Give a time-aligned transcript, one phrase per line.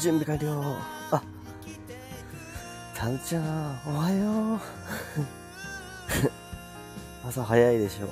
[0.00, 0.76] 準備完了。
[1.10, 1.22] あ、
[2.94, 4.60] タヌちゃん、おはよう。
[7.28, 8.08] 朝早いでしょ。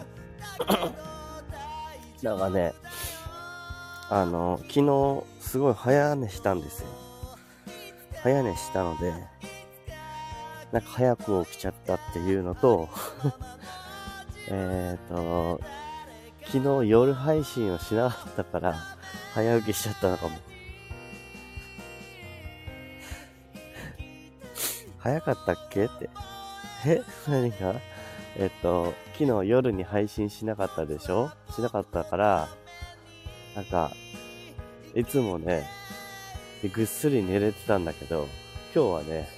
[2.23, 2.75] なんかね、
[4.11, 6.89] あの、昨日、すごい早寝したんですよ。
[8.23, 9.15] 早寝したので、
[10.71, 12.91] なんか早く起きちゃったっていうのと、
[14.49, 15.59] えっと、
[16.53, 18.75] 昨日夜配信をしなかったから、
[19.33, 20.48] 早起きしちゃったのかも。
[25.09, 25.87] 早かったっけ？
[25.87, 26.11] って。
[26.87, 27.81] え何が？
[28.37, 31.31] えっと、昨日夜に配信しなかったでしょ？
[31.51, 32.49] しなかったから、
[33.57, 33.91] なんか、
[34.95, 35.65] いつもね、
[36.75, 38.29] ぐっすり寝れてたんだけど、
[38.75, 39.29] 今日はね、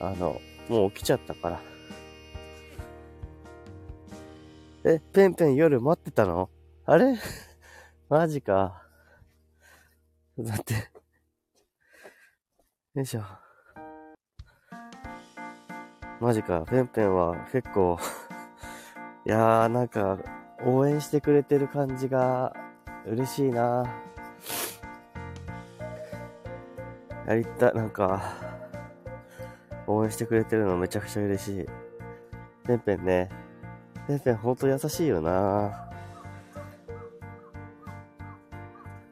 [0.00, 1.60] あの、もう起きちゃったから。
[4.84, 6.50] え、ペンペン夜待ってたの？
[6.86, 7.16] あれ？
[8.10, 8.82] マジか。
[10.36, 10.90] だって。
[12.94, 13.41] よいしょ。
[16.22, 16.64] マジか。
[16.70, 17.98] ペンペンは結構
[19.26, 20.18] いやーなんか、
[20.64, 22.54] 応援してくれてる感じが
[23.04, 23.84] 嬉しいな
[27.26, 28.22] やりた、なんか、
[29.88, 31.66] 応援してくれてるのめちゃくちゃ嬉しい。
[32.68, 33.28] ペンペンね。
[34.06, 35.88] ペンペンほんと優しいよな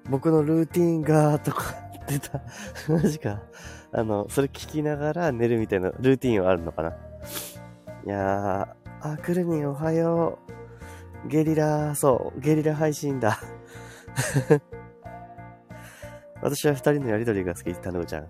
[0.09, 1.75] 僕のルーティンが、とか
[2.09, 2.41] 言ってた。
[2.89, 3.41] マジか。
[3.93, 6.91] あの、それ聞きながら寝るみたいなルーティンはあるのかな？
[6.91, 10.39] いやー、あ、くるみんおはよ
[11.27, 11.29] う。
[11.29, 13.39] ゲリラ、そう、ゲリラ配信だ。
[16.43, 18.29] 私は二人のやりとりが好き、たぬちゃん。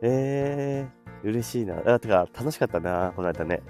[0.00, 1.82] えー、嬉しいな。
[1.86, 3.62] あ、てか、楽しかったな、この間ね。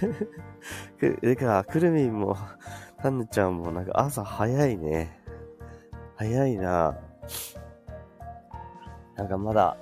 [1.00, 2.36] く、てか、くるみんも、
[2.98, 5.18] たぬちゃんもなんか朝早いね。
[6.16, 6.98] 早いな。
[9.16, 9.76] なんかまだ、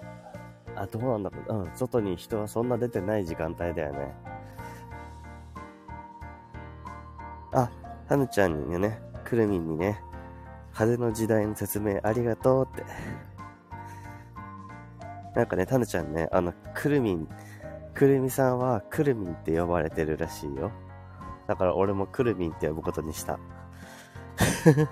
[0.83, 1.63] あ、どうなんだろう。
[1.65, 4.15] うん、外に人はそんな出てない時間帯だよね。
[7.53, 7.71] あ、
[8.09, 10.01] はぬちゃんにね、くるみんにね、
[10.73, 12.85] 風の時代の説明ありがとうって。
[15.35, 17.29] なんかね、たぬちゃんね、あの、くるみん、
[17.95, 20.71] くるみさんはくるみんって呼ばれてるらしいよ。
[21.47, 23.39] だから俺もくるみんって呼ぶことにした。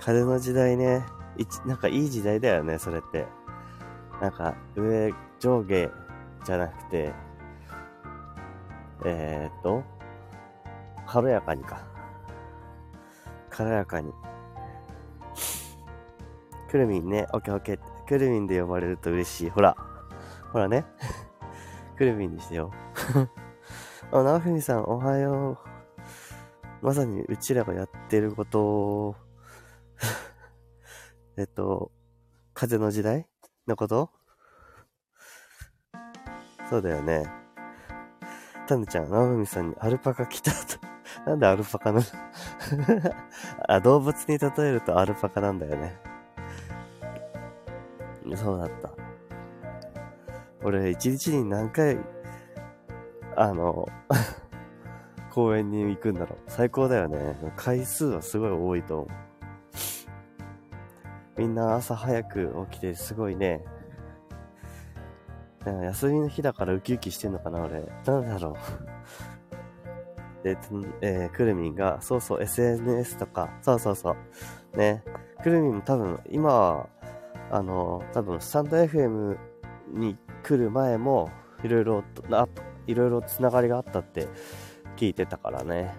[0.00, 1.02] 風の時代ね、
[1.36, 3.26] いなんかいい時代だよね、それって。
[4.20, 5.90] なんか、上、上下
[6.44, 7.12] じゃなくて、
[9.04, 9.82] えー、っと、
[11.06, 11.86] 軽やかにか。
[13.50, 14.12] 軽やかに。
[16.70, 17.78] くるみんね、オッケーオッケー。
[18.06, 19.50] くるみんで呼ばれると嬉しい。
[19.50, 19.76] ほら。
[20.52, 20.84] ほらね。
[21.96, 22.72] くるみんにしてよ。
[24.12, 25.74] あ、なふみさん、おはよう。
[26.84, 29.16] まさにうちらがやってることを
[31.38, 31.90] えっと、
[32.52, 33.26] 風の時代？
[33.66, 34.10] のこと？
[36.68, 37.24] そうだよね。
[38.66, 40.78] タヌちゃん、ナオミさんにアルパカ来たと。
[41.26, 42.04] なんでアルパカなの？
[43.68, 45.96] あ、動物に例えるとアルパカなんだよね。
[48.36, 48.90] そうだった。
[50.62, 51.98] 俺、一日に何回、
[53.36, 53.86] あの、
[55.30, 56.38] 公園に行くんだろう。
[56.46, 57.36] 最高だよね。
[57.56, 59.08] 回数はすごい多いと思う。
[61.36, 63.64] みんな朝早く起きてすごいね。
[65.64, 67.80] 休みの日だからウキウキしてんのかな、俺。
[68.06, 68.56] なんだろ
[70.42, 70.44] う。
[70.44, 70.58] で、
[71.00, 74.16] えー、くるみんが、そうそう、SNS とか、そうそうそ
[74.74, 74.76] う。
[74.76, 75.02] ね。
[75.42, 76.86] くるみんも多分、今、
[77.50, 79.38] あの、多分、スタンド FM
[79.88, 81.30] に来る前も、
[81.62, 82.46] いろいろ、あ、
[82.86, 84.28] いろいろつながりがあったって
[84.96, 85.94] 聞いてたからね。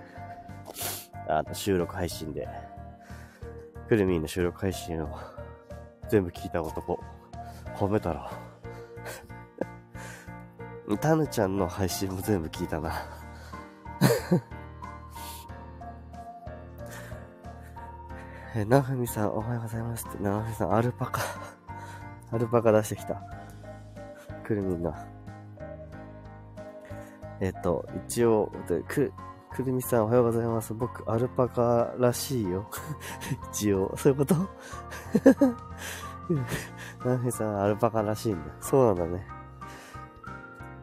[1.27, 2.47] あの、収録配信で。
[3.87, 5.19] くるみんの収録配信を
[6.09, 6.99] 全部聞いた男。
[7.75, 8.31] 褒めたら。
[10.99, 12.91] タヌちゃんの配信も全部聞いたな
[18.55, 21.21] え、なふみさん、おはようございますって、なふみさん、アルパカ
[22.31, 23.21] アルパカ出してきた。
[24.43, 25.05] くるみんな。
[27.39, 28.51] えっ、と、一応、
[28.87, 29.13] く、
[29.55, 30.73] くるみさん、おはようございます。
[30.73, 32.69] 僕、アルパカらしいよ。
[33.53, 34.35] 一応、そういうこと？
[37.09, 38.51] なふみさん、アルパカらしいんだ。
[38.59, 39.25] そうなんだね。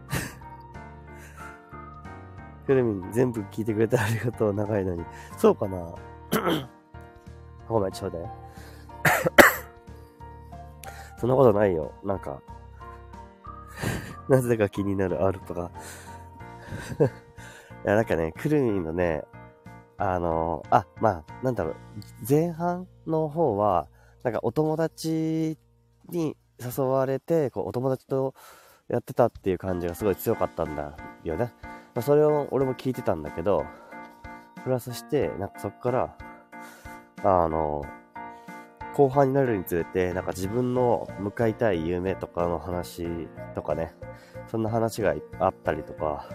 [2.66, 5.04] くるみん全部聞いてくれてありがとう、長いのに。
[5.36, 5.76] そうかな？
[7.69, 8.22] ごめん、ちょうだい。
[11.20, 11.92] そんなことないよ。
[12.02, 12.40] なんか、
[14.30, 15.70] なぜか気になるアルパカ。
[17.84, 19.25] いや、なんかね、くるみのね、
[19.99, 21.75] あの、あ、まあ、なんだろう、
[22.29, 23.88] 前半の方は、
[24.23, 25.58] なんかお友達
[26.08, 28.34] に誘われて、こう、お友達と
[28.88, 31.52] やってたっていう感じがすごい強かったんだよね。
[31.94, 33.64] まあ、それを俺も聞いてたんだけど、
[34.62, 36.17] プラスして、なんかそっから、
[37.25, 37.82] あの、
[38.94, 43.94] 後半になるにつれて、なんか自分の向かいたい夢とかの話とかね、
[44.49, 46.29] そんな話があったりとか、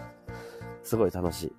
[0.87, 1.53] すごい楽しい。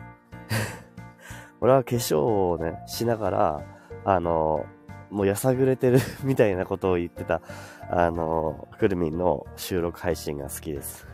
[1.60, 3.62] 俺は化粧をね、しながら、
[4.06, 4.64] あの、
[5.10, 7.42] もうやさぐれてる みたいなことを言ってた、
[7.90, 11.06] あの、くるみんの収録配信が好きです。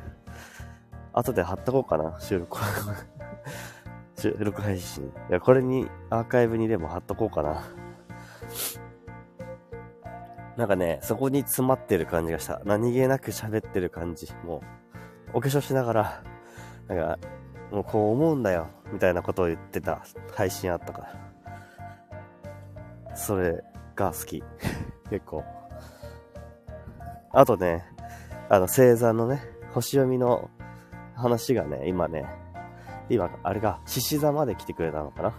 [1.12, 2.56] 後で貼っとこうかな、収録。
[4.16, 5.12] 収録配信。
[5.28, 7.64] いや、これに、アーカイブにでも貼っとこうかな。
[10.56, 12.61] なんかね、そこに詰まってる感じがした。
[12.64, 14.32] 何気なく喋ってる感じ。
[14.44, 14.58] も
[15.34, 16.22] う、お化粧しながら、
[16.87, 17.19] なんか、
[17.70, 20.02] もうこう思うんだよ、みたいなことを言ってた
[20.32, 21.11] 配信あったか
[23.06, 23.16] ら。
[23.16, 23.62] それ
[23.96, 24.43] が好き。
[25.11, 25.44] 結構。
[27.32, 27.84] あとね、
[28.49, 30.50] あの、星座のね、星読みの
[31.14, 32.26] 話がね、今ね、
[33.08, 35.34] 今、あれが、獅子座まで来てくれたのかな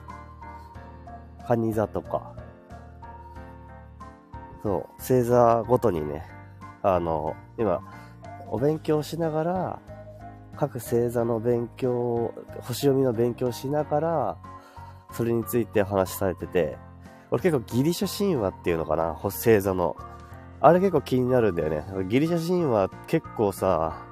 [1.48, 2.36] 蟹座とか。
[4.64, 6.24] そう、星座ごとにね、
[6.82, 7.82] あの、今、
[8.48, 9.80] お勉強しながら、
[10.56, 14.38] 各星座の勉強、星読みの勉強しながら、
[15.12, 16.78] それについてお話しされてて、
[17.32, 19.96] 俺結構ギリシャ神話っていうのかな、星座の。
[20.62, 21.84] あれ結構気になるんだよね。
[22.08, 24.06] ギリシャ神話結構さ、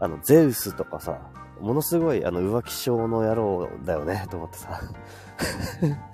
[0.00, 1.18] あの、ゼウスとかさ、
[1.60, 4.80] ものすごいあの浮気症の野郎だよね、と思ってさ。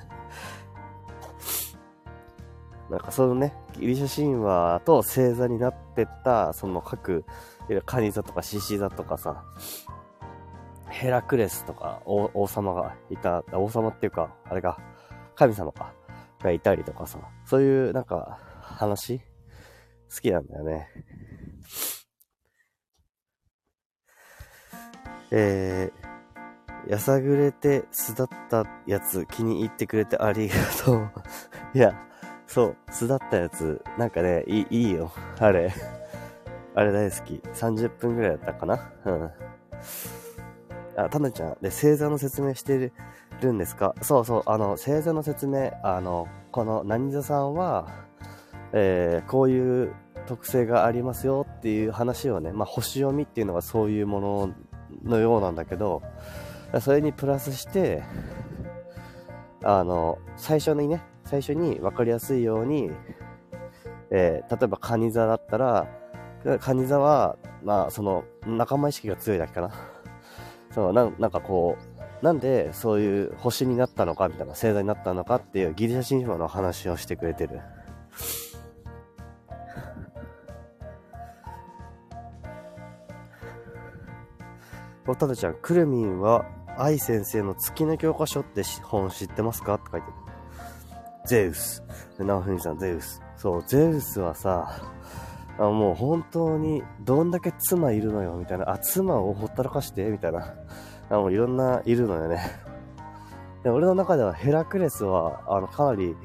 [2.91, 7.25] なんかそのね、ギリシャ神話と星座になってった、その各、
[7.85, 9.45] カニ座とか獅子座とかさ、
[10.89, 14.79] ヘラクレスとか王様がいた、王様っていうか、あれか、
[15.35, 15.93] 神様か、
[16.43, 19.25] がいたりとかさ、そういうなんか話好
[20.21, 20.89] きなんだよね。
[25.31, 30.55] えー、やさぐれて巣立ったやつ気に入ってくれてありが
[30.85, 31.11] とう。
[31.75, 31.95] いや、
[32.47, 35.13] そう、巣立ったやつ、なんかね、いいいいよ。
[35.39, 35.71] あれ。
[36.79, 37.43] あれ大好き。
[37.55, 38.93] 30分くらいだったかな？
[39.05, 39.31] うん。
[40.97, 41.57] あ、たなちゃん。
[41.61, 42.93] で、星座の説明して
[43.41, 43.97] るんですか？
[44.01, 47.89] そうそう、あの、星座の説明、あの、この何座さんは、
[48.73, 49.93] えー、こういう
[50.27, 54.55] 特性がありますよっていう話をね、まあ、星読みっていうのがそういうもの
[55.03, 56.03] のようなんだけど、
[56.81, 58.05] それにプラスして、
[59.65, 62.93] あの、最初にね、最初に分かりやすいように、
[64.13, 65.89] えー、例えば、カニ座だったら、
[66.61, 69.71] カニ座は、まあ、その、仲間意識が強いだけかな。
[70.73, 71.77] そう、ななんかこ
[72.23, 77.61] う、なんでそういう星になったのかみたいな、星座になったのかっていうギリシャ神話の話をしてくれてる。
[85.07, 86.45] おただちゃん、くるみんは
[86.77, 89.75] 愛先生の月の教科書って本知ってますか？
[89.75, 90.13] って書いてる。
[91.27, 91.83] ゼウス。
[92.19, 93.23] なおふみさん、ゼウス。
[93.37, 94.71] そう、ゼウスはさ、
[95.59, 98.71] あもう本当にどんだけ妻いるのよ、みたいな。
[98.71, 100.55] あ、妻をほったらかして、みたいな。
[101.11, 102.39] あもういろんないるのよね。
[103.65, 106.17] で俺の中ではヘラクレスは、あの、かなり、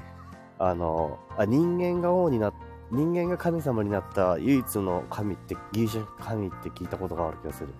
[0.59, 2.53] あの、あ人間が王にな
[2.91, 7.73] 人間が神様になった唯一の神って、ギリシャ神って聞いたことがある気がする。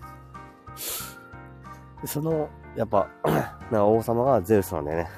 [2.07, 3.07] その、やっぱ、
[3.71, 5.09] な王様がゼウスなんだよね。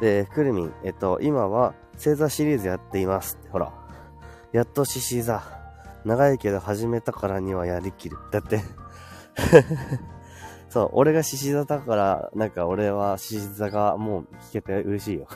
[0.00, 3.38] で、クルミン、えっと、今は星座シリーズやっています。
[3.50, 3.83] ほら。
[4.54, 5.42] やっと獅子座。
[6.04, 8.16] 長いけど始めたからにはやりきる。
[8.30, 8.60] だって
[10.70, 15.26] そう、俺が獅子座だから、なんか俺は獅子座がもう聞けて嬉しいよ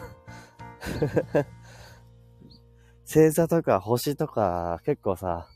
[3.05, 5.49] 星座とか星とか結構さ、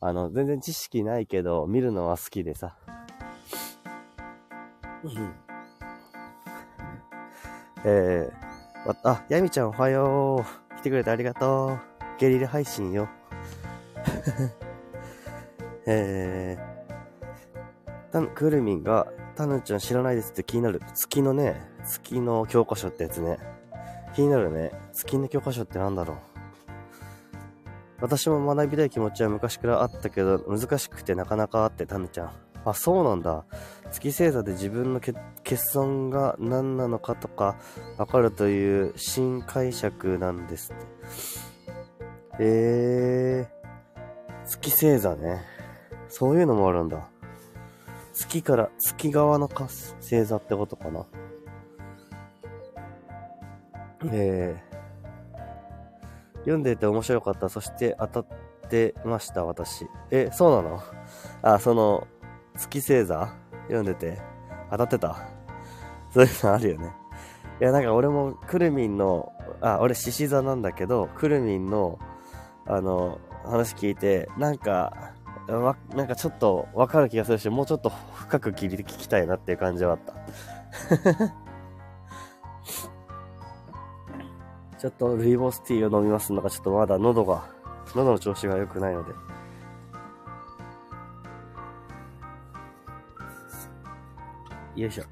[0.00, 2.76] あの、全然知識ないけど、見るのは好きでさ。
[5.02, 5.34] うん。
[7.84, 10.76] えー、あ、やみちゃんおはよう。
[10.76, 11.87] 来てくれてありがとう。
[12.18, 13.08] ゲリラ配信よ。
[15.86, 19.06] えー、たくるみんが、
[19.36, 20.82] たぬちゃん知らないですって気になる。
[20.94, 23.38] 月のね、月の教科書ってやつね。
[24.14, 24.72] 気になるね。
[24.92, 26.16] 月の教科書ってなんだろう。
[28.00, 32.32] 私も学びたい気持ちは昔からあったけど、難しくてなかなかあって、タヌちゃん。
[32.64, 33.44] あ、そうなんだ。
[33.92, 35.14] 月星座で自分の欠
[35.56, 37.56] 損が何なのかとか
[37.96, 41.47] わかるという新解釈なんですって。
[42.40, 45.42] えー、月星座ね。
[46.08, 47.08] そういうのもあるんだ。
[48.14, 51.04] 月から、月側の星座ってことかな。
[54.12, 57.48] えー、読んでて面白かった。
[57.48, 58.26] そして当たっ
[58.68, 59.86] てました、私。
[60.10, 60.82] え、そうなの？
[61.42, 62.06] あ、その、
[62.56, 63.34] 月星座？
[63.64, 64.18] 読んでて
[64.70, 65.16] 当たってた？
[66.14, 66.92] そういうのあるよね。
[67.60, 71.98] いや、なんか俺もくるみんの、あ、俺獅子座なんだけど、くるみんの、
[72.68, 75.14] あの、話聞いて、なんか、
[75.48, 80.12] わ、なんかちょっとわかる気がするし、もうちょっと深く聞いて聞きたいなっていう感じはあった。
[84.78, 87.46] ちょっとルイボスティーを飲みますのが、ちょっとまだ喉が、
[87.96, 89.14] 喉の調子が良くないので。
[94.76, 95.04] よいしょ。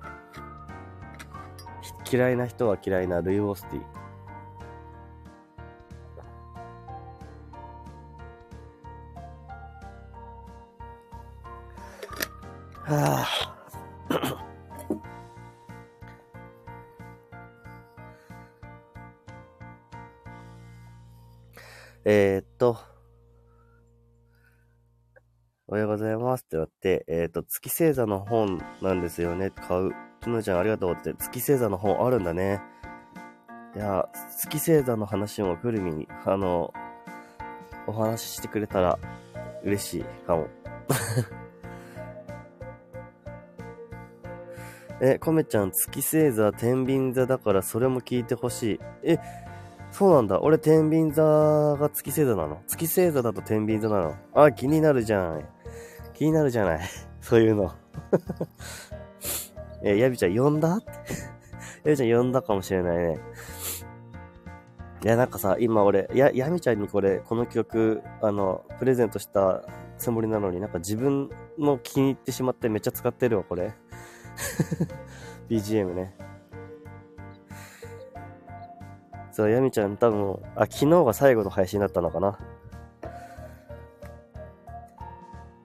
[2.13, 3.96] 嫌いな人は嫌いなルイボスティー。
[12.87, 13.27] はあ。
[22.05, 22.79] えっと、
[25.67, 29.51] おはようございますってなって、えー、っと、月星座の本なんですよね。
[29.51, 29.91] 買う。
[30.21, 32.63] つのちゃんありがとうって、月星座の本あるんだね。
[33.75, 36.73] いや、月星座の話もくるみに、あの、
[37.89, 38.97] お話ししてくれたら
[39.65, 40.47] 嬉しいかも。
[45.01, 48.81] え、コメちゃん、月星座、天秤座だからそれも聞いてほしい。
[49.03, 49.19] え、
[49.91, 50.41] そうなんだ。
[50.41, 51.23] 俺、天秤座
[51.77, 52.63] が月星座なの？
[52.67, 54.15] 月星座だと天秤座なの？
[54.35, 55.45] あ、気になるじゃん。
[56.15, 56.81] 気になるじゃない。
[57.21, 57.73] そういうの。
[59.83, 60.81] え、ヤビちゃん呼んだ？
[61.85, 63.19] ヤビちゃん呼んだかもしれないね。
[65.05, 69.63] いや、なんかさ、今俺、や、ヤミちゃんにこれ、この曲、あの、プレゼントした
[69.99, 73.75] つもりなのになんか自分の気に入ってしまってめっちゃ使ってるわ、これ。
[75.49, 76.15] BGM ね。
[79.33, 82.39] そう、ヤミちゃん多分、あ、昨日が最後の配信だったのかな。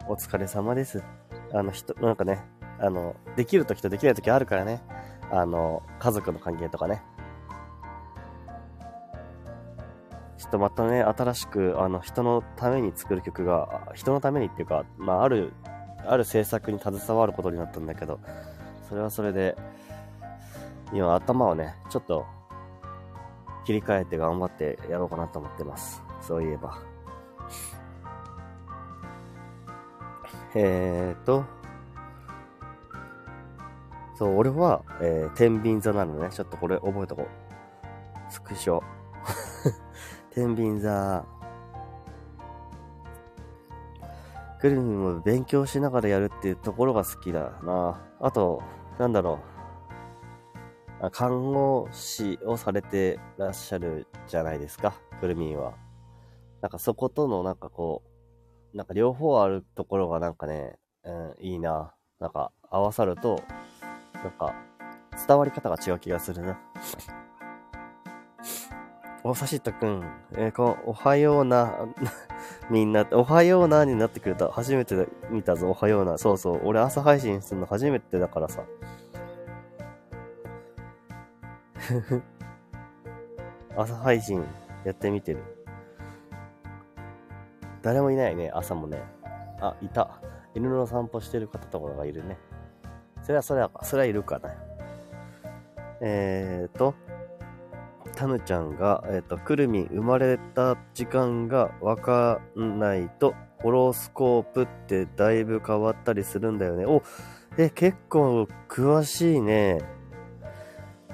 [0.07, 1.01] お疲れ様です。
[1.53, 2.43] あの、人、なんかね、
[2.79, 4.81] あの、できる時とできない時あるからね。
[5.31, 7.01] あの、家族の関係とかね。
[10.37, 15.53] ちょっとまたね、新しく、あの、人のために作る曲が、人のためにっていうか、まあ、ある、
[16.05, 18.19] ある制作に携わることになったんだけど、
[18.91, 19.55] それはそれで、
[20.91, 22.25] 今頭をね、ちょっと
[23.63, 26.03] 切り替えて頑張ってやろうかなと思ってます。
[26.19, 26.77] そういえば。
[30.55, 31.45] えーと、
[34.13, 36.27] そう、俺は、えー、天秤座なのね。
[36.29, 37.27] ちょっとこれ覚えとこう。
[38.29, 38.81] スクショ。
[40.35, 41.23] 天秤座。
[44.59, 48.01] クリミも勉強しながらやるっていうところが好きだな。
[48.19, 48.61] あと、
[48.99, 49.39] なんだろ
[51.01, 51.11] う。
[51.11, 55.73] 看護師をされてらっしゃるじゃないですか、くるみんは。
[56.61, 58.03] なんかそことのなんかこ
[58.73, 61.95] う、なんか両方あるところがなんかね、うん、いいな。
[62.19, 63.41] なんか合わさると、
[64.13, 64.53] なんか
[65.27, 66.59] 伝わり方が違う気がするな。
[69.23, 71.87] お、さしったくん、えー、こおはような、
[72.71, 74.49] みんな、おはようなになってくれた。
[74.49, 76.17] 初めて見たぞ、おはような。
[76.17, 76.61] そうそう。
[76.63, 78.63] 俺朝配信するの初めてだからさ。
[83.77, 84.43] 朝配信
[84.83, 85.43] やってみてる。
[87.83, 89.03] 誰もいないね、朝もね。
[89.59, 90.19] あ、いた。
[90.55, 92.37] 犬の散歩してる方とかがいるね。
[93.21, 94.49] それはそれは、それはいるかな。
[96.01, 96.95] えーと、
[98.11, 106.85] タヌちゃんが、えっ、ー、と、くるみ生まれた時間がわかんないと、ホロスコープってだいぶ変わったりするんだよね。
[106.85, 107.03] お、
[107.57, 109.79] え、結構詳しいね。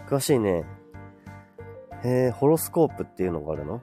[0.08, 0.64] 詳しいね。
[2.04, 3.82] えー、ホロスコープっていうのがあるの？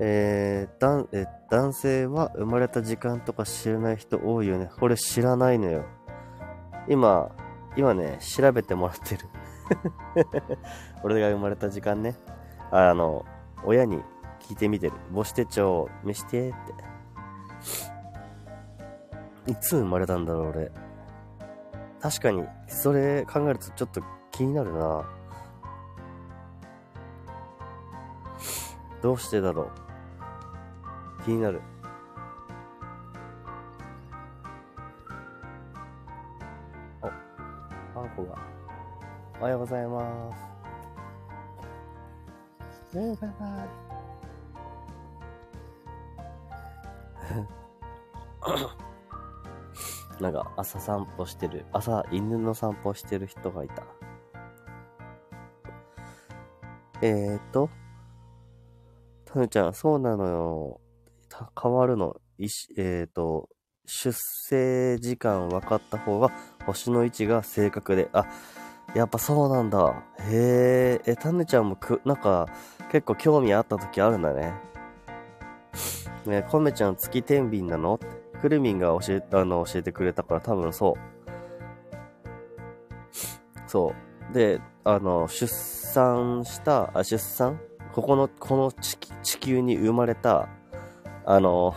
[0.00, 4.70] えー、だん、え、男性は生まれた時間とか知らない人多いよね。
[4.80, 5.84] これ知らないのよ。
[6.88, 7.30] 今、
[7.76, 9.26] 今ね、調べてもらってる。
[11.02, 12.16] 俺が生まれた時間ね。
[12.70, 13.24] あの、
[13.64, 14.02] 親に
[14.40, 14.94] 聞いてみてる。
[15.14, 16.92] 母子手帳見してって。
[19.50, 20.70] いつ生まれたんだろう、俺。
[22.00, 25.04] 確かに、それ考えるとちょっと気になるな。
[29.02, 31.24] どうしてだろう。
[31.24, 31.60] 気になる。
[37.02, 37.06] お、
[38.00, 38.61] あんこが。
[39.40, 40.32] おはようございま
[42.92, 42.96] す。
[42.96, 43.30] バイバイ。
[50.22, 53.84] なんか朝散歩してる、朝犬の散歩してる人がいた。
[57.00, 57.68] えーと、
[59.24, 60.80] たぬちゃん、そうなのよ。
[61.60, 62.20] 変わるの？
[62.38, 63.48] いしえーと、
[63.86, 66.30] 出生時間分かった方が
[66.66, 68.26] 星の位置が正確で、あ、
[68.94, 70.02] やっぱそうなんだ。
[70.20, 72.46] へえ、え、たぬちゃんもく、なんか、
[72.90, 74.52] 結構興味あった時あるんだね。
[76.26, 77.98] ねコメちゃん月天秤なの？
[78.40, 80.96] くるみんが教え、あの、教えてくれたから多分そう。
[83.66, 83.94] そ
[84.30, 84.34] う。
[84.34, 87.58] で、あの、出産した、あ、出産？
[87.94, 88.98] ここの、この地
[89.38, 90.48] 球に生まれた、
[91.24, 91.74] あの、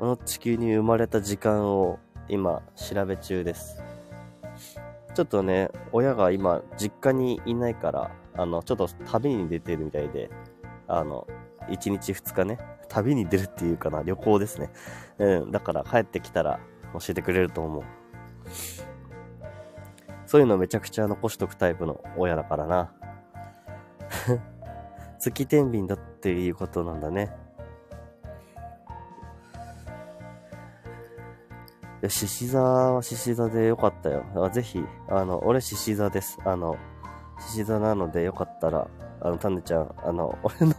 [0.00, 1.98] この地球に生まれた時間を
[2.28, 3.82] 今調べ中です。
[5.18, 10.30] ちょっとね、親が今実家にいないから、あの、ちょっと旅に出てるみたいで、
[10.86, 11.26] あの、
[11.68, 12.56] 1日2日ね、
[12.88, 14.70] 旅に出るっていうかな、旅行ですね。
[15.18, 16.60] うん、だから帰ってきたら
[16.92, 17.82] 教えてくれると思う。
[20.24, 22.92] そういうのめちゃくちゃ残しとくタイプの親だからな。
[25.18, 27.36] 月天秤だっていうことなんだね。
[32.02, 34.24] や、獅子座は獅子座でよかったよ。
[34.52, 36.38] ぜひ、あの、俺獅子座です。
[36.44, 36.76] あの、
[37.40, 38.88] 獅子座なのでよかったら、
[39.20, 40.74] あの、タネちゃん、あの、 俺の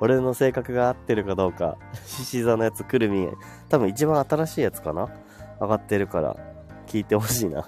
[0.00, 3.28] 俺の性格が合ってるかどうか、獅子座のやつ、くるみ、
[3.68, 5.08] 多分一番新しいやつかな？
[5.60, 6.36] 上がってるから、
[6.86, 7.64] 聞いてほしいな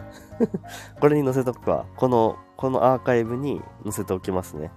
[1.01, 1.87] これに載せとくか。
[1.96, 4.70] この、このアーカイブに載せておきますね。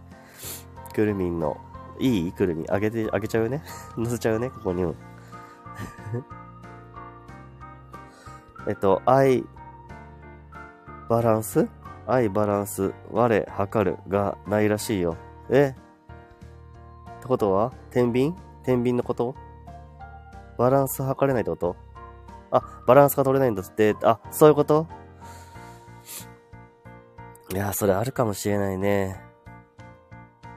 [0.94, 1.58] くるみんの、
[2.00, 3.62] いいくるみ、あげて、あげちゃうね？
[3.96, 4.96] 載せちゃうね、ここにも。
[8.70, 9.44] えっと、愛、
[11.10, 11.68] バランス？
[12.06, 15.18] 愛、バランス、我、測るがないらしいよ。
[15.50, 15.74] え？
[15.74, 18.36] ってことは天秤？
[18.64, 19.34] 天秤のこと？
[20.60, 21.76] バランス測れないってこと？
[22.52, 23.96] あ、バランスが取れないんだって。
[24.04, 24.86] あ、そういうこと？
[27.52, 29.20] いや、それあるかもしれないね。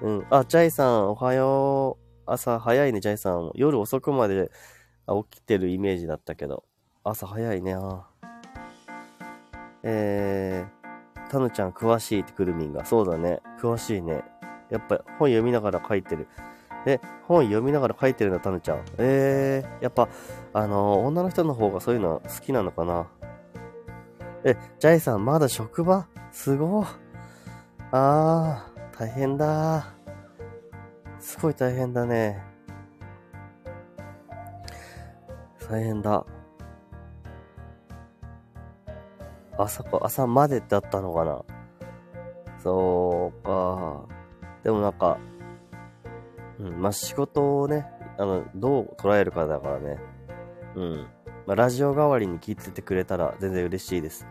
[0.02, 0.26] うん。
[0.28, 2.30] あ、ジャイさん、おはよう。
[2.30, 3.52] 朝早いね、ジャイさん。
[3.54, 4.50] 夜遅くまで
[5.30, 6.64] 起きてるイメージだったけど。
[7.04, 7.74] 朝早いね。
[7.74, 8.06] あ
[9.82, 12.84] えー、タヌちゃん詳しいってくるみんが。
[12.84, 13.40] そうだね。
[13.60, 14.22] 詳しいね。
[14.70, 16.28] やっぱ本読みながら書いてる。
[16.86, 18.84] え、本読みながら書いてるんだ、タヌちゃん。
[18.98, 20.08] えー、やっぱ、
[20.52, 23.06] あのー、女の人の方がそういうの好きなのかな。
[24.44, 26.06] え、ジャイさん、まだ職場？
[26.30, 26.86] すごい。
[27.90, 29.94] あー、大変だ。
[31.18, 32.42] すごい大変だね。
[35.68, 36.24] 大変だ。
[39.58, 41.42] 朝か、朝までだったのかな。
[42.58, 44.06] そうか。
[44.62, 45.18] でもなんか、
[46.58, 47.86] うん、まあ、仕事をね、
[48.18, 49.98] あの、どう捉えるかだからね。
[50.76, 51.06] うん。
[51.46, 54.26] まあ、ラジオ代わりに聞いててくれたら全然嬉しいです。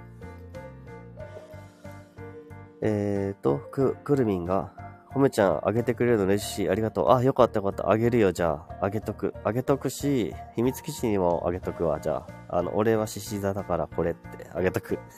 [2.81, 4.73] えーと、く、くるみんが、
[5.13, 6.69] ほめちゃん、あげてくれるの嬉しい。
[6.69, 7.11] ありがとう。
[7.11, 7.89] あ、よかったよかった。
[7.89, 8.85] あげるよ、じゃあ。
[8.85, 9.33] あげとく。
[9.43, 12.57] あげとくし、秘密基地にもあげとくわ、じゃあ。
[12.57, 14.97] あの、俺は獅子座だからこれってあげとく。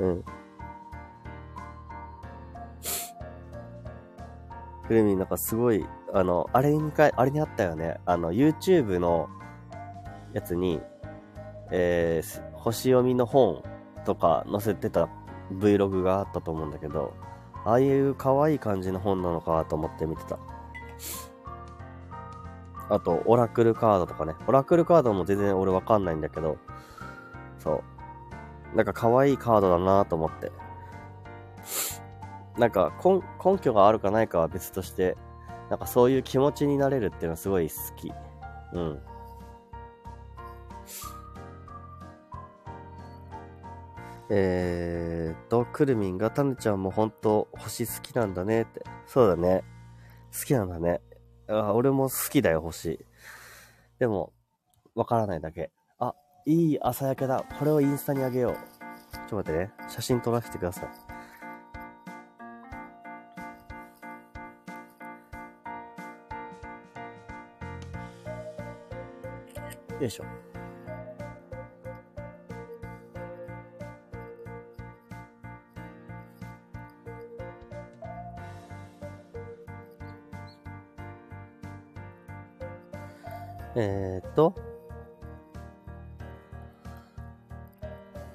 [0.00, 0.24] うん。
[4.86, 8.00] くるみなんかすごい、あの、あれにか、あれにあったよね。
[8.04, 9.30] あの、YouTube の
[10.34, 10.82] やつに、
[11.70, 13.62] えー、星読みの本
[14.04, 15.08] とか載せてた
[15.52, 17.14] Vlog があったと思うんだけど、
[17.68, 20.38] ああいう可愛い感じの本なのかと思って見てた。
[22.88, 24.34] あと、オラクルカードとかね。
[24.46, 26.56] オラクルカードも全然俺わかんないんだけど、
[27.58, 27.82] そ
[28.72, 28.76] う。
[28.76, 30.50] なんか可愛いカードだなと思って。
[32.56, 35.18] なんか根、根拠があるかないかは別として、
[35.68, 38.10] なんかそういう気持ちになれるっていうのはすごい好き。
[38.72, 39.02] うん。
[44.30, 48.82] えーと、くるみんが、たぬちゃんも本当星好きなんだねって。
[49.06, 49.64] そうだね。
[50.38, 51.00] 好きなんだね。
[51.48, 53.04] あ俺も好きだよ、星。
[53.98, 54.32] でも、
[54.94, 55.70] わからないだけ。
[55.98, 56.14] あ、
[56.44, 57.44] いい朝焼けだ。
[57.58, 58.52] これをインスタにあげよう。
[58.52, 59.72] ちょっと待ってね。
[59.88, 61.18] 写真撮らせてください。
[70.00, 70.47] よいしょ。
[83.80, 84.56] えー、っと、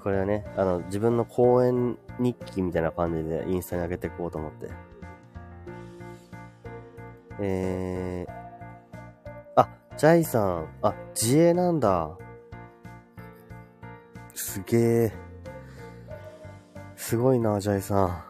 [0.02, 4.70] これはね、あの、自分の公演日記みたいな感じでインスタに上げていこうと思って。
[7.42, 8.32] えー、
[9.58, 12.18] あ、ジャイさん、あ、自営なんだ。
[14.34, 15.12] すげえ。
[16.96, 18.24] すごいな、ジャイさん。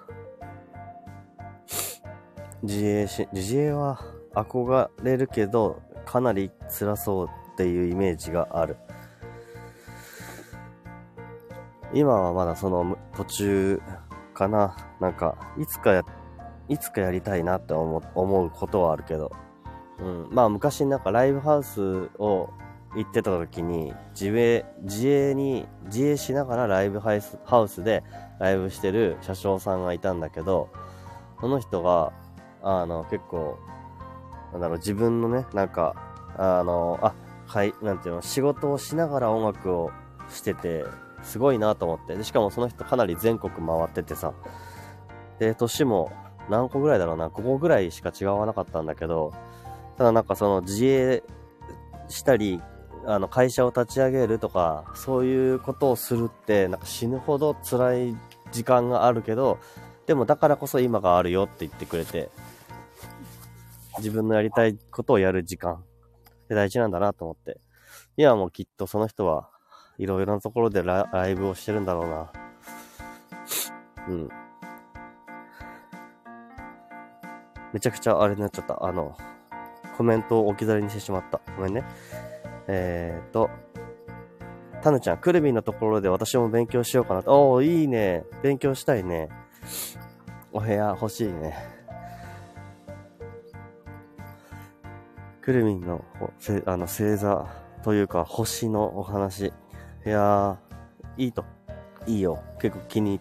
[2.64, 4.00] 自営し、自営は
[4.34, 8.78] 憧れるけど、かなり辛そうっていうイメージがある。
[11.94, 13.82] 今はまだその途中
[14.34, 14.76] かな。
[15.00, 16.04] なんか、いつかや、
[16.68, 18.00] いつかやりたいなって思
[18.46, 19.32] うことはあるけど。
[20.00, 20.28] うん。
[20.32, 22.50] まあ昔なんかライブハウスを
[22.96, 28.04] 行ってた時に、自営、自営に、自営しながらライブハウスハウスで
[28.40, 30.70] ライブしてる車掌さんがいたんだけど、
[31.40, 32.12] その人が、
[32.62, 33.60] あの、結構、
[34.54, 35.96] なんだろう、自分のね、なんか、
[36.38, 37.14] あの、あ、
[37.48, 39.92] はい、なんていうの、仕事をしながら音楽を
[40.30, 40.86] してて、
[41.24, 42.16] すごいなと思って。
[42.16, 44.34] で、しかもその人かなり全国回っててさ。
[45.40, 46.12] で、年も
[46.50, 49.34] 何個ぐらいだろうな、5個ぐらいしか違わなかったんだけど、
[49.98, 51.24] ただなんかその自営
[52.08, 52.62] したり、
[53.06, 58.18] あの会社を立ち上げるとか、そういうことをするって、なんか死ぬほど辛い
[58.52, 59.60] 時間があるけど、
[60.06, 62.30] でもだからこそ今があるよって言ってくれて、
[64.04, 65.78] 自分のやりたいことをやる時間っ
[66.50, 67.62] て大事なんだなと思って。
[68.18, 69.50] 今もうきっとその人は
[69.98, 72.32] いろいろなところでライブをしてるんだろうな。
[74.10, 74.30] うん。
[77.72, 78.84] めちゃくちゃあれになっちゃった。
[78.84, 79.16] あの、
[79.98, 81.40] コメントを置き去りにしてしまった。
[81.56, 81.86] ごめんね。
[82.68, 83.50] えーと、
[84.82, 87.52] タヌちゃん、くるみのところで私も勉強しようかなと。
[87.54, 88.26] おー、いいね。
[88.42, 89.30] 勉強したいね。
[90.52, 91.83] お部屋欲しいね。
[95.44, 96.06] くるみんの、
[96.40, 97.46] せあの、星座
[97.84, 99.48] というか、星のお話。
[99.48, 99.52] い
[100.06, 101.44] やー、いいと。
[102.08, 102.42] いいよ。
[102.62, 103.20] 結構気に、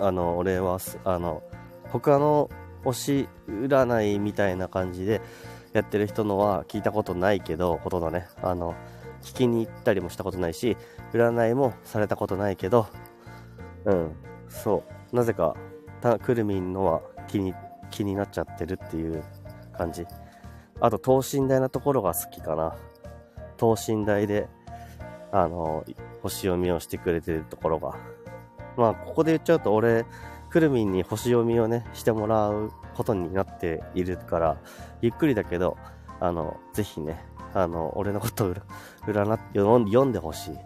[0.00, 1.42] あの、俺は、あの、
[1.90, 2.48] 他の
[2.84, 5.20] 星占いみたいな感じで
[5.74, 8.74] やってる人のは聞いたことないけど、ほとんどね、あの、
[9.20, 10.78] 聞きに行ったりもしたことないし、
[11.12, 12.86] 占いもされたことないけど、
[13.84, 14.12] うん、
[14.48, 15.16] そう。
[15.16, 15.54] なぜか、
[16.00, 17.52] たくるみんのは気に、
[17.90, 19.22] 気になっちゃってるっていう
[19.76, 20.06] 感じ。
[20.80, 22.76] あと、等身大なところが好きかな。
[23.56, 24.48] 等身大で、
[25.32, 25.84] あの、
[26.22, 27.96] 星読みをしてくれてるところが。
[28.76, 30.06] まあ、ここで言っちゃうと、俺、
[30.50, 34.56] くるみんに星読みをね、してもらうことになっているから、
[35.02, 35.76] ゆっくりだけど、
[36.20, 38.54] あの、ぜひね、あの、俺のことを
[39.06, 40.58] 占って読んでほしい。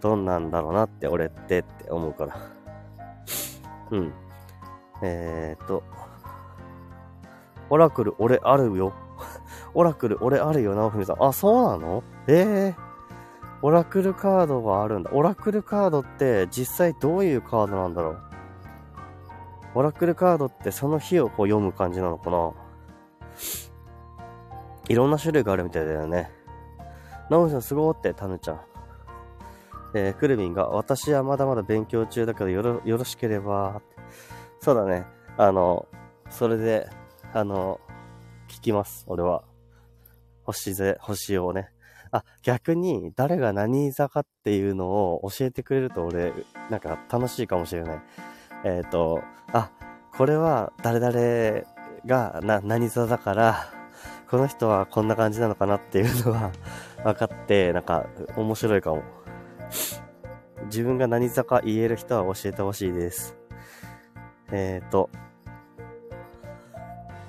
[0.00, 2.36] どんなんだろうなって、俺ってって思うから。
[3.90, 4.12] うん。
[5.02, 5.82] えーと、
[7.70, 8.92] オラクル、俺あるよ。
[9.74, 11.22] オラクル、俺あるよ、直文さん。
[11.22, 12.02] あ、そうなの？
[12.26, 12.88] ええー
[13.60, 15.10] オラクルカードがあるんだ。
[15.12, 18.18] オラクルカードって実際どういうカードなんだろう？
[19.74, 22.52] オラクルカードってその日をこう読む感じなのかな？
[24.88, 26.30] いろんな種類があるみたいだよね。
[27.30, 28.60] ナオミさんすごーって、タヌちゃん。
[29.94, 33.82] えー、クルミンが、私はまだまだ勉強中だけどよろ、よろしければ、
[34.60, 35.04] そうだね。
[35.36, 35.88] あの、
[36.30, 36.88] それで、
[37.34, 37.80] あの、
[38.48, 39.44] 聞きます、俺は。
[40.44, 41.70] 星ぜ、星をね。
[42.10, 46.32] あ、逆に誰が何座かっていうのを教えてくれると俺、
[46.70, 48.02] なんか楽しいかもしれない。
[48.64, 49.70] えっ、ー、と、あ、
[50.16, 51.66] これは誰々
[52.06, 53.72] がな何座だから、
[54.30, 56.52] この人はこんな感じなのかなっていうのは
[57.04, 59.02] 分かって、なんか面白いかも。
[60.64, 63.36] 自分が何座か言える人は教えてほしいです。
[64.50, 65.10] えっ、ー、と、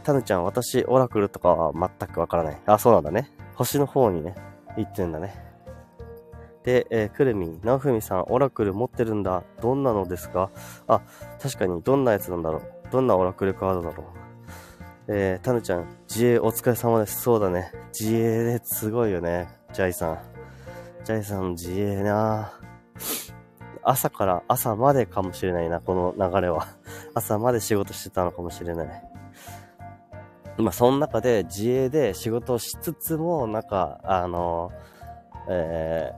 [0.04, 2.62] タヌちゃん、私、オラクルとかは全くわからない。
[2.66, 3.32] あ、そうなんだね。
[3.56, 4.36] 星の方にね、
[4.76, 5.36] 言ってんだね。
[6.64, 9.44] で、えー、くるみ、なおふみさん、オラクル持ってるんだ。
[9.62, 10.52] どんなのですか？
[10.88, 11.02] あ、
[11.42, 12.64] 確かに、どんなやつなんだろう。
[12.92, 14.06] どんなオラクルカードだろう。
[15.08, 17.22] えー、たぬちゃん、自衛お疲れ様です。
[17.22, 17.72] そうだね。
[17.98, 19.48] 自衛ですごいよね。
[19.74, 20.20] ジャイさん。
[21.04, 22.54] ジャイさん、自衛な
[23.82, 26.68] 朝から朝までかもしれないな、この流れは。
[27.16, 29.09] 朝まで仕事してたのかもしれない。
[30.60, 34.72] まあ、その中で自営で仕事をしつつも、なんか、あの、
[35.48, 36.12] え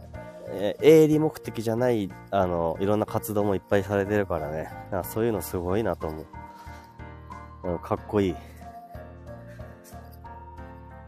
[0.82, 4.70] ー、営利目的じゃない、あの、いろんな活動もいっぱいされてるからね。
[4.90, 7.80] かそういうのすごいなと思う。
[7.80, 8.36] かっこいい。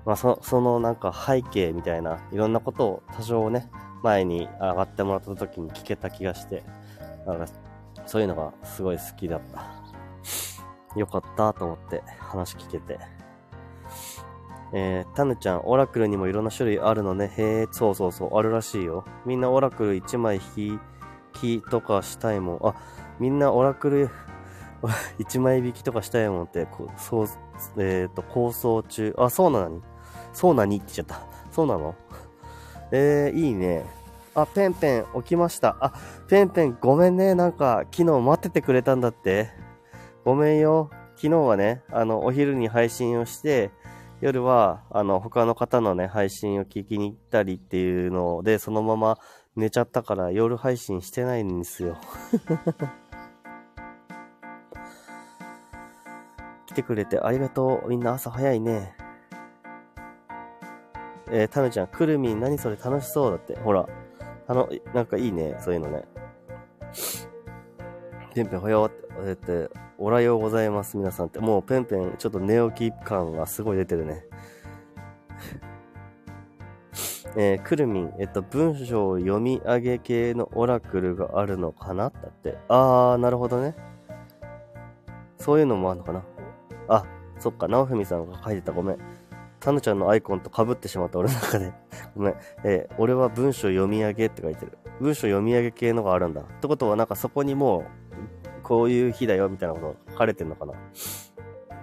[0.05, 3.69] まあ、そそのなんか背景みたいな、いろんなことを多少ね、
[4.03, 6.63] 前に上がってもらった時に聞けた気がして、
[7.25, 7.47] なんか
[8.05, 10.99] そういうのがすごい好きだった。
[10.99, 13.22] よかったと思って話聞けて。
[14.75, 17.31] えー、タヌちゃん、オラクルにもいろんな種類あるのね。
[17.37, 19.05] へえ、そうそうそう、あるらしいよ。
[19.25, 20.79] みんなオラクル1枚引
[21.33, 22.59] きとかしたいもん。
[22.63, 22.75] あ、
[23.19, 24.09] みんなオラクル
[25.19, 27.27] 1枚引きとかしたいもんって、こそう、
[27.77, 29.15] えっ、ー、と、構想中。
[29.17, 29.81] あ、そうなのに
[30.33, 31.21] そうなにって言っちゃった。
[31.51, 31.93] そうなの？
[32.91, 33.85] えー、いいね。
[34.35, 35.77] あ、ペンペン起きました。
[35.79, 35.93] あ、
[36.27, 37.35] ペンペンごめんね。
[37.35, 39.49] なんか、昨日待っててくれたんだって。
[40.25, 40.89] ごめんよ。
[41.15, 43.71] 昨日はね、あの、お昼に配信をして、
[44.23, 49.17] 夜は、あの、他の方のね、配信を聞きに行ったりっていうので、そのまま
[49.57, 51.97] 寝ちゃったから夜配信してないんですよ。
[56.67, 57.89] 来てくれてありがとう。
[57.89, 58.95] みんな朝早いね。
[61.29, 63.57] えー、タヌちゃん、くるみん何それ楽しそうだって。
[63.59, 63.89] ほら。
[64.47, 65.57] あの、なんかいいね。
[65.59, 66.05] そういうのね。
[68.33, 69.69] ペンペンほよって、えって、
[69.99, 71.39] おらようございます、皆さんって。
[71.39, 74.25] もうペンペン、ちょっと寝起き感がすごい出てるね。
[77.37, 82.09] えー、くるみん、えっと、文章を読み上げ系のオラクルがあるのかな？
[82.09, 82.57] だって。
[82.69, 83.75] あー、なるほどね。
[85.37, 86.23] そういうのもあるのかな？
[86.87, 87.05] あ、
[87.37, 88.71] そっか、直文さんが書いてた。
[88.71, 88.97] ごめん。
[89.59, 91.71] タヌちゃんのアイコンと被ってしまった、俺の中で。
[92.17, 92.35] ごめん。
[92.63, 94.77] えー、俺は文章読み上げって書いてる。
[94.99, 96.41] 文章読み上げ系のがあるんだ。
[96.41, 97.85] ってことは、なんかそこにもう、
[98.63, 100.73] こういう日だよ、みたいなこと書かれてんのかな？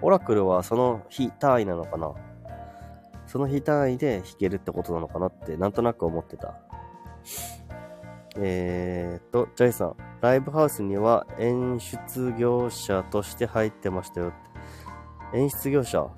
[0.02, 2.12] オラクルはその日単位なのかな？
[3.26, 6.54] その日単位で弾けるってことなのかなってなんとなく思ってた。
[8.36, 16.08] えーと、ジャイさん、ライブハウスには演出業者として入ってましたよって演出業者？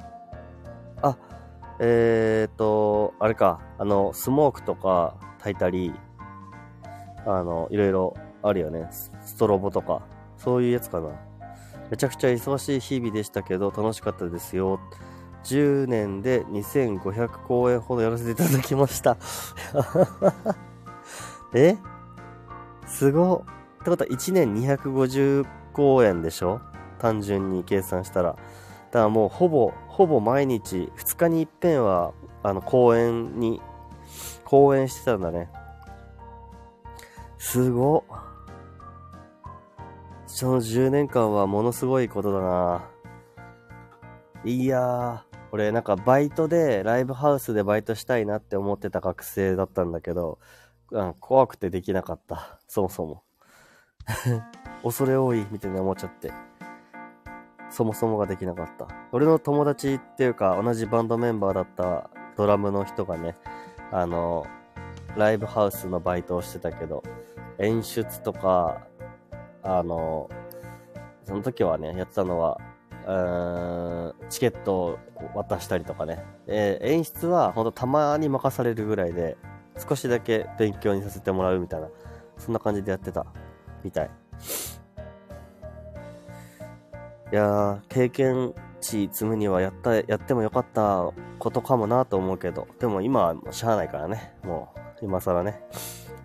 [1.02, 1.16] あ、
[1.80, 5.92] えーと、あれか、あの、スモークとか炊いたり、
[7.26, 8.88] あの、いろいろあるよね。
[8.90, 10.02] ストロボとか。
[10.42, 11.10] そういうやつかな。
[11.90, 14.80] めちゃくちゃ忙しい日々でしたけど、楽しかったですよ。
[15.44, 19.16] 10年で2500公演ほどやらせていただきました
[21.52, 21.76] え？
[22.86, 23.44] すご
[23.80, 26.60] ってことは1年250公演でしょ？
[26.98, 28.30] 単純に計算したら。
[28.30, 28.38] だか
[28.92, 33.60] らもうほぼ、ほぼ毎日、2日に一遍は、あの、公演に、
[34.44, 35.50] 公演してたんだね。
[37.38, 38.02] すごっ
[40.34, 42.88] その10年間はものすごいことだな
[44.46, 45.20] いやー、
[45.52, 50.38] 俺なんかバイトで、ライブハウスでバイトしたいなって思ってた学生だったんだけど、
[50.90, 52.58] うん、怖くてできなかった。
[52.66, 53.22] そもそも。
[54.82, 56.32] 恐れ多いみたいに思っちゃって。
[57.68, 58.88] そもそもができなかった。
[59.12, 63.36] 俺の友達っていうか、同じバンドメンバーだったドラムの人がね、
[63.90, 64.46] あの、
[65.14, 67.02] ライブハウスのバイトをしてたけど、
[67.58, 68.86] 演出とか、
[69.62, 70.28] あの、
[71.24, 72.58] その時はね、やってたのは、
[74.28, 74.98] チケットを
[75.34, 76.24] 渡したりとかね。
[76.46, 79.36] えー、演出はほんとたまに任されるぐらいで、
[79.76, 81.88] 少しだけ勉強にさせてもらうみたいな、
[82.38, 83.26] そんな感じでやってた、
[83.82, 84.10] みたい。
[87.32, 94.34] いやー、経験値積むにはやった、やってもよかったことかもなと思うけど、でも今はもうしゃあないからね。
[94.44, 95.62] もう、今更ね。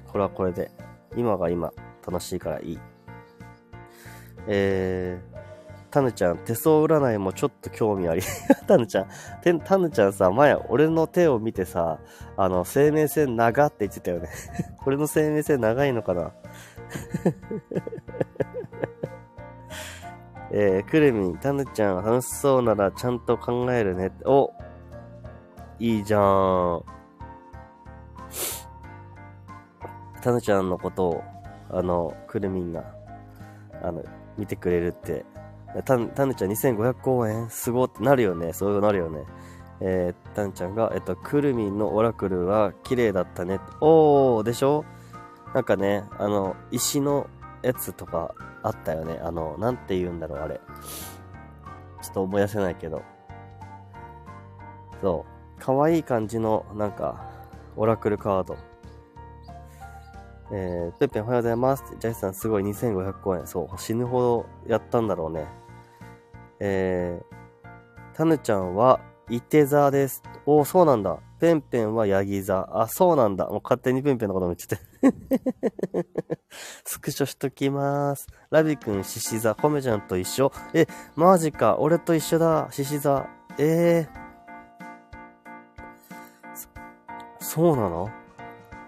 [0.08, 0.72] これはこれで、
[1.16, 1.72] 今が今、
[2.06, 2.80] 楽しいからいい。
[4.48, 5.38] えー、
[5.90, 8.22] タヌちゃん、手相占いもちょっと興味あり。
[8.68, 9.08] タヌちゃん、
[9.64, 12.00] タヌちゃんさ、前、俺の手を見てさ、
[12.36, 14.30] あの、生命線長って言ってたよね。
[14.86, 16.32] 俺の生命線長いのかな？
[20.52, 24.12] えー、くるみん、タヌちゃん、楽しそうならちゃんと考えるね。
[24.26, 24.54] お
[25.80, 26.84] いいじゃん。
[30.22, 31.24] タヌちゃんのことを、
[31.70, 32.84] あの、くるみんが、
[33.82, 34.04] あの、
[34.38, 35.26] 見てくれるって
[35.86, 37.50] た、たぬちゃん2500公演？
[37.50, 38.54] すごってなるよね。
[38.54, 39.24] そうなるよね。
[39.80, 43.60] えー、たぬちゃんが、えっと、くるみんのオラクルは綺麗だったね。
[43.82, 44.86] おー、でしょ？
[45.54, 47.30] なんかね、あの、石の
[47.62, 49.20] やつとかあったよね。
[49.22, 50.60] あの、なんて言うんだろう、あれ。
[52.02, 53.02] ちょっと思い出せないけど。
[55.02, 55.62] そう。
[55.64, 57.26] 可愛い感じの、なんか、
[57.76, 58.58] オラクルカード。
[60.50, 61.84] えー、ペッペンおはようございます。
[62.00, 63.46] ジャイさんすごい2500公演。
[63.46, 65.46] そう、死ぬほどやったんだろうね。
[66.60, 70.24] えー、タヌちゃんは、いて座です。
[70.46, 71.20] おそうなんだ。
[71.40, 72.70] ペンペンはヤギ座。
[72.72, 73.48] あ、そうなんだ。
[73.48, 76.08] もう勝手にペンペンのことも言ってて。
[76.86, 78.28] スクショしときます。
[78.50, 79.54] ラビくん、獅子座。
[79.54, 80.54] コメちゃんと一緒。
[80.74, 81.78] え、マジか。
[81.78, 82.70] 俺と一緒だ。
[82.72, 83.28] 獅子座。
[83.58, 84.28] えー。
[87.40, 88.10] そうなの？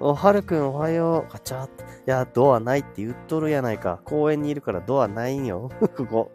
[0.01, 1.31] お、はるくんおはよう。
[1.31, 1.65] ガチャ。
[1.65, 1.69] い
[2.05, 3.99] や、ドアないって言っとるやないか。
[4.05, 5.69] 公園にいるからドアないんよ。
[5.97, 6.31] ここ。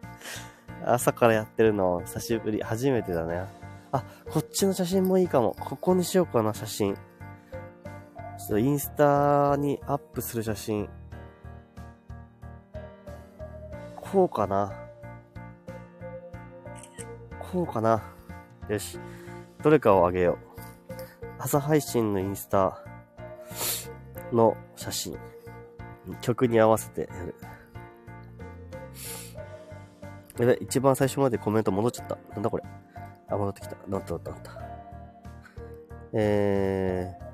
[0.84, 2.62] 朝からやってるの、久しぶり。
[2.62, 3.44] 初めてだね。
[3.90, 5.56] あ、こっちの写真もいいかも。
[5.58, 6.94] ここにしようかな、写真。
[6.94, 7.00] ちょ
[8.44, 10.88] っとインスタにアップする写真。
[13.96, 14.72] こうかな。
[17.50, 18.02] こうかな。
[18.68, 19.00] よし。
[19.62, 20.45] どれかをあげよう。
[21.38, 22.82] 朝配信のインスタ
[24.32, 25.18] の写真。
[26.20, 27.34] 曲に合わせてやる。
[30.38, 32.18] やべ、一番最初までコメント戻っちゃった。
[32.32, 32.64] なんだこれ。
[33.28, 33.76] あ、戻ってきた。
[33.88, 34.50] なったなったなった。
[36.12, 37.26] えー、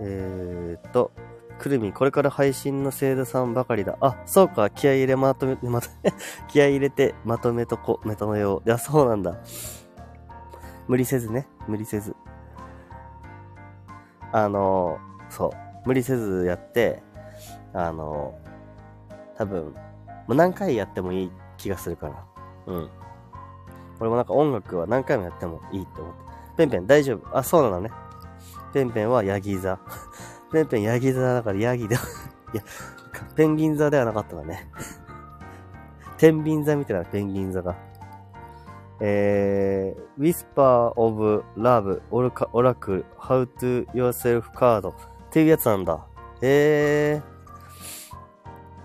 [0.00, 1.12] えーっと、
[1.58, 3.96] くるみ、これから配信の生徒さんばかりだ。
[4.00, 6.12] あ、そうか、気合入れまとめ、まとめ、
[6.48, 8.68] 気合入れてまとめとこ、メタのよう。
[8.68, 9.38] いや、そうなんだ。
[10.88, 12.14] 無理せずね、無理せず。
[14.32, 14.98] あの、
[15.30, 15.46] そ
[15.84, 17.02] う、無理せずやって、
[17.72, 18.38] あの、
[19.36, 19.74] 多分、も
[20.28, 22.24] う何回やってもいい気がするから。
[22.66, 22.90] うん。
[24.00, 26.24] 俺もなんか音楽は何回もやってもいいって思って。
[26.56, 27.90] ペンペン大丈夫あ、そうなのね。
[28.72, 29.78] ペンペンはヤギ座。
[30.52, 31.98] ペンペンヤギ座だからヤギで、い
[32.56, 32.62] や、
[33.34, 34.68] ペンギン座ではなかったんだね。
[36.18, 37.74] 天秤座みたいなペンギン座が。
[39.06, 44.94] えー、Whisper of Love Oracle How to Yourself Card っ
[45.30, 46.06] ていうやつなんだ。
[46.40, 47.20] え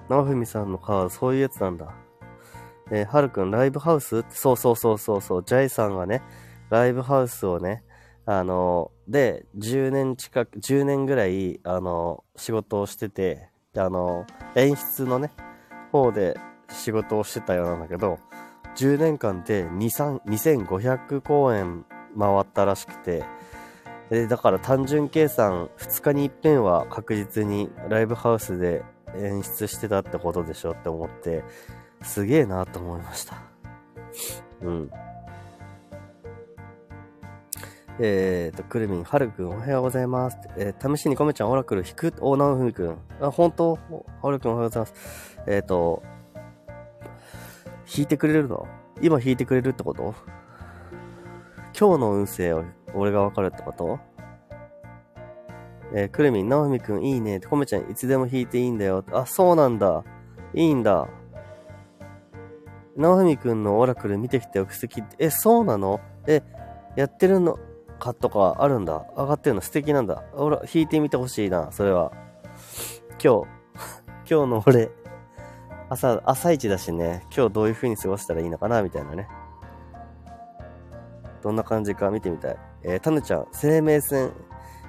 [0.10, 1.96] ー、なふみさんのカード、そういうやつなんだ。
[2.92, 4.26] えー、はるくん、ライブハウス？
[4.30, 6.22] そうそうそうそうそう、ジャイさんがね、
[6.70, 7.86] ライブハウスをね、
[8.26, 15.32] あの、で、10年近く、10年ぐらい、あの、仕事をしてて、あの、演出のね、
[15.94, 16.38] 方で
[16.70, 18.20] 仕事をしてたようなんだけど、
[18.80, 21.86] 10年間で2500公演
[22.18, 23.26] 回ったらしくて、
[24.10, 28.84] でだから単純計算2日に一遍は確実にライブハウスで
[29.18, 31.44] 演出してたってことでしょって思って、
[32.02, 33.42] すげえなと思いました。
[34.62, 34.92] うん。
[38.02, 40.38] えーと、くるみん、はるくん、おはようございます。
[40.56, 42.98] えー、試しにコメちゃん、オラクル、引く、おなふみくん。
[43.20, 43.78] あ、本当？
[44.22, 45.38] はるくん、おはようございます。
[45.48, 46.02] えっ、ー、と、
[47.92, 48.68] 引いてくれるの？
[49.02, 50.14] 今引いてくれるってこと？
[51.80, 54.00] 今日の運勢を俺がわかるってこと？
[55.94, 57.40] えー、くるみん、なおみくんいいね。
[57.40, 59.04] コメちゃんいつでも引いていいんだよ。
[59.12, 60.04] あ、そうなんだ。
[60.54, 61.08] いいんだ。
[62.96, 66.00] なおみくんのオラクル見てきておくすき、え、そうなの？
[66.28, 66.44] え、
[66.96, 67.58] やってるの
[67.98, 69.06] かとかあるんだ。
[69.18, 69.62] 上がってるの？
[69.62, 70.24] 素敵なんだ。
[70.34, 72.12] 俺、弾いてみてほしいな、それは。
[73.24, 73.48] 今日、
[74.30, 74.92] 今日の俺、
[75.90, 79.28] 朝、朝一だしね、今日どういう風に過ごしたらいいのかな、みたいなね。
[81.42, 82.58] どんな感じか見てみたい。
[82.84, 84.32] えー、タヌちゃん、生命線、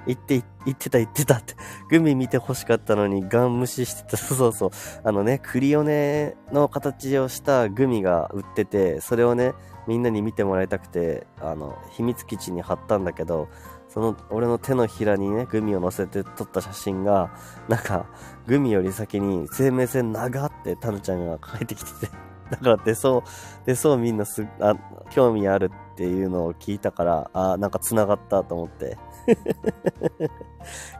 [0.05, 1.55] 言って、言ってた言ってたって。
[1.89, 4.17] グミ見て欲しかったのにガン無視してた。
[4.17, 4.69] そうそうそう。
[5.03, 9.53] あのね、クリオネの形をしたグミが売ってて、それをね、
[9.87, 13.47] みんなに見てもらいたくて、あの、秘密基地に貼ったんだけど、
[13.93, 17.29] その、俺の手のひらにね、グミを乗せて撮った写真が、
[17.67, 18.05] なんか、
[18.47, 22.11] グミより先に生命線長ってタヌちゃんが書いてきてて、
[22.51, 23.21] だから手相、
[23.65, 24.75] 手相みんなす、あ、
[25.09, 28.97] 興味あるっていうのを聞いたから、あ、なんか繋がったと思って。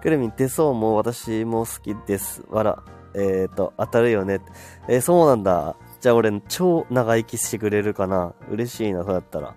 [0.01, 2.43] クレミン、手相も私も好きです。
[2.49, 2.83] わら。
[3.13, 4.39] えっ、ー、と、当たるよね。
[4.87, 5.77] えー、そうなんだ。
[6.01, 8.33] じゃあ俺、超長生きしてくれるかな。
[8.49, 9.55] 嬉しいな、そうだったら。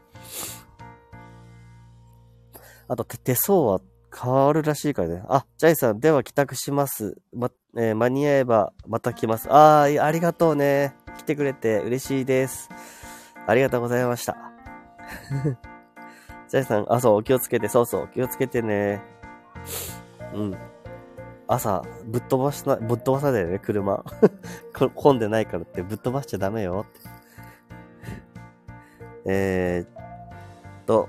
[2.88, 3.80] あと、手相は
[4.14, 5.22] 変わるらしいからね。
[5.28, 7.16] あ、ジャイさん、では帰宅します。
[7.32, 9.48] ま、えー、間に合えばまた来ます。
[9.50, 10.94] あー、ありがとうね。
[11.18, 12.68] 来てくれて嬉しいです。
[13.46, 14.36] ありがとうございました。
[16.48, 19.02] ジャイさん、あ、そう、お気をつけて、そうそう、気をつけてね。
[20.34, 20.56] うん。
[21.46, 24.04] 朝、ぶっ飛ばしな、ぶっ飛ばさないよね、車。
[24.94, 27.00] 混んでないからってぶっ飛ばしちゃダメよって。
[29.26, 31.08] えー、と、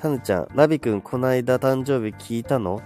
[0.00, 2.80] タヌちゃん、ラビくん、こないだ誕生日聞いたの？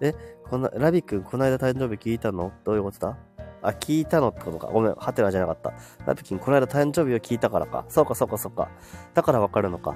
[0.00, 0.14] え、
[0.48, 2.52] こな、ラビくん、こないだ誕生日聞いたの？
[2.64, 3.16] どういうことだ？
[3.62, 4.68] あ、聞いたのってことか。
[4.68, 5.72] ごめん、ハテナじゃなかった。
[6.06, 7.84] ラビくん、この間誕生日を聞いたからか。
[7.88, 8.70] そうか、そうか、そうか。
[9.14, 9.94] だからわかるのか。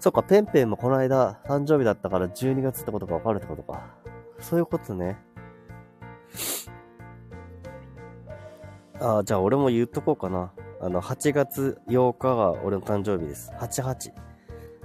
[0.00, 3.82] そっか、ペンペンもこの間誕生日だったから12月ってことがわかるってことか。
[4.40, 5.16] そういうことね。
[9.00, 10.52] あ、じゃあ俺も言っとこうかな。
[10.84, 13.50] あの、8月8日が俺の誕生日です。
[13.58, 14.12] 88。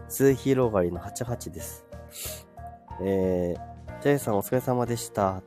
[0.07, 1.85] 数広がりの88です。
[3.01, 5.41] えー、ジェイさんお疲れ様でした。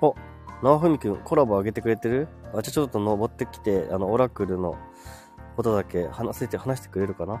[0.00, 0.14] お、
[0.62, 2.28] なおふみくん、コラボ上げてくれてる？
[2.50, 4.76] あ、じゃあちょっと登ってきて、あの、オラクルの
[5.56, 7.40] ことだけ話せて、話してくれるかな？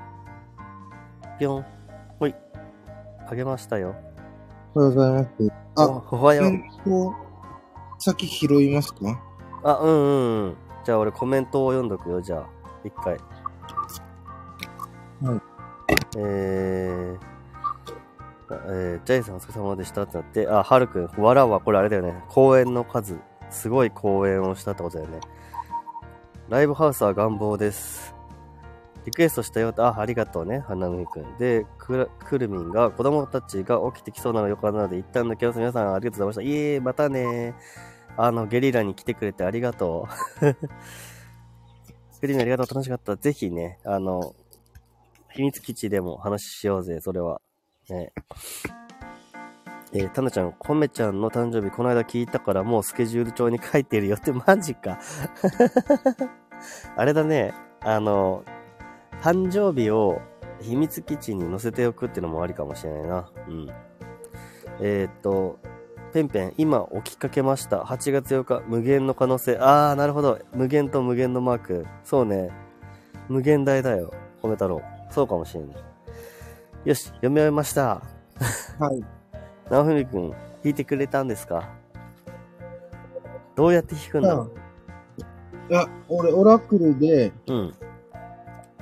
[1.38, 1.66] ぴょん。
[2.18, 2.34] ほい。
[3.28, 3.94] あげましたよ。
[4.74, 5.52] おはようございます。
[5.76, 7.21] あ、おはよう。
[8.04, 8.98] 先拾いますか？
[9.62, 10.56] あ、うんうんうん。
[10.84, 12.46] じゃあ俺コメントを読んどくよ、じゃあ。
[12.84, 13.16] 一回。
[15.22, 15.40] はい。
[16.18, 17.18] えー、
[18.50, 22.24] えー、ジャイさんお疲れ様でしたってなって、あ、はるくん、わらはこれあれだよね。
[22.28, 23.20] 公演の数。
[23.50, 25.20] すごい公演をしたってことだよね。
[26.48, 28.16] ライブハウスは願望です。
[29.04, 31.36] リクエストしたよあ、ありがとうね、花海くん。
[31.36, 35.58] で、くるみんが、子供たちが起きてきそうなの予感なので、一旦抜けます。
[35.58, 36.58] 皆さんありがとうございました。
[36.58, 37.54] いえ、またね。
[38.16, 40.08] あの、ゲリラに来てくれてありがと
[40.40, 40.44] う。
[42.20, 43.16] ゲリラありがとう、楽しかった。
[43.16, 44.34] ぜひね、あの、
[45.30, 47.40] 秘密基地でも話しようぜ、それは。
[47.88, 48.12] ね。
[49.94, 54.98] えー、タナちゃん、コメちゃんの誕生日、この間聞いたからもうスケジュール帳に書いてるよって、マジか。
[56.96, 58.42] あれだね、あの、
[59.20, 60.20] 誕生日を
[60.60, 63.30] 秘密基地に載せておくってのもありかもしれないな。
[63.48, 63.68] うん。
[64.80, 65.58] えー、っと、
[66.12, 67.78] ペンペン、今起きかけました。
[67.78, 69.56] 8月8日、無限の可能性。
[69.58, 70.38] あー、なるほど。
[70.54, 71.86] 無限と無限のマーク。
[72.04, 72.50] そうね。
[73.28, 74.12] 無限大だよ。
[74.42, 74.82] 米太郎。
[75.10, 75.76] そうかもしれない。
[76.84, 78.02] よし、読み終えました。
[78.78, 79.02] はい。
[79.70, 81.70] 直文くん、弾いてくれたんですか？
[83.54, 84.50] どうやって弾くの
[85.70, 87.74] いや、俺、オラクルで、うん。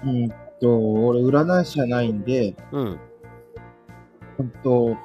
[0.05, 0.29] うん
[0.61, 2.99] と、俺、占い師じゃないんで、うん。
[4.37, 4.97] ほんと、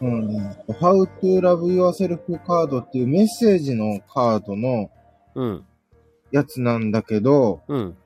[0.00, 4.90] うん、How to Love Yourself カードっていうメッセージのカードの
[5.34, 5.64] うん。
[6.30, 7.96] やつなんだけど、うん。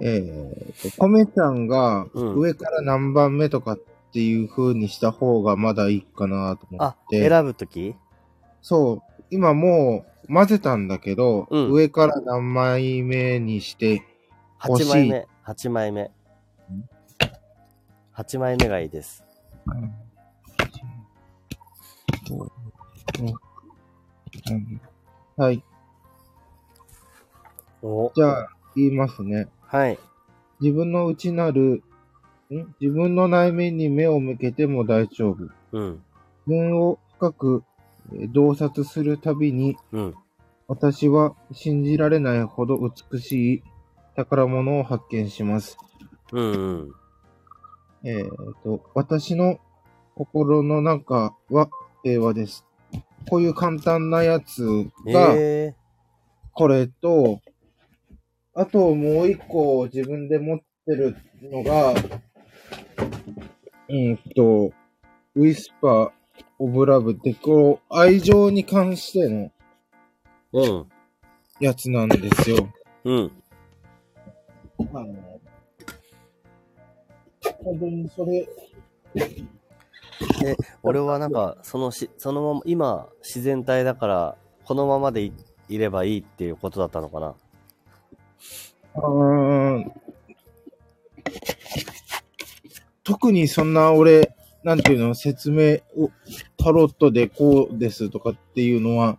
[0.00, 3.78] えーと、コメちゃんがうん上から何番目とかっ
[4.12, 7.28] ていう風にした方がまだいいかなと思あっ、て。
[7.28, 7.94] 選ぶとき
[8.62, 9.02] そう。
[9.30, 14.02] 今もう混ぜたんだけど、うん上から何枚目にして、
[14.66, 15.26] 欲し ?8 い枚目。
[15.46, 16.10] 8枚目。
[18.16, 19.24] 8枚目がいいです。
[19.66, 19.92] うん
[25.36, 25.62] はい。
[27.82, 29.48] おじゃあ、言いますね。
[29.66, 29.98] はい。
[30.60, 31.82] 自分の内なる、
[32.50, 32.74] ん？
[32.80, 35.48] 自分の内面に目を向けても大丈夫。
[35.72, 36.02] うん。
[36.46, 37.64] 自分を深く
[38.12, 40.14] えー洞察するたびに、うん。
[40.68, 43.62] 私は信じられないほど美しい
[44.16, 45.78] 宝物を発見します。
[46.32, 46.52] うん。
[46.52, 46.92] うん。
[48.04, 48.26] えっ、
[48.62, 49.58] と、私の
[50.14, 51.68] 心の中は
[52.02, 52.64] 平和です。
[53.28, 54.64] こういう簡単なやつ
[55.06, 55.74] が、え
[56.52, 57.40] これと、
[58.54, 61.94] あともう一個自分で持ってるのが、
[63.88, 64.72] うんと、
[65.34, 66.10] ウィスパー・
[66.58, 70.80] オブ・ラブって、こう、愛情に関してのー。
[70.80, 70.88] うん。
[71.60, 72.68] やつなんですよ。
[73.04, 73.32] うん。
[74.92, 75.29] あの、
[77.64, 78.48] 本当にそれ、
[80.82, 85.32] 俺はなんか、そのし、そのまま、今、自然体だから、このままでい
[85.68, 87.34] いればいいっていうことだったのかな。
[88.96, 89.92] うーん
[93.04, 96.10] 特にそんな俺、なんていうの、説明を、
[96.56, 99.18] タロットでこうですとかっていうのは、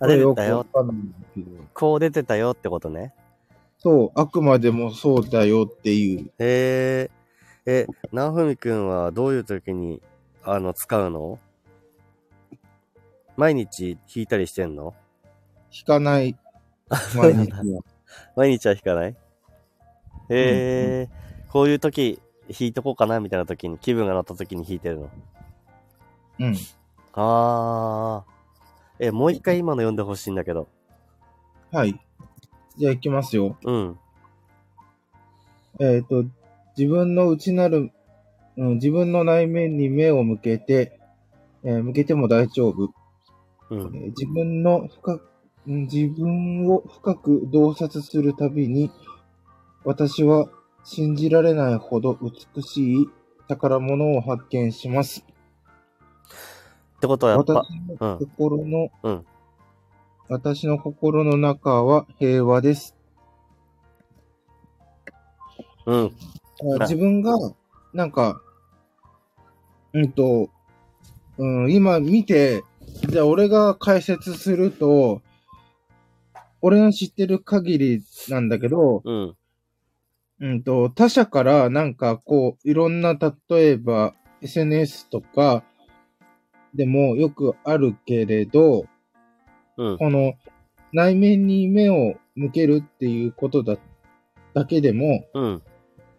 [0.00, 0.64] あ、出てよくわ。
[0.64, 0.96] かんない
[1.34, 1.46] けど。
[1.72, 3.14] こう出てたよってことね。
[3.78, 6.26] そう、あくまでもそうだよっていう。
[6.38, 7.10] へえ。
[7.64, 10.02] え、なおふみくんはどういう時に、
[10.42, 11.38] あの、使うの？
[13.36, 14.94] 毎日弾いたりしてんの？
[15.70, 16.36] 引かない、
[17.16, 17.82] 毎日は。
[18.36, 19.10] 毎日は弾かない？
[19.10, 19.16] へ
[20.28, 21.08] え、
[21.50, 25.10] こういう時、弾いとこうかなみたいな時に、気分が乗った時に弾いてるの？
[26.40, 26.56] うん。
[27.14, 29.06] あー。
[29.06, 30.68] え、もう一回今の読んでほしいんだけど。
[31.70, 31.98] はい。
[32.76, 33.56] じゃあ行きますよ。
[33.64, 33.98] うん。
[35.80, 36.24] えっ、と、
[36.76, 37.92] 自分の内なる、
[38.56, 40.98] うん、自分の内面に目を向けて、
[41.64, 42.92] えー向けても大丈夫。
[43.70, 43.80] うん。
[43.80, 45.28] えー自分の深く、
[45.66, 48.90] うん自分を深く洞察するたびに、
[49.84, 50.48] 私は
[50.84, 53.08] 信じられないほど美しい
[53.48, 55.24] 宝物を発見します。
[56.96, 59.26] ってことはやっぱ、私の心の、うん
[60.28, 62.96] 私の心の中は平和です。
[65.84, 66.12] うん。
[66.76, 67.32] あ自分が、
[67.92, 68.40] なんか、
[69.92, 70.50] うんと、
[71.38, 72.62] うん、今見て、
[73.08, 75.22] じゃあ俺が解説すると、
[76.60, 79.36] 俺の知ってる限りなんだけど、うん。
[80.40, 85.64] うんと、他者からなんかこう、いろんな、例えば SNS とか
[86.74, 88.86] でもよくあるけれど、
[89.76, 89.98] うん。
[89.98, 90.34] この
[90.92, 93.76] 内面に目を向けるっていうことだ、
[94.54, 95.62] だけでも、うん。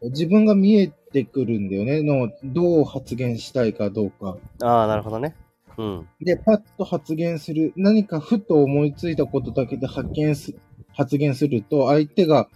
[0.09, 2.01] 自分が見えてくるんだよね。
[2.01, 4.37] の、どう発言したいかどうか。
[4.61, 5.35] ああ、なるほどね。
[5.77, 6.07] うん。
[6.21, 7.73] で、パッと発言する。
[7.75, 10.53] 何かふと思いついたことだけで発見す、
[10.93, 12.49] 発言すると、相手が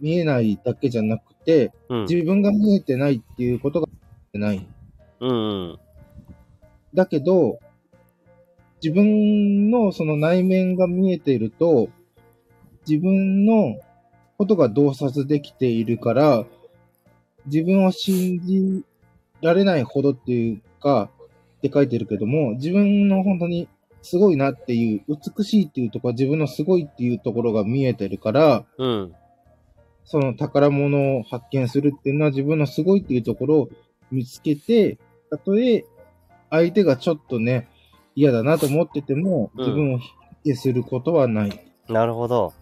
[0.00, 2.02] 見えないだけじゃなくて、うん。
[2.06, 3.88] 自分が見えてないっていうことが
[4.34, 4.66] ない。
[5.20, 5.30] うん。
[5.30, 5.32] う
[5.74, 5.78] ん。
[6.94, 7.58] だけど、
[8.82, 11.88] 自分のその内面が見えていると、
[12.86, 13.78] 自分の
[14.38, 16.44] ことが洞察できているから、
[17.46, 18.84] 自分を信じ
[19.40, 21.10] られないほどっていうか、
[21.58, 23.68] って書いてるけども、自分の本当に
[24.02, 29.14] すごいなっていう、美しいっていうところ、自分のすごいっていうところが見えてるから、うん。
[30.04, 33.68] その宝物を発見するっていうのは自分のすごいっていうところを
[34.10, 34.98] 見つけて、
[35.30, 35.84] たとえ
[36.50, 37.68] 相手がちょっとね、
[38.14, 40.04] 嫌だなと思ってても、うん自分を否
[40.44, 41.60] 定することはない。
[41.88, 42.52] なるほど。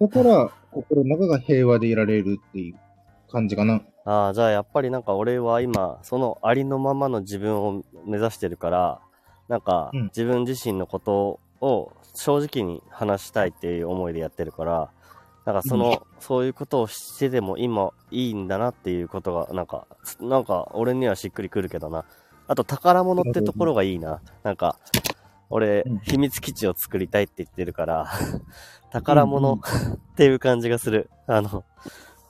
[0.00, 2.74] だから、心の中が平和でいられるっていう
[3.30, 3.82] 感じかな。
[4.06, 9.00] ああ、じゃあやっぱりなんか俺は今、そのありのままの自分を目指してるから、
[9.48, 14.90] なんかうん自分自身のことを正直に話したいっていう思いでやってるから、
[15.44, 19.86] なんかその、そういうことをしてでも今いいんだなっていうことが、なんか、
[20.20, 22.04] なんか俺にはしっくりくるけどな。
[22.46, 24.20] あと宝物ってところがいいな。
[24.42, 24.76] なんか、
[25.50, 28.06] 俺うん、秘密基地を作りたいって言ってるから、
[28.92, 31.10] 宝物うんっていう感じがする。
[31.26, 31.64] あの、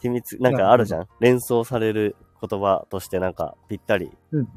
[0.00, 4.10] 秘密、なんかあるじゃん連想される言葉としてなんかぴったり。
[4.32, 4.48] うん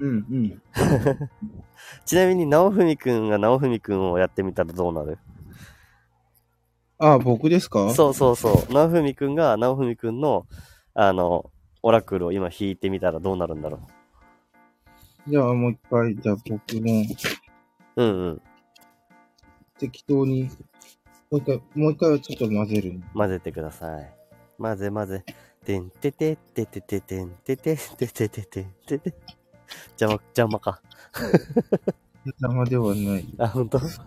[0.00, 0.62] うん。
[2.06, 5.18] ちなみに、直文くんが直文くんをやってみたらどうなる？
[6.98, 7.90] ああ、僕ですか？
[7.90, 8.72] そうそうそう。
[8.72, 10.46] 直文くんが直文くんの、
[10.94, 11.50] あの、
[11.82, 13.80] オラクルを今引いてみたらどうなるんだろ
[15.28, 17.04] じゃあもう一回、じゃあ僕もう。
[17.98, 18.42] うんうん。
[19.80, 20.44] 適当に、
[21.32, 23.00] もう一回、もう一回はちょっと混ぜる。
[23.12, 24.10] 混ぜてください。
[24.56, 25.24] 混ぜ混ぜ。
[25.64, 29.14] てんててててててててててててててて。
[30.00, 30.80] 邪魔、邪魔か。
[32.24, 33.26] 邪魔ではない。
[33.38, 33.78] あ、本当？
[33.78, 34.04] 邪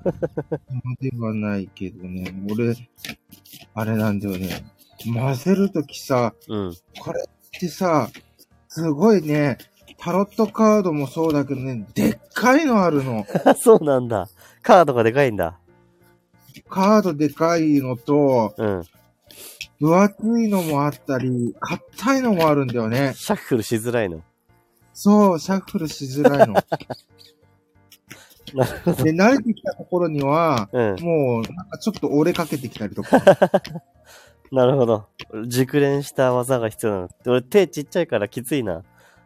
[0.84, 2.34] 魔ではないけどね。
[2.50, 2.74] 俺、
[3.74, 4.64] あれなんだよね。
[5.14, 6.74] 混ぜるときさ、うん。
[6.98, 8.10] これってさ、
[8.70, 9.58] すごいね、
[10.04, 13.24] タロットカードもそうだけどね、でっかいのあるの。
[13.46, 14.28] あ、 そうなんだ。
[14.64, 15.60] カードがでかいんだ。
[16.68, 18.84] カードでかいのと、うん。
[19.80, 23.14] 分厚いのもあったり、硬いのもあるんだよね。
[23.16, 24.24] シャッフルしづらいの。
[24.92, 26.56] そう、シャッフルしづらいの。
[28.56, 29.04] なるほど。
[29.04, 30.96] で、慣れてきたところには、うん。
[31.00, 33.22] もう、なんかちょっと折れかけてきたりとか。
[34.52, 35.06] なるほど。
[35.48, 37.10] 熟練した技が必要なの。
[37.28, 38.84] 俺手ちっちゃいからきついな。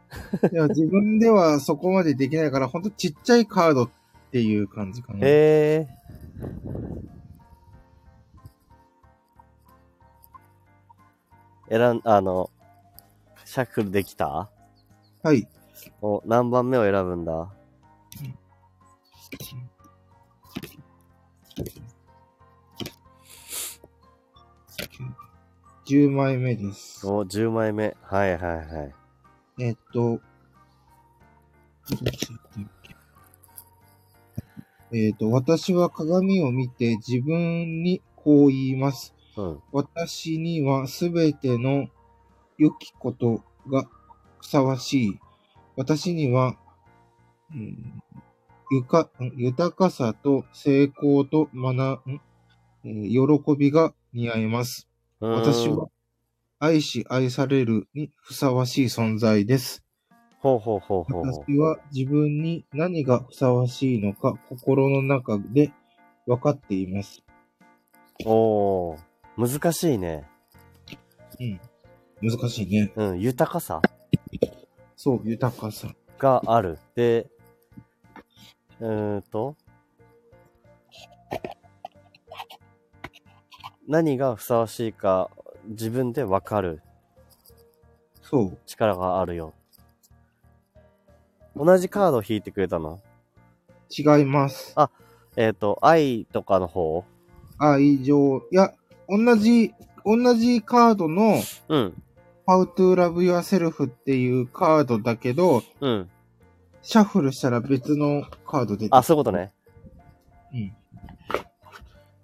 [0.51, 3.89] いや自分ではそこまでできないから、ほんとちっちゃいカードっ
[4.31, 5.19] ていう感じかな。
[5.19, 5.87] へえ。
[11.69, 12.49] 選ん、あの、
[13.43, 14.49] シャッフルできた？
[15.23, 15.47] はい。
[16.01, 17.51] お、何番目を選ぶんだ
[25.87, 27.05] ？10枚目です。
[27.07, 27.95] お、10枚目。
[28.03, 29.04] はいはいはい。
[29.57, 30.19] えっと、
[34.91, 39.13] えっと、私は鏡を見て自分にこう言います。
[39.37, 39.59] うん。
[39.71, 41.87] 私にはすべての
[42.57, 43.87] 良きことが
[44.39, 45.19] ふさわしい。
[45.75, 46.57] 私には、
[47.51, 48.01] うん
[48.71, 52.21] ゆか豊かさと成功と学ん、
[52.83, 54.87] えー喜びが似合います。
[55.19, 55.87] 私は
[56.59, 59.83] 愛し愛されるにふさわしい存在です。
[60.39, 65.73] ほうほうほうほうほ私は自分に何がふさわしいのか心の中で
[66.25, 67.23] 分かっています。
[68.21, 68.23] う。
[68.25, 70.23] おー、難しいね。
[72.21, 72.93] 難しいね。
[72.95, 73.81] うん、豊かさ？
[74.95, 75.89] そう、豊かさ。
[76.17, 76.79] がある。
[76.95, 77.27] で、
[78.79, 79.57] うーんと、
[83.87, 85.29] 何がふさわしいか
[85.67, 86.81] 自分でわかる
[88.21, 88.57] そう。
[88.65, 89.53] 力があるよ。
[91.55, 92.99] 同じカードを引いてくれたの？
[93.89, 94.75] 違います。
[95.35, 97.05] えっ、と、愛とかの方？
[97.57, 98.39] 愛情。
[98.51, 98.73] いや、
[99.07, 99.73] 同じ、
[100.05, 102.03] 同じカードのうん、
[102.47, 106.09] How to Love Yourself っていうカードだけど、うん。
[106.81, 109.51] シャッフルしたら別のカード出てあ、そういうことね。
[110.53, 110.75] うん。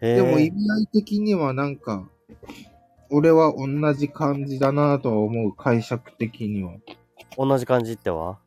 [0.02, 0.50] へでも意え。
[0.52, 2.08] 味合い的にはなんか、
[3.12, 6.72] 俺は同じ感じだなとは思う、解釈的には。
[7.38, 8.40] 同じ感じっては？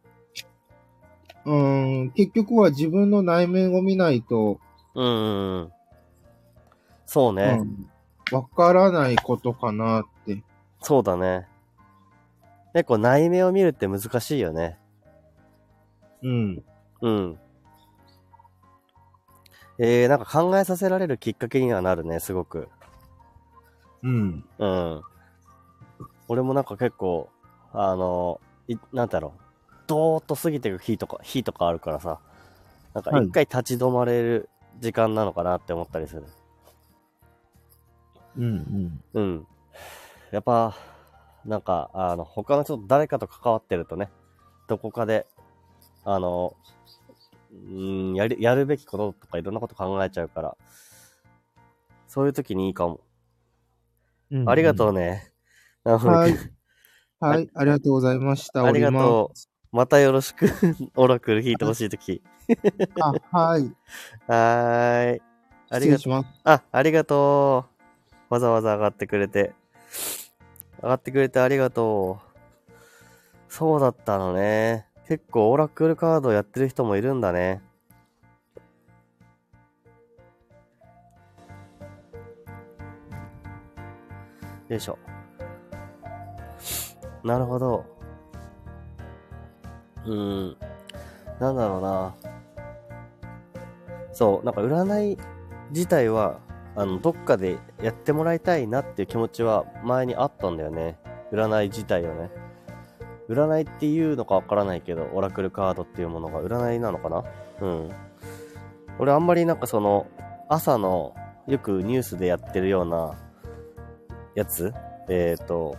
[1.44, 4.58] うーん、結局は自分の内面を見ないと、
[4.94, 5.72] うんうんうん。
[7.06, 7.58] そうね。
[7.60, 7.90] うん
[8.32, 10.42] わからないことかなって。
[10.80, 11.46] そうだね。
[12.72, 14.78] 結構内面を見るって難しいよね。
[16.22, 16.64] うん。
[17.02, 17.38] うん。
[19.78, 22.68] えー、なんか考えさせられるきっかけにはなるね、すごく。
[24.04, 24.44] うん。
[24.58, 25.02] うん。
[26.28, 27.30] 俺もなんか結構、
[27.72, 29.40] あの、い、なんだろう。
[29.86, 32.20] ドーッと過ぎていく日とか、日とかあるからさ。
[32.94, 34.48] なんかはい一回立ち止まれる
[34.78, 36.24] 時間なのかなって思ったりする。
[38.36, 39.46] うんうん。
[40.30, 40.76] やっぱ、
[41.44, 44.10] なんか、あの、他の人と誰かと関わってるとね、
[44.68, 45.26] どこかで、
[46.04, 46.56] あの、
[47.52, 50.56] うん、やる、やるべきこととかいろんなこと考えちゃうから、
[52.06, 53.00] そういう時にいいかも。
[54.30, 54.48] うん。
[54.48, 55.32] ありがとうね。
[55.84, 56.54] はい。
[57.20, 58.64] はい、ありがとうございました。
[58.64, 59.76] ありが降とう。
[59.76, 60.46] またよろしく、
[60.94, 62.22] オラクル弾いてほしいとき。
[63.00, 63.62] はい。
[64.28, 65.22] はーい。
[65.70, 66.24] ありがとう。
[66.44, 67.66] あ、ありがと
[68.30, 68.34] う。
[68.34, 69.54] わざわざ上がってくれて。
[70.82, 72.72] 上がってくれてありがとう。
[73.48, 74.86] そうだったのね。
[75.08, 77.62] 結構オラクルカードやってる人もいるんだね。
[84.68, 84.98] よいしょ。
[87.22, 87.84] なるほど。
[90.06, 90.56] うん。
[91.40, 92.14] なんだろうな。
[94.12, 95.18] そう、なんか占い
[95.70, 96.38] 自体は、
[96.76, 100.98] あの、どっかでやってもらいたいなっていう気持ちは前にあったんだよね。
[101.32, 102.30] 占い自体をね。
[103.28, 107.24] 占いっていうのかわからないけど、オラクルカードっていうものが占いなのかな？
[107.62, 107.90] うん。
[108.98, 110.06] 俺あんまりなんかその、
[110.48, 111.14] 朝の
[111.46, 113.14] よくニュースでやってるような
[114.34, 114.72] やつ？
[115.08, 115.76] えっ、と、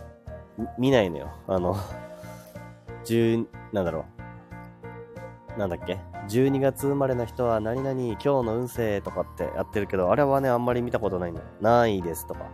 [0.78, 1.30] 見ないのよ。
[1.46, 1.76] あの、
[3.04, 4.04] 10、なんだろ
[5.56, 5.58] う。
[5.58, 5.98] なんだっけ
[6.28, 11.46] ?12 月生まれの人は何々今日の運勢とかってやってるけど、あれはね、あんまり見たことないんだよ。
[11.60, 12.46] ないですとか。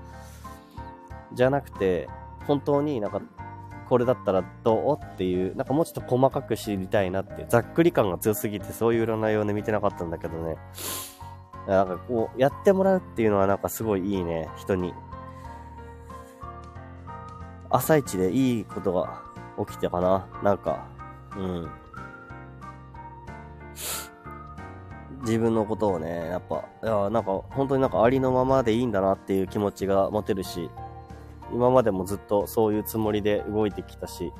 [1.33, 2.09] じゃなくて、
[2.47, 3.21] 本当になんか、
[3.89, 5.05] これだったらどう？
[5.05, 10.57] っていう、なんかもうちょっと細かく知りたいなって、ざっくり感が強すぎてそういう占いをね、見てなかったんだけどね。
[11.67, 14.95] なんかこう、やってもらうっていうのはなんかすごいいいね、人に。
[17.73, 19.23] 朝一でいいことが
[19.67, 20.27] 起きてかな。
[20.43, 20.87] なんか、
[21.37, 21.71] うん。
[25.23, 30.69] 自分のことをね、やっぱ、いや、なんか、本当になんかありのままでいいんだなっていう気持ちが持てるし、
[31.53, 34.33] 今までもずっとそういうつもりで動いてきたし、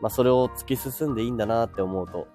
[0.00, 2.26] まあそれを突き進んでいいんだなって思うと、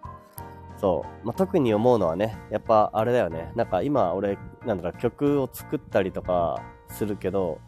[0.77, 7.59] そう、まあ特に思うのはね、やっぱあれだよね、なんか今俺、なんだろ、曲を作ったりとかするけど、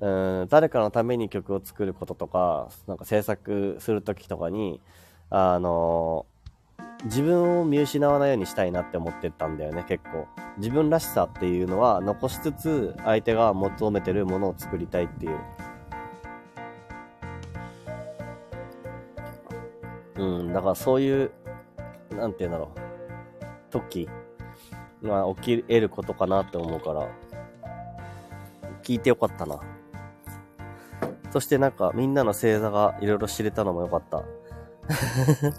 [0.00, 4.80] うん、誰かのために曲を作ることとか、なんか制作するときとかに、
[5.30, 6.26] あの
[7.04, 10.26] 自分を見失わないようにしたいなって思ってたんだよね、結構。
[10.58, 15.38] 自分らしさっていうのは残しつつ、相手が求めてるものを作りたいっていう。
[20.16, 21.30] うん、だからそういう、
[22.12, 22.78] なんて言うんだろう、
[23.70, 24.08] 時
[25.02, 27.08] が起き得ることかなって思うから、
[28.82, 29.60] 聞いてよかったな。
[31.34, 34.22] そしてなんかみんなの星座がいろいろ知れたのもよかった。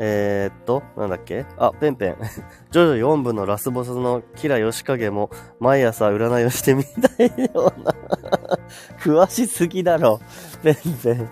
[0.00, 1.46] えーっと、なんだっけ？
[1.58, 2.16] あ、ペンペン。
[2.72, 7.94] ジョジョ4部のラスボスのキラヨシカゲも毎朝占いをしてみたいような。
[9.00, 10.20] 詳しすぎだろ。
[10.64, 11.30] ペンペン。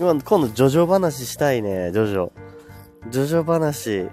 [0.00, 2.32] 今度ジョジョ話したいね、ジョジョ。
[3.10, 4.10] ジョジョ話。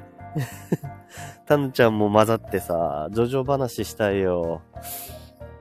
[1.46, 4.62] タヌちゃんも混ざってさ、ジョジョ話したいよ。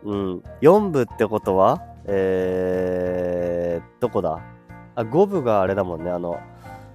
[0.05, 0.43] うん。
[0.61, 4.41] 4部ってことはえー、どこだ？
[4.95, 6.39] あ、5部があれだもんね、あの、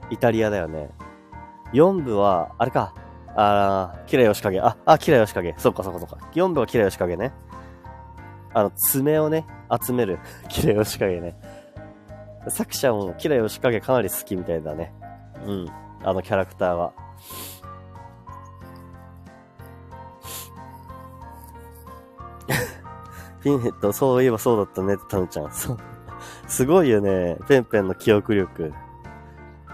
[0.09, 0.89] イタリアだよね。
[1.73, 2.93] 4部は、あれか。
[3.35, 4.59] あー、キラヨシカゲ。
[4.59, 5.53] あ、あ、キラヨシカゲ。
[5.57, 6.17] そうかそうかそうか。
[6.33, 7.33] 4部はキラヨシカゲね。
[8.53, 9.45] あの、爪をね、
[9.85, 10.19] 集める。
[10.49, 11.38] キラヨシカゲね。
[12.49, 14.93] 作者もキラヨシカゲかなり好きみたいだね。
[15.45, 15.69] うん。
[16.03, 16.93] あのキャラクターが。
[23.41, 25.51] ピンヘッド、そういえばそうだったねってタヌちゃん。
[25.51, 25.77] そう。
[26.47, 27.37] すごいよね。
[27.47, 28.73] ペンペンの記憶力。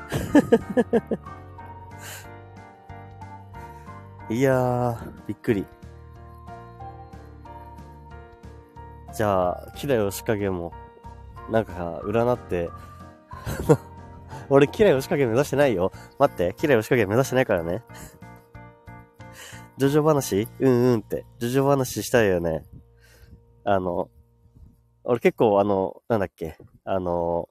[4.29, 4.97] いやー、
[5.27, 5.65] びっくり。
[9.13, 10.73] じゃあ、キラヨシカゲも、
[11.49, 12.69] なんか、占って、
[14.49, 15.91] 俺、キラヨシカゲ目指してないよ。
[16.17, 17.83] 待って、キラヨシカゲ目指してないからね。
[19.77, 20.47] ジョジョ話？
[20.59, 21.25] うんうんって。
[21.39, 22.63] ジョジョ話したいよね。
[23.63, 24.09] あの、
[25.03, 27.49] 俺結構あの、なんだっけ、あの、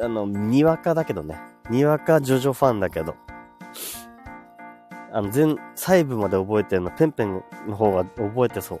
[0.00, 1.40] あの、にわかだけどね。
[1.68, 3.14] にわかジョジョファンだけど。
[5.12, 8.80] あの、全、細部まで覚えてるの、ペンペンの方が覚えてそう。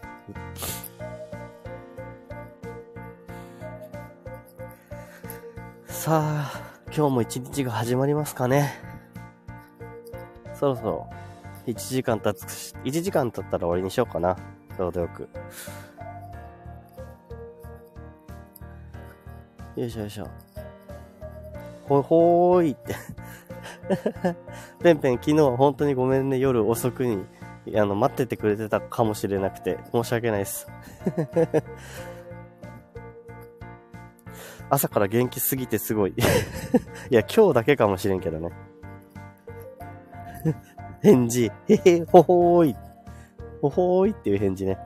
[5.86, 6.52] さあ、
[6.86, 8.72] 今日も一日が始まりますかね。
[10.54, 11.10] そろそろ、
[11.70, 14.36] 1時間経つし、1時間経ったら終わりにしようかな。
[14.76, 15.28] ちょうどよく。
[19.76, 20.28] よいしょよいしょ。
[21.88, 22.94] ほほーいって。
[24.82, 27.24] ペンペン、昨日は本当にごめんね、夜遅くに、
[27.74, 30.68] あの、待っててくれてたかもしれなくて、申し訳ないです。
[34.70, 36.14] 朝から元気すぎてすごい。
[37.10, 38.50] いや、今日だけかもしれんけどね。
[41.02, 42.76] 返事、へへ、ほほーい。
[43.62, 44.78] ほほーいっていう返事ね。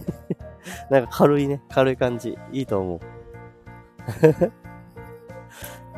[0.90, 2.38] なんか軽いね、軽い感じ。
[2.52, 3.00] いいと思う。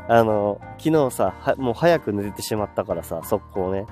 [0.08, 3.86] あの、昨日さ、もう早く寝てしまったからさ、速攻ね。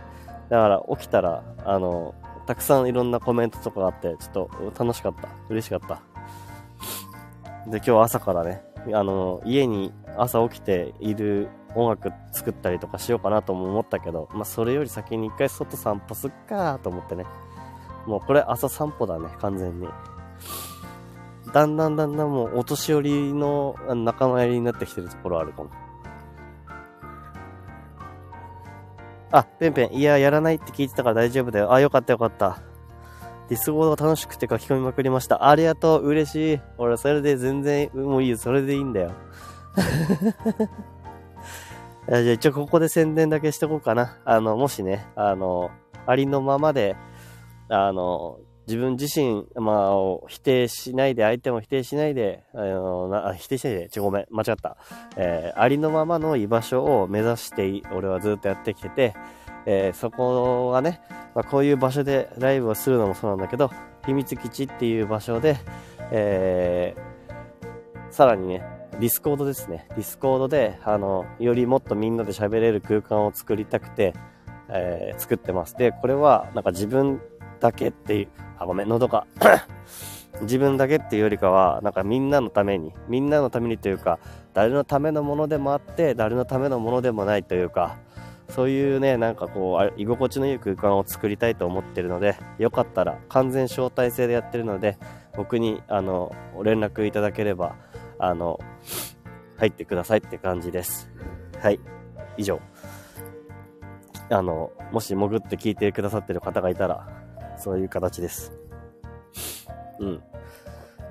[0.48, 2.14] だから起きたら、あの、
[2.46, 5.28] たくさんいろんなコメントとかがあって、ちょっと楽しかった。
[5.48, 6.02] 嬉しかった。
[7.70, 8.62] で、今日朝からね、
[8.92, 17.24] あの、家に朝起きている音楽作ったりとかしようかなとも思ったけど、まあ、それより先に一回外散歩すっかと思ってね。
[18.06, 19.88] もうこれ朝散歩だね、完全に。
[21.52, 25.70] だんだんだんだんもうお年寄りの仲間入りになってきてるところあるかも。
[29.32, 31.72] あ、ペンペン、いや、やらないって聞いてたから大丈夫だよ。
[31.72, 32.69] あ、よかったよかった。
[33.50, 35.48] Discord が楽しくて書き込みまくりました。
[35.48, 36.60] ありがとう、嬉しい。
[36.78, 39.10] 俺、それで全然、もういいよ、それでいいんだよ。
[42.08, 44.18] じゃあ一応ここで宣伝だけしとこうかな。
[44.24, 45.72] あの、もしね、あの、
[46.06, 46.94] ありのままで、
[47.68, 48.38] あの、
[48.68, 49.94] 自分自身、まあ、
[50.28, 54.76] 否定しないで、相手も否定しないで、あの、な否定しないで、ちょ、ごめん、間違った。
[55.16, 59.14] えー、ありのままの居場所を目指して、俺はずっとやってきてて、
[59.66, 61.00] えー、そこはね、
[61.34, 63.70] まあ、こういう場所でライブをするのもそうなんだけど、
[64.06, 65.56] 秘密基地っていう場所で、
[66.10, 68.62] えー、さらにね、
[69.00, 69.86] Discord ですね。
[69.90, 74.14] Discord で、あの、よりもっとみんなで喋れる空間を作りたくて、
[74.68, 75.76] えー、作ってます。
[75.76, 77.20] で、これは、なんか自分
[77.60, 79.26] だけっていう、あ、ごめん、喉が。
[80.42, 84.18] 自分だけっていうよりかは、なんかみんなのために、みんなのためにというか、
[84.54, 87.96] 誰のためのものでもあって、誰のためのものでもないというか、
[88.50, 94.98] そういうね、なんかこう、居心地のいい空間を作りたいと思ってるので、よかったら完全招待制でやってるので、
[95.36, 97.76] 僕に、あの、連絡いただければ、
[98.18, 98.58] あの、
[99.58, 101.10] 入ってくださいって感じです。
[101.60, 101.80] はい。
[102.36, 102.60] 以上。
[104.30, 107.08] あの、もし潜って聞いてくださってる方がいたら、
[107.56, 108.52] そういう形です。
[109.98, 110.22] うん。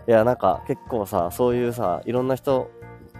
[0.07, 2.71] いや、なんか結構さ、そういうさ、いろんな人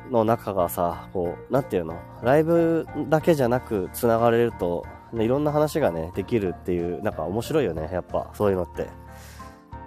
[0.09, 1.97] の中がさ、こう、なんていうの？
[2.23, 8.87] ライブだけじゃなく繋がれると、いろんな話がね、できるっていう、なんか面白いよね、やっぱ、そういうのって。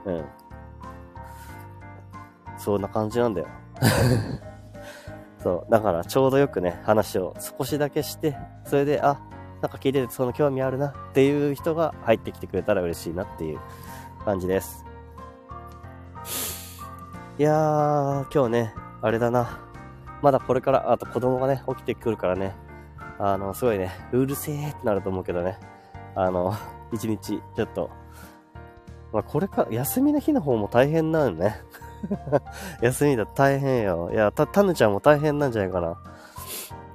[0.05, 0.25] うん。
[2.59, 3.47] そんな感じなんだよ。
[5.43, 5.71] そう。
[5.71, 9.21] だからちょうどよくね、話を少しだけして、それで、あ、
[9.61, 13.61] なんか聞いててその興味あるなっていう人が入ってきてくれたら嬉しいなっていう
[14.25, 14.85] 感じです。
[17.39, 19.61] いやー、今日ね、あれだな。
[20.23, 22.55] まだこれから、あと子供がね、起きてくるからね、
[23.19, 25.59] あの、すごいね、うるせーってなると思うけどね、
[26.15, 26.55] あの、
[26.93, 27.91] 一日、ちょっと、
[29.13, 31.57] まあ、これか、休みの日の方も大変なのね。
[32.81, 34.11] 休みだ大変よ。
[34.13, 35.99] いや、た、たぬちゃんも大変なんじゃないかな。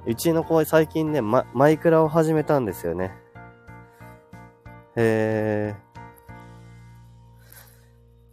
[0.06, 3.12] うちの子は最近ね、ま、マイクラを始めたんですよね。
[4.96, 5.76] へえ。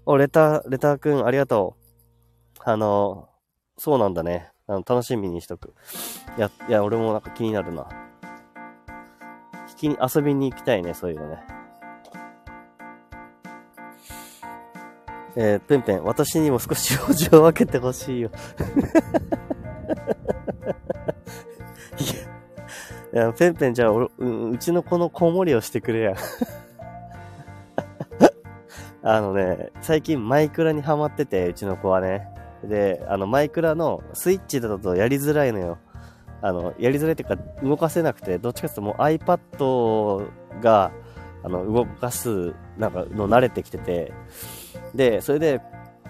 [0.05, 1.75] お、レター、レターくん、ありがと
[2.59, 2.61] う。
[2.63, 3.29] あの、
[3.77, 4.54] そうなんだね。
[4.67, 5.73] あの楽しみにしとく。
[6.37, 7.87] いや、いや、俺もなんか気になるな。
[9.69, 11.43] 引きに、遊びに行きたいね、そういうのね。
[15.37, 18.31] えー、ペンペン、私にも少し用事を分けてほしいよ。
[23.13, 26.15] いや、ペンペンじゃあ、俺、ううちの子の子守りをしてくれや。
[29.03, 32.34] あのね、最近マイクラにハマってて、うちの子はね。
[32.67, 35.77] で、あの、マイクラのスイッチだとやりづらいのよ。
[36.41, 40.27] あの、やりづらいっていうか、動かせなくて、どっちかっていうともう iPad
[40.61, 40.91] が、
[41.43, 44.13] あの、動かす、なんか、の慣れてきてて、
[44.93, 45.61] で、それで、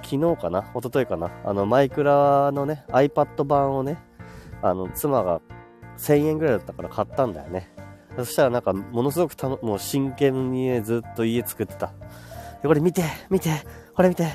[0.04, 0.62] 昨日かな？
[0.76, 1.32] 一昨日かな？
[1.44, 3.98] あの、マイクラのね、iPad 版をね、
[4.62, 5.42] あの、妻が
[5.98, 7.72] 1000円ぐらいだったから買ったんだよね。
[8.18, 11.92] そしたらなんか、ものすごくたの、もう真剣にね、ずっと家作ってた。
[12.62, 13.50] これ見て、見て、
[13.96, 14.28] これ見て、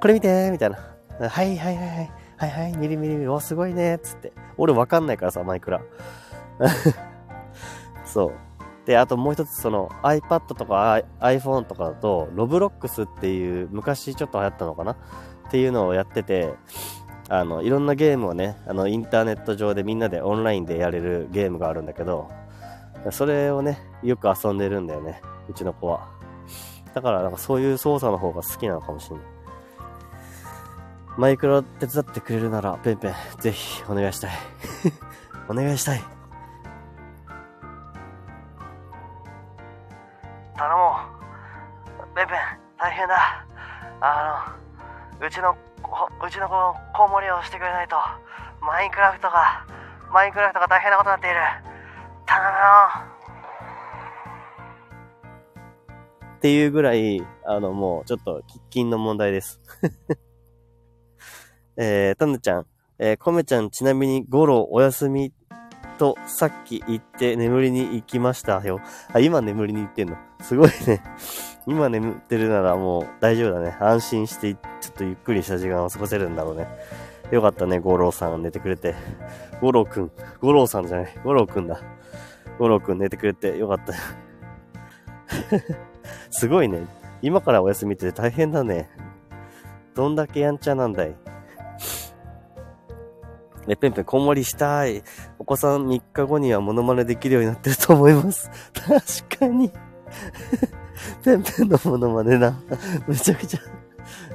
[0.00, 0.91] これ見て、みたいな。
[1.28, 4.32] はいはいはいはい、はいはい、ミリミリミリ、お、すごいね、つって。
[4.56, 5.80] 俺わかんないからさ、マイクラ。
[8.04, 8.32] そう。
[8.86, 14.92] で、あともう一つその iPad とか iPhone とかだと、ロブロックスっていう、昔ちょっと流行ったのかな？
[14.92, 14.96] っ
[15.50, 16.54] ていうのをやってて、
[17.28, 22.28] あの、いろんなゲームをね、あの、インターネット上でみんなでオンラインでやれるゲームがあるんだけど、
[23.10, 26.08] それをね、よく遊んでるんだよね、うちの子は。
[26.94, 29.26] だからなんかそういう操作の方が好きなのかもしれない。
[31.18, 34.30] マイクロ手伝ってくれるなら、ペンペン、ぜひお願いしたい。
[35.46, 36.02] お願いしたい。
[40.56, 40.96] 頼も
[42.12, 42.14] う。
[42.14, 42.36] ペンペン、
[42.78, 43.44] 大変だ。
[44.00, 44.56] あ
[45.20, 45.54] の、うちの、
[46.24, 47.96] うちの子の子守りをしてくれないと、
[48.62, 49.66] マインクラフトが、
[50.10, 51.40] マインクラフトが大変なことになっている。
[52.24, 53.12] 頼むよ。
[56.36, 58.40] っていうぐらい、あの、もう、ちょっと、
[58.70, 59.60] 喫緊の問題です。
[61.76, 62.66] えー、タヌちゃん、
[62.98, 65.32] えー、コメちゃん、ちなみに、ゴロ、おやすみ、
[66.02, 68.80] と、さっき言って眠りに行きましたよ。
[69.12, 70.16] あ、今眠りに行ってんの？
[70.40, 71.00] すごいね。
[71.64, 73.76] 今眠ってるならもう大丈夫だね。
[73.78, 74.58] 安心して、ちょ
[74.90, 76.66] っとゆっくりした時間を過ごせるんだろうね。
[77.30, 78.96] よかったね、五郎さん寝てくれて。
[79.60, 80.10] 五郎くん。
[80.40, 81.14] 五郎さんじゃない。
[81.22, 81.80] 五郎くんだ。
[82.58, 83.92] 五郎くん寝てくれてよかった。
[86.30, 86.84] すごいね。
[87.22, 88.90] 今からお休みって大変だね。
[89.94, 91.14] どんだけやんちゃなんだい。
[93.68, 95.04] え、ペンペン、こんもりしたい。
[95.38, 98.50] お子さん3日後にはモノマネできるようになってると思います。
[98.74, 99.70] 確かに。
[101.22, 102.60] ペンペンのモノマネな。
[103.06, 103.60] めちゃくちゃ、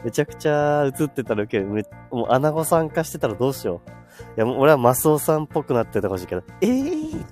[0.05, 1.65] めちゃくちゃ映ってたらウケる。
[1.67, 3.89] めもう、アナゴさん化してたらどうしよう。
[4.37, 7.25] いや、もう俺はマスオさんっぽくなってたかもしいけど、えー、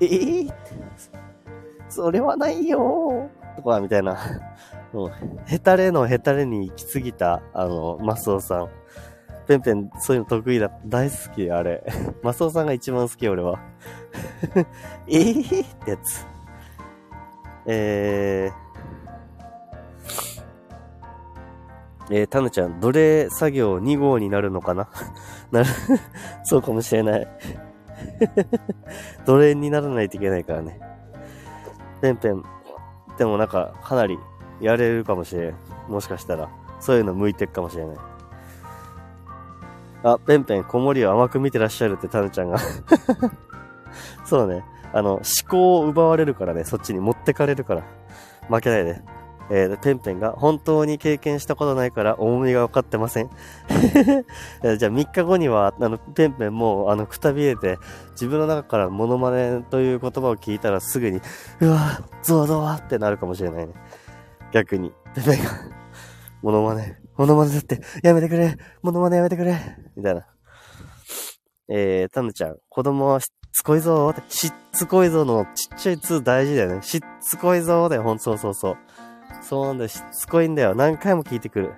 [0.00, 0.52] えー、
[1.88, 4.18] それはないよーとか、みたいな。
[4.92, 5.12] もう、
[5.46, 8.68] ヘタレのヘタレに行き過ぎた、あの、マスオさん。
[9.46, 10.70] ペンペン、そういうの得意だ。
[10.86, 11.84] 大好き、あれ。
[12.22, 13.58] マスオさんが一番好き、俺は。
[15.08, 16.26] えーってやつ。
[17.66, 24.88] えー、えー、タヌちゃん、奴隷作業2号になるのかな？
[25.50, 25.66] なる、
[26.44, 27.28] そうかもしれない。
[29.24, 30.78] 奴隷にならないといけないからね。
[32.00, 32.44] ペンペン、
[33.18, 34.18] でもなんか、かなり
[34.60, 35.54] やれるかもしれん。
[35.88, 36.48] もしかしたら。
[36.80, 37.96] そういうの向いてるかもしれない。
[40.02, 42.58] あ、ペンペン、子守を甘く見てらっしゃるってタヌちゃんが。
[44.24, 44.64] そうね。
[44.92, 47.82] あの、思考を奪われるからね、そっちに持ってかれるから。
[48.48, 49.02] 負けないで。
[49.50, 53.30] えー、ペンペンが本当に経験したことないから重みが分かってません。
[54.64, 57.78] えじゃあ3日後には、あの、ペンペンもう、あの、くたびれて、
[58.12, 61.20] 自分の中からモノマネという言葉を聞いたらすぐに、
[61.60, 63.74] うわゾワゾワってなるかもしれないね。
[64.52, 64.92] 逆に。
[65.14, 65.50] ペンペンが、
[66.40, 69.56] モノマネ、モノマネだって、やめてくれモノマネやめてくれ
[69.94, 70.26] みたいな。
[71.68, 76.82] えー、タヌちゃん、子供はしつこいぞーって、しっつこいぞのちっちゃい2大事だよね。
[76.82, 78.76] しっつこいぞーだよ、ほんとそうそうそう。
[79.40, 80.74] そうなんだよ、しつこいんだよ。
[80.74, 81.74] 何回も聞いてくる。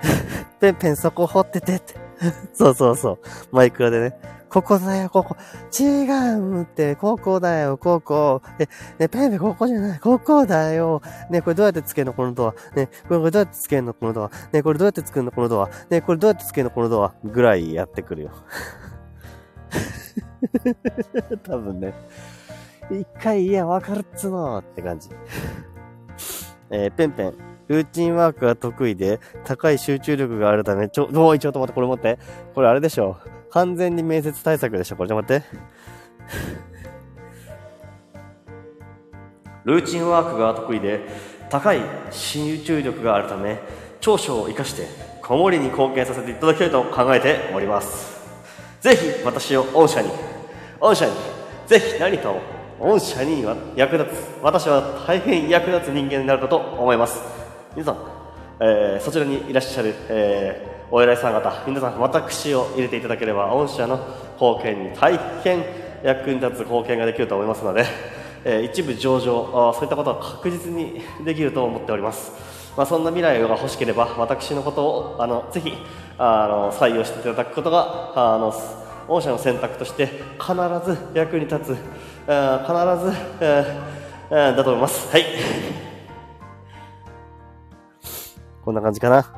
[0.60, 1.94] ペンペンそこ掘っててって。
[2.54, 3.18] そうそうそう。
[3.52, 4.18] マイクラでね。
[4.50, 5.36] ここだよ、ここ。
[5.78, 8.40] 違うって、ここだよ、ここ。
[8.58, 8.66] え、
[8.98, 11.02] ね、ペンペンここじゃない、ここだよ。
[11.30, 12.54] ね、これどうやってつけるのこのドア。
[12.74, 14.30] ね、これどうやってつけるのこのドア。
[14.52, 15.68] ね、これどうやってつけるのこのドア。
[15.90, 17.14] ね、これどうやってつけるのこのドア。
[17.24, 18.30] ぐらいやってくるよ。
[21.44, 21.92] 多分ね。
[22.90, 25.10] 一回、いや、わかるっつのって感じ。
[26.70, 27.57] えー、ペンペン。
[27.68, 32.18] ルーチンワークが得意で、高い集中力があるため、ちょ、もう一応と待って、これ持って。
[32.54, 33.18] これあれでしょ。
[33.50, 34.96] 完全に面接対策でしょ。
[34.96, 35.58] これちょっと待って。
[39.64, 41.00] ルーチンワークが得意で、
[41.50, 43.58] 高い集中力があるため、
[44.00, 44.86] 長所を活かして、
[45.22, 48.18] 子守に貢献させていただきたいと考えております。
[48.80, 50.08] ぜひ、私を御社に、
[50.80, 51.12] 御社に、
[51.66, 52.40] ぜひ何かを、
[52.80, 53.44] 御社に
[53.76, 57.47] 役立つ、私は大変役立つ人間になるかと思います。
[57.74, 57.96] 皆さん、
[58.60, 63.98] えー、そちらにいらっしゃる、えー、お偉いさん方、皆さん、私を入れていただければ、御社の
[64.40, 65.64] 貢献に大変
[66.02, 67.84] 役に立つ貢献ができると思いますので、
[68.44, 72.32] えー、一部上場、そういったことは確実にできると思っております。
[72.76, 75.74] まあ、そんな未来が欲しければ、私のことを、あの、ぜひ、
[76.16, 78.54] あの、採用していただくことが、あの、
[79.06, 80.06] 御社の選択として
[80.40, 80.54] 必
[80.84, 81.82] ず役に立つ、必ず、
[83.40, 85.12] えー、だと思います。
[85.12, 85.87] はい。
[88.68, 89.24] こんな感じかな。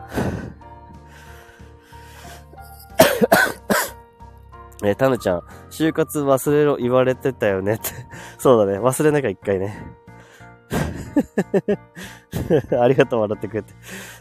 [4.82, 7.90] えー、タヌちゃん、就活忘れろ言われてたよねって。
[8.38, 8.80] そうだね。
[8.80, 9.86] 忘れなきゃ一回ね。
[12.76, 13.72] ありがとう、笑ってくれて。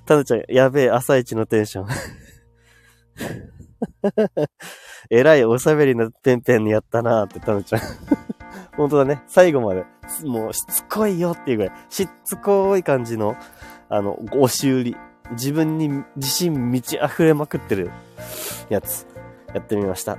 [0.05, 1.87] タヌちゃん、やべえ、朝一のテンション。
[5.09, 7.81] えらいおしゃべりなペンペンにやったなーって、タヌちゃん。
[8.77, 9.23] 本当だね。
[9.25, 9.87] 最後まで、
[10.23, 13.35] もうしつこいよっていうぐらい、しつこい感じの、
[13.89, 14.97] あの、押し売り。
[15.31, 17.91] 自分に自信満ち溢れまくってる
[18.69, 19.05] やつ、
[19.53, 20.17] やってみました。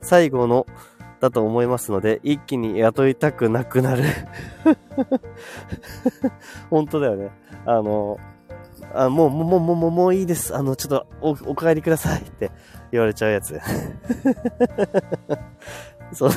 [0.00, 0.66] 最後の、
[1.18, 4.04] だと思いますので、一気に雇いたくなくなる。
[6.70, 7.30] 本当だよね。
[7.64, 8.18] あの、
[8.94, 10.54] あもう、もう、もう、もう、もういいです。
[10.54, 12.52] あの、ちょっとお、お帰りくださいって
[12.92, 13.60] 言われちゃうやつ。
[16.12, 16.30] そう。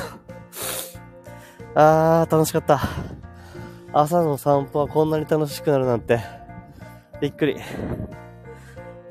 [1.74, 2.80] あー、楽しかった。
[3.92, 6.20] 朝の散歩はこんなに楽しくなるなんて。
[7.20, 7.56] びっくり。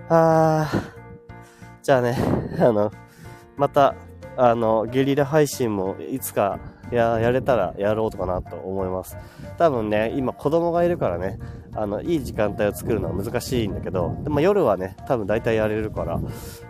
[0.07, 0.99] あー。
[1.83, 2.17] じゃあね、
[2.59, 2.91] あの、
[3.57, 3.95] また、
[4.37, 6.59] あの、ゲリラ配信もいつか
[6.91, 9.17] や、やれたらやろうかなと思います。
[9.57, 11.39] 多分ね、今子供がいるからね、
[11.75, 16.21] あの、いい時間帯を作るのは難しいんだけど、でも夜はね、多分大体やれるから、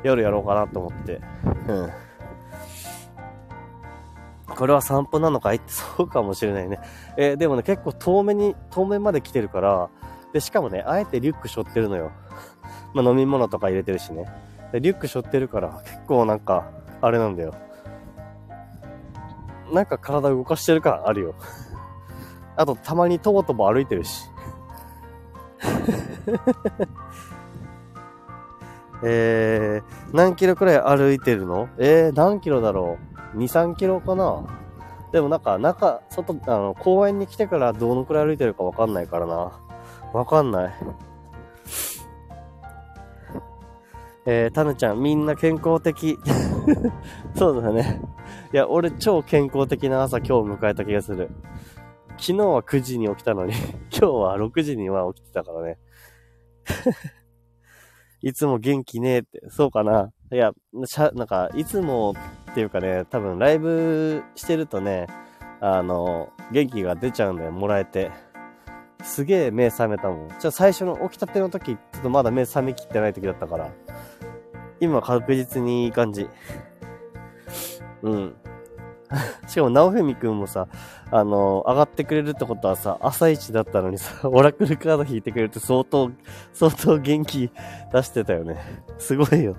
[0.02, 1.22] 夜やろうかなと思って、
[1.68, 1.90] うん。
[4.56, 5.58] これは散歩なのかい？
[5.58, 6.80] っ てそうかもしれないね。
[7.18, 9.90] えー、でもね、結構遠目に、遠目まで来てるから、
[10.34, 12.12] で、しかもね、あえてリュック背負ってるのよ。
[12.94, 14.26] まあ、飲み物とか入れてるしね。
[14.72, 16.66] で、リュック背負ってるから、結構なんか、
[17.02, 17.54] あれなんだよ。
[19.72, 21.36] なんか体動かしてる感あるよ。
[22.56, 24.30] あと、たまにとぼとぼ歩いてるし。
[29.04, 31.70] えー、何キロくらい歩いてるの？
[31.78, 32.98] えー、何キロだろ
[33.34, 34.46] う ?2、3キロかな？
[35.12, 39.52] でもなんか、中、外、あの、公園に来てからどのくらい歩いてるかわかんないからな。
[40.14, 40.74] わかんない。
[44.26, 46.20] えー、タヌちゃん、みんな健康的。
[47.36, 48.02] そうだね。
[48.54, 51.32] いや、俺超健康的な朝今日迎えた気がする。
[52.18, 53.54] 昨日は9時に起きたのに
[53.90, 55.80] 今日は6時には起きてたからね。
[58.22, 60.12] いつも元気ねえって、そうかな。
[60.32, 60.52] いや、
[60.86, 62.14] しゃ、なんか、いつも
[62.52, 65.08] っていうかね、多分ライブしてるとね、
[65.62, 68.12] あの、元気が出ちゃうんだよ、もらえて。
[69.02, 70.30] すげえ目覚めたもん。
[70.40, 73.70] じゃあ最初の起きたての時、ちょっとまだ目覚めきってない時だったから。
[74.82, 76.30] 今確実にいい感じ。
[78.02, 78.36] うん。
[79.48, 80.68] しかも、直文くんもさ、
[81.12, 86.12] あの、上がってくれるってことはさ、朝一だったのにさ、 オラクルカード引いてくれるって相当、
[86.54, 87.52] 相当元気
[87.92, 88.58] 出してたよね。
[88.98, 89.56] すごいよ。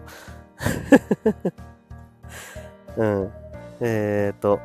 [2.97, 3.33] うん。
[3.81, 4.61] えーと、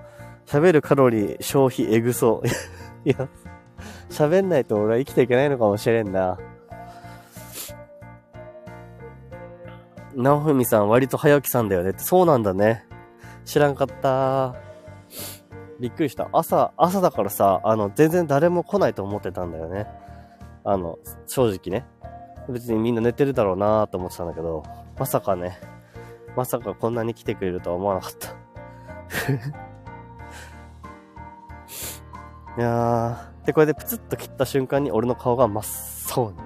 [0.45, 3.09] 喋るカロリー消費エグそう。
[3.09, 3.27] いや、
[4.09, 6.38] 喋んないと俺は生きていけないのかもしれんな。
[10.15, 12.86] 直文さん割と早起きさんだよねって、そうなんだね。
[13.45, 14.55] 知らんかった。
[15.80, 16.30] びっくりした。
[16.32, 19.88] 朝、朝だからさ、あの、全然誰も来ないと思ってたんだよね。
[20.63, 20.97] あの、
[21.28, 21.86] 正直ね。
[22.49, 24.63] 別にみんな寝てるだろうなと思ってたんだけど、
[24.97, 25.59] まさかね、
[26.36, 28.30] まさかこんなに来てくれるとは思わなかった。
[32.57, 35.63] いやー、で、これでプツッと切った瞬間に俺の顔が真っ
[36.15, 36.38] 青に。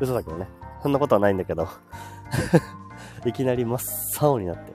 [0.00, 0.48] 嘘だけどね。
[0.82, 1.66] そんなことはないんだけど。
[3.24, 3.78] いきなり真っ
[4.20, 4.72] 青になって、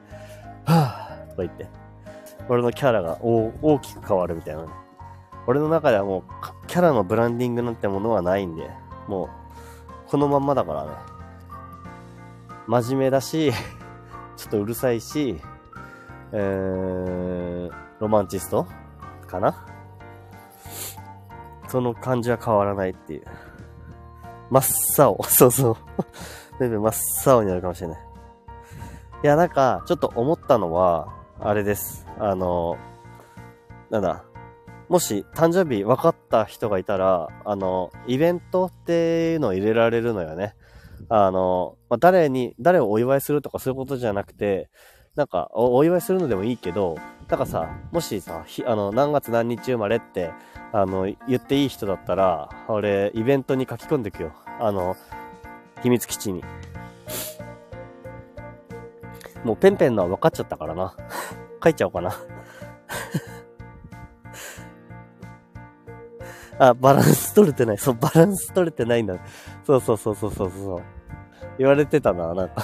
[0.65, 1.82] はぁ、とか言って。
[2.49, 4.69] 俺のキャラが大きく変わるみたいなね。
[5.47, 8.69] 俺の中ではもう、キャラのブランディングなんてものはないんで、
[9.07, 9.29] もう、
[10.09, 10.91] このまんまだからね。
[12.67, 13.51] 真面目だし、
[14.37, 15.41] ちょっとうるさいし、
[16.31, 18.65] えー、ロマンチスト
[19.27, 19.65] かな？
[21.67, 23.23] その感じは変わらないっていう。
[24.49, 25.23] 真っ青。
[25.27, 25.75] そうそう。
[26.59, 27.97] 全部真っ青になるかもしれない。
[29.23, 31.07] いや、なんか、ちょっと思ったのは、
[31.45, 32.07] あれです。
[32.19, 32.77] あの、
[33.89, 34.23] なんだ。
[34.87, 40.55] もし誕生日分かった人がいたら、あの、イベントっていうのを入れられるのよね。
[41.09, 44.69] あの、まあ、誰に、誰をお祝いするとかそういうことじゃなくて、
[45.15, 46.95] なんかお、お祝いするのでもいいけど、
[47.27, 50.31] なんかさ、もしさ、あの、何月何日生まれって、
[50.71, 54.31] あの、言っていい人だったら、俺、イベントに書き込んでくよ。
[54.61, 54.95] あの、
[55.81, 56.41] 秘密基地に。
[59.43, 60.95] もうペンペンのは分かっちゃったからな。
[61.63, 62.11] 書いちゃおうかな。
[66.59, 67.77] あ、バランス取れてない。
[67.77, 69.17] そう、バランス取れてないんだ。
[69.65, 70.81] そうそうそうそうそうそう。
[71.57, 72.63] 言われてたな、なんか。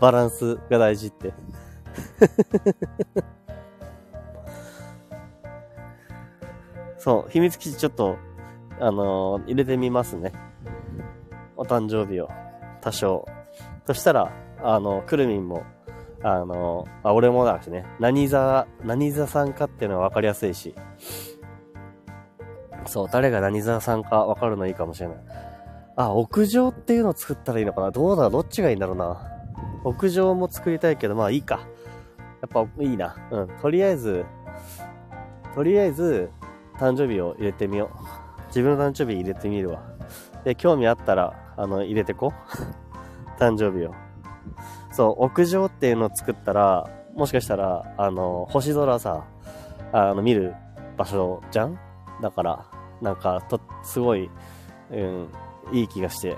[0.00, 1.32] バランスが大事って。
[6.98, 8.16] そう、秘密基地ちょっと、
[8.80, 10.32] あのー、入れてみますね。
[11.56, 12.28] お誕生日を。
[12.80, 13.26] 多少。
[13.86, 15.62] そしたら、あの、くるみんも
[16.22, 20.74] あの、あ、俺もだしね、何座、何座さんかっていうのは分かりやすいし、
[22.86, 25.16] そう、誰が何座さんか分かるのいいかもしれない。
[25.96, 29.20] あ、屋上っていうのを作ったらいいのかなどうだどっちがいいんだろうな。
[29.84, 31.68] 屋上も作りたいけど、まあいいか。
[32.40, 33.16] やっぱいいな。
[33.30, 33.48] うん。
[33.60, 34.24] とりあえず、
[35.54, 36.30] とりあえず、
[36.78, 38.46] 誕生日を入れてみよう。
[38.48, 39.82] 自分の誕生日入れてみるわ。
[40.44, 42.32] で、興味あったら、あの、入れてこ。
[43.38, 43.94] 誕生日を。
[44.98, 49.26] そう、屋上っていうのを作ったら、もしかしたら、あの、星空さ、
[49.92, 50.56] あの、見る
[50.96, 51.78] 場所じゃん？
[52.20, 52.66] だから、
[53.00, 54.28] なんか、と、すごい、
[54.90, 55.28] うん、
[55.70, 56.36] いい気がして。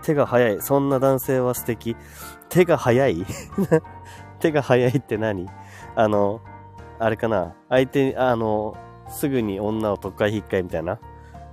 [0.00, 0.62] 手が早い。
[0.62, 1.94] そんな男性は素敵。
[2.48, 3.26] 手が早い？
[4.40, 5.46] 手が早いって何？
[5.94, 6.40] あの、
[6.98, 7.54] あれかな？
[7.68, 8.78] 相手、あの、
[9.10, 10.98] すぐに女を特会引っかえみたいな？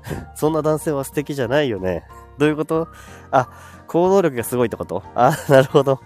[0.35, 2.03] そんな男性は素敵じゃないよね。
[2.37, 2.87] どういうこと？
[3.31, 3.49] あ、
[3.87, 5.03] 行動力がすごいってこと？
[5.15, 5.99] あ、 なるほど。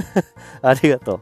[0.62, 1.20] ありがと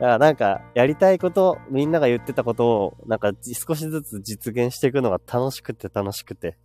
[0.00, 0.04] う。
[0.04, 6.56] あなんか、やりたいこと、みんなが言ってたことを、なんか少しずつ実現していくのが楽しくて楽しくて、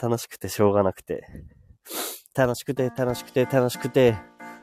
[0.00, 1.26] 楽しくてしょうがなくて。
[2.34, 4.16] 楽しくて楽しくて楽しくて、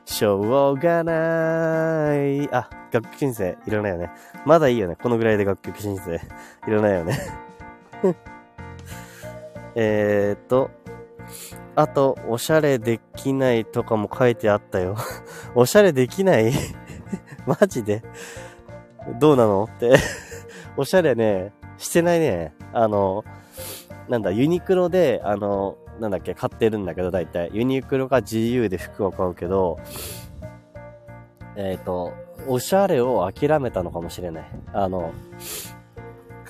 [0.04, 2.48] しょうがない。
[2.52, 4.10] あ、楽曲申請いらないよね。
[4.44, 4.96] まだいいよね。
[4.96, 6.18] このぐらいで楽曲申請い
[6.70, 7.18] らないよね。
[9.74, 10.70] えーっと、
[11.74, 14.96] あと、おしゃれできないとかも書いてあったよ。
[15.54, 16.52] おしゃれできない？
[17.46, 18.02] マジで？
[19.18, 19.94] どうなのって。
[20.76, 22.54] おしゃれね、してないね。
[22.72, 23.24] あの、
[24.08, 27.50] なんだ、ユニクロで、あの、なんだっけ、買ってるんだけど、大体。
[27.52, 29.78] ユニクロが GU で服を買うけど、
[31.56, 32.12] えっ、と、
[32.48, 34.44] おしゃれを諦めたのかもしれない。
[34.72, 35.12] あの、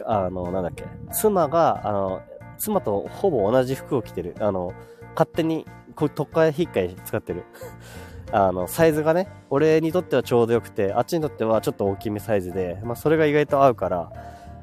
[0.07, 2.23] あの、なんだっけ、妻が、あの、
[2.63, 4.37] 妻とほぼ同じ服を着てる。
[4.39, 4.73] あの、
[5.17, 7.43] 勝手に、こう、特化引っかい使ってる。
[8.31, 14.13] あの、サイズがね、俺にとってはちょうどよくて、あっちにとってはちょっと大きめサイズで、まあ、それが意外と合うから、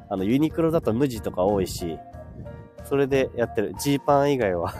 [0.08, 1.98] あの、ユニクロだと無地とか多いし、
[2.84, 3.74] それでやってる。
[3.78, 4.72] ジーパン以外は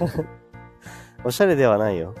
[1.22, 2.14] おしゃれではないよ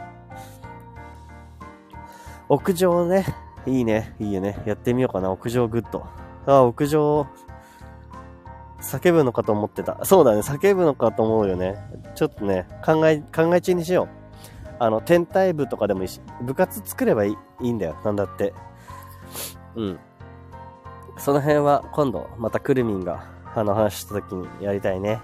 [2.50, 3.24] 屋上ね。
[3.64, 4.14] いいね。
[4.18, 4.60] いいよね。
[4.66, 5.32] やってみようかな。
[5.32, 6.04] 屋上グッド。
[6.44, 7.26] あ、屋上、
[8.80, 10.04] 叫ぶのかと思ってた。
[10.04, 10.40] そうだね。
[10.40, 11.76] 叫ぶのかと思うよね。
[12.14, 14.08] ちょっとね、考え、考え中にしよう。
[14.78, 17.96] あの、天体部とかでもいいし、部活作ればいいいいんだよ。
[18.04, 18.54] なんだって。
[19.76, 19.98] うん。
[21.18, 23.24] その辺は今度、またくるみんが、
[23.54, 25.20] あの話した時にやりたいね。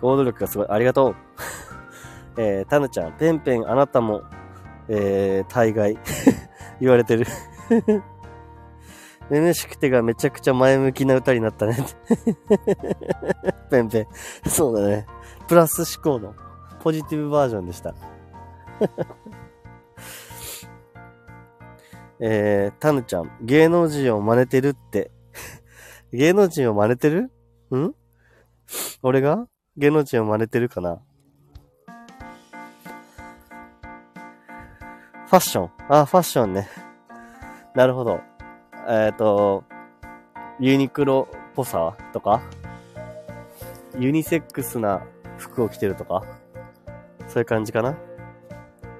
[0.00, 0.66] 行動力がすごい。
[0.70, 1.16] ありがとう。
[2.40, 4.22] えー、たぬちゃん、ペンペンあなたも、
[4.88, 5.98] えー、大概、
[6.80, 7.26] 言われてる。
[9.30, 11.76] めめしくてがめちゃくちゃ前向きな歌になったね。
[13.70, 14.06] ペンペン。
[14.48, 15.06] そうだね。
[15.48, 16.34] プラス思考の
[16.80, 17.94] ポジティブバージョンでした。
[22.20, 25.10] えー、たぬちゃん、芸能人を真似てるって。
[26.12, 27.32] 芸能人を真似てる？
[27.74, 27.92] ん？
[29.02, 29.48] 俺が？
[29.76, 31.00] 芸能人を真似てるかな？
[35.26, 35.70] ファッション。
[35.88, 36.68] あ、ファッションね。
[37.74, 38.20] なるほど。
[38.88, 39.64] えっ、と、
[40.60, 42.40] ユニクロっぽさとか
[43.98, 45.02] ユニセックスな
[45.38, 46.22] 服を着てるとか
[47.28, 47.96] そういう感じかな？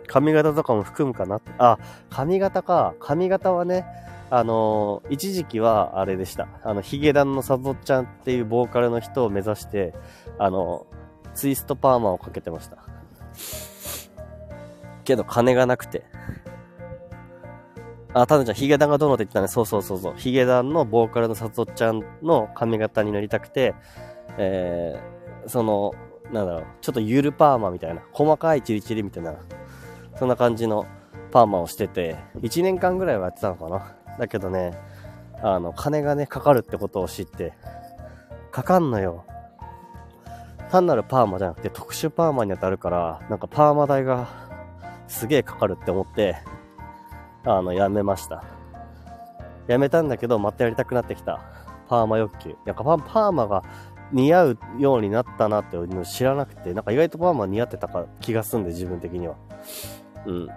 [0.06, 1.40] 髪型とかも含むかな？
[1.58, 1.78] あ、
[2.10, 2.94] 髪型か。
[3.00, 3.84] 髪型はね、
[4.30, 6.48] あのー一時期はあれでした。
[6.62, 9.94] あの、ヒゲダンのサボちゃんっていうボーカルの人を目指して、
[10.38, 10.86] あの
[11.34, 12.78] ツイストパーマをかけてました。
[15.04, 16.04] けど金がなくて。
[18.18, 19.48] あ、たぬちゃん、ヒゲダンがどうのって言ったね。
[19.48, 20.14] そうそうそうそう。
[20.16, 23.74] ヒゲダンのボーカルのサトちゃんの髪型になりたくて、
[24.38, 25.92] えー、その、
[26.32, 29.34] なんだろう、ちょっとゆるパーマみたいな、細かいチリチリみたいな、
[30.18, 30.86] そんな感じの
[31.30, 33.94] パーマをしてて、1年間ぐらいはやってたのかな。
[34.18, 34.72] だけどね、
[35.42, 37.52] あの、金がね、かかるってことを知って、
[38.50, 39.26] かかんのよ。
[40.70, 44.26] 単なるパーマじゃなくて特殊パーマに当たるから、なんかパーマ代が
[45.06, 46.36] すげえかかるって思って、
[47.46, 48.44] あの、やめました。
[49.66, 51.40] やめたんだけど、またやりたくなってきた。
[51.88, 52.56] パーマ欲求。
[52.64, 53.62] なんかパーマが
[54.12, 59.36] 似合うようになったなって知らなくて、なんか意外とパーマ似合ってたか気がすんで、自分的には。
[60.26, 60.48] うん。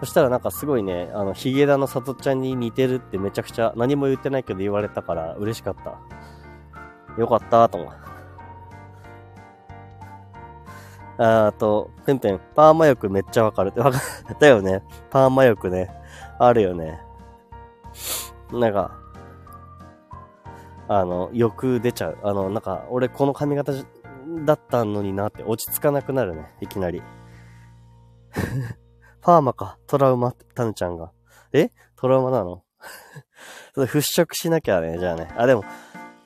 [0.00, 5.98] そしたらなんかすごいね、あの、ヒゲダのさとちゃんに似てるってめちゃくちゃ何も言ってないけど言われたから嬉しかった。
[7.18, 8.05] よかったと思う。
[11.18, 14.36] あーと、ペンペン、パーマ欲めっちゃわかるってわかる。
[14.38, 14.82] だよね。
[15.10, 15.90] パーマ欲ね。
[16.38, 17.00] あるよね。
[18.52, 18.92] なんか、
[20.88, 22.18] あの、欲出ちゃう。
[22.22, 23.72] あの、なんか、俺この髪型
[24.44, 26.54] だったのになって落ち着かなくなるね。
[26.60, 27.02] いきなり。
[29.22, 29.78] パーマか。
[29.86, 31.12] トラウマ、タヌちゃんが。
[31.52, 31.70] え？
[31.96, 32.62] トラウマなの？
[33.74, 35.28] そ れ払拭しなきゃね、じゃあね。
[35.36, 35.64] あ、でも、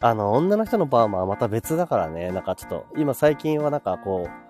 [0.00, 2.30] あの、女の人のパーマはまた別だからね。
[2.32, 4.49] なんかちょっと、今最近はなんかこう、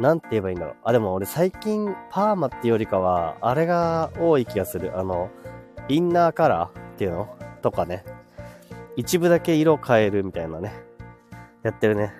[0.00, 0.76] なんて言えばいいんだろう。
[0.84, 4.98] あ、でも俺最近パーマってよりかは、あれが多い気がする。
[4.98, 5.30] あの、
[5.88, 7.36] インナーカラーっていうの？
[7.62, 8.04] とかね。
[8.96, 10.72] 一部だけ色変えるみたいなね。
[11.62, 12.12] やってるね。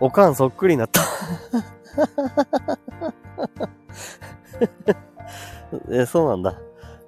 [0.00, 1.00] おかんそっくりになった。
[5.90, 6.54] え、そうなんだ。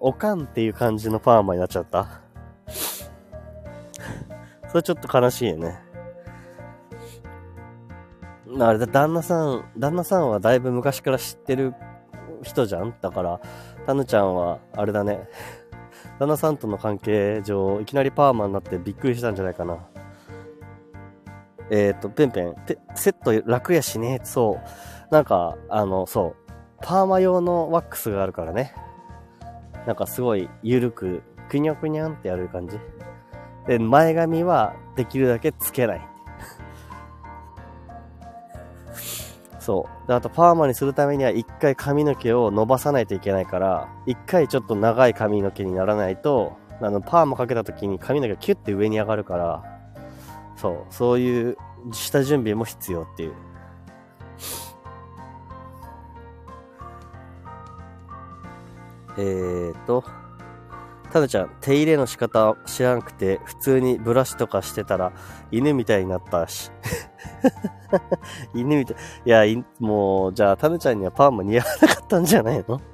[0.01, 2.21] おかんっていう感じのパーマになっちゃった。
[4.69, 5.79] それちょっと悲しいよね。
[8.61, 11.75] あれだ、旦那さん、旦那さんはだいぶ昔から知ってる
[12.43, 12.95] 人じゃん？
[13.01, 13.41] だから、
[13.87, 15.29] タヌちゃんは、あれだね。
[16.19, 19.79] 旦那さんとの関係上、いきなりパーマになってびっくりしたんじゃないかな。
[21.71, 22.55] えっ、ー、と、ペンペン、
[22.95, 24.21] セット楽やしね。
[24.25, 24.61] そ
[25.11, 25.15] う。
[25.15, 26.53] なんか、あの、そう。
[26.83, 28.75] パーマ用のワックスがあるからね。
[29.87, 32.79] なんかすごい緩く、くにゃくにゃんってやる感じ。
[33.67, 36.12] で、前髪はできるだけつけない。
[39.63, 40.13] そう。
[40.13, 49.63] あとパーマにするためには一回髪の毛を伸ばさないといけないから、一回ちょっと長い髪の毛にならないと、あの、パーマかけた時に髪の毛がキュッて上に上がるから、
[50.57, 51.57] そう、そういう
[51.93, 53.35] 下準備も必要っていう。
[59.19, 60.03] えーと、
[61.13, 65.13] ただちゃん、手入れの仕方知らなくて、普通にブラシとかしてたら、
[65.51, 66.73] 犬みたいになったし。
[68.55, 68.97] 犬みたい。
[69.27, 72.81] いや、いもう、じゃあ、タヌちゃんにはパーマ似合わなかったんじゃないの？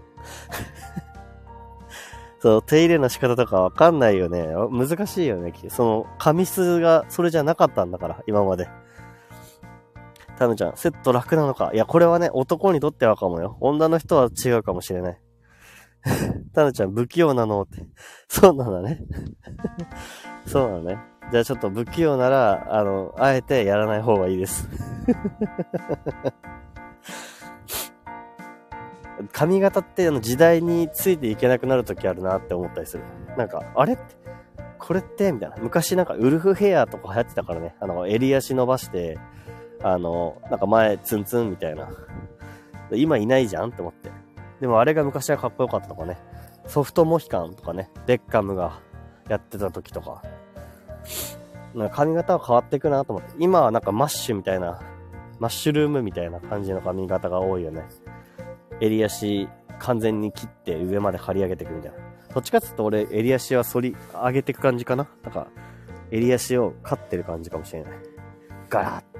[2.40, 4.48] そう、手入れの仕方とかわかんないよね。
[4.72, 5.54] 難しいよね。
[5.68, 8.68] その、髪質がそれじゃなかったんだから、今まで。
[10.36, 11.70] タヌちゃん、セット楽なのか？
[11.72, 13.56] いや、これはね、男にとってはかもよ。
[13.60, 15.20] 女の人は違うかもしれない。
[16.54, 17.84] タヌちゃん不器用なのって。
[18.28, 19.00] そうなんだね。
[20.46, 20.98] そうなのね。
[21.30, 24.68] じゃあちょっと不器用なら、あの、あえてやらない方がいいです。
[29.32, 33.02] 髪型ってあの時代についていけなくなる時あるなって思ったりする。
[33.36, 33.98] なんか、あれ
[34.78, 35.56] これってみたいな。
[35.58, 37.74] 昔なんかウルフヘアとか流行ってたからね。
[37.80, 39.18] あの、襟足伸ばして、
[39.82, 41.88] あの、なんか前ツンツンみたいな。
[42.92, 44.10] 今いないじゃんって思って。
[44.60, 46.18] でもあれが昔はかっこよかったとかね。
[46.66, 47.90] ソフトモヒカンとかね。
[48.06, 48.80] ベッカムが
[49.28, 50.22] やってた時とか。
[51.74, 53.34] なんか髪型は変わっていくなと思って。
[53.38, 54.80] 今はなんかマッシュみたいな、
[55.38, 57.84] マッシュルームみたいな感じの髪型が多いよね。
[58.80, 59.48] 襟足
[59.78, 61.98] 完全に切って上まで張り上げていくみたいな。
[62.34, 65.48] どっちかっていうと俺、襟足は反り上げていく感じかななんか、
[66.10, 67.92] 襟足を刈ってる感じかもしれない。
[68.68, 69.17] ガラッ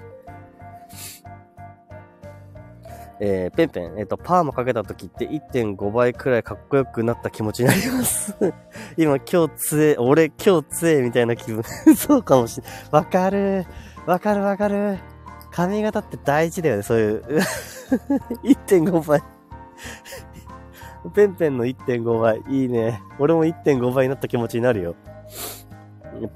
[3.20, 8.34] えー、ペンペン、えっ、ー、と、パーマかけた時って1.5倍くらいかっこよくなった気持ちになります
[8.96, 11.62] 今、今日つえ、俺今日つえみたいな気分
[11.96, 13.66] そうかもしれわかる。
[14.06, 14.98] わかるわかる。
[15.50, 17.22] 髪型って大事だよね、そういう。
[18.44, 19.22] 1.5倍
[21.14, 22.42] ペンペンの1.5倍。
[22.48, 23.02] いいね。
[23.18, 24.94] 俺も1.5倍になった気持ちになるよ。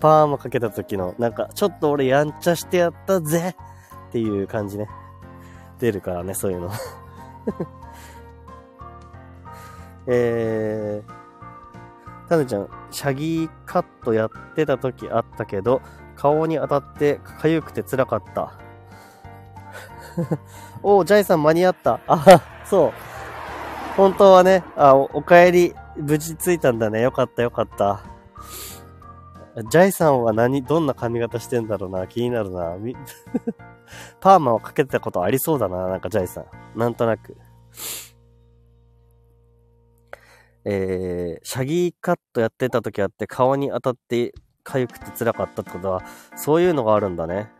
[0.00, 3.54] パーマかけた時の、なんか、ちょっと俺やんちゃしてやったぜ
[4.08, 4.88] っていう感じね。
[5.82, 6.70] 出るからね、そういうの。
[10.06, 15.82] えー、タヌちゃん、シャギーカットやってた時あったけど、
[16.14, 18.52] 顔に当たって痒くて辛かった。
[20.84, 21.98] おう、ジャイさん間に合った。
[22.06, 22.92] あ、そう。
[23.96, 27.00] 本当はね、あ、お、お帰り、無事着いたんだね。
[27.00, 28.02] よかったよかった。
[29.54, 32.06] ジャイさんは何、どんな髪型してんだろうな。
[32.06, 32.74] 気になるな。
[34.20, 35.88] パーマをかけてたことありそうだな。
[35.88, 36.46] なんかジャイさん。
[36.74, 37.36] なんとなく。
[40.64, 44.32] えー、シャギーカットやってた時あって顔に当たって
[44.64, 46.02] 痒くて辛かったってことは、
[46.34, 47.50] そういうのがあるんだね。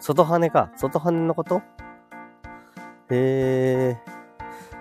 [0.00, 0.72] 外羽か。
[0.76, 1.62] 外羽のこと？
[3.10, 3.98] へえ。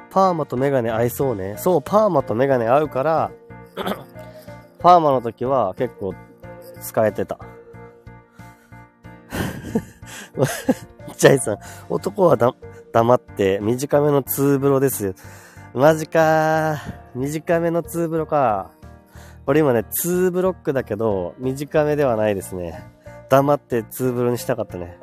[0.09, 1.55] パーマとメガネ合いそうね。
[1.57, 3.31] そう、パーマとメガネ合うから
[4.79, 6.13] パーマの時は結構
[6.81, 7.37] 使えてた。
[11.17, 11.57] ジャイさん、
[11.89, 12.53] 男はだ、
[12.93, 15.13] 黙って短めのツーブロです。
[15.73, 16.77] マジか
[17.13, 18.71] 短めのツーブロか。
[19.45, 22.83] 俺今ね、ツーブロックだけど、短めではないですね。
[23.29, 24.97] 黙ってツーブロにしたかったね。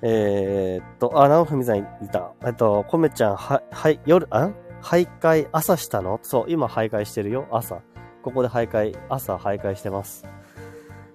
[0.00, 2.32] えー、っと、あ、直文さんいた。
[2.44, 4.54] えっと、コメちゃん、は、はい、夜、あん？
[4.84, 6.20] 徘徊、朝したの？
[6.22, 7.80] そう、今徘徊してるよ、朝。
[8.22, 10.26] ここで徘徊、朝徘徊してます。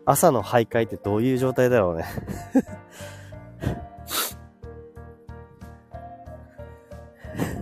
[0.06, 2.06] 朝の徘徊ってどういう状態だろうね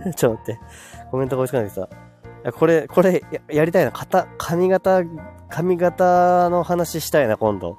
[0.16, 0.58] ちょっと待って。
[1.10, 1.88] コメントが欲しくなってきた。
[2.52, 3.90] これ、これや、やりたいな。
[3.90, 5.02] 型、髪型、
[5.50, 7.76] 髪型の話したいな、今度。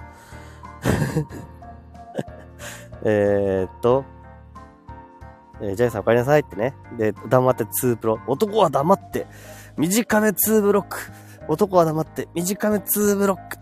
[3.03, 4.06] えっと、
[5.61, 6.76] えー、ジャイさんお帰りなさいってね。
[6.98, 8.19] で、黙って2プロ。
[8.27, 9.27] 男は黙って、
[9.77, 10.98] 短め2ブロック。
[11.48, 13.57] 男は黙って、短め2ブロック。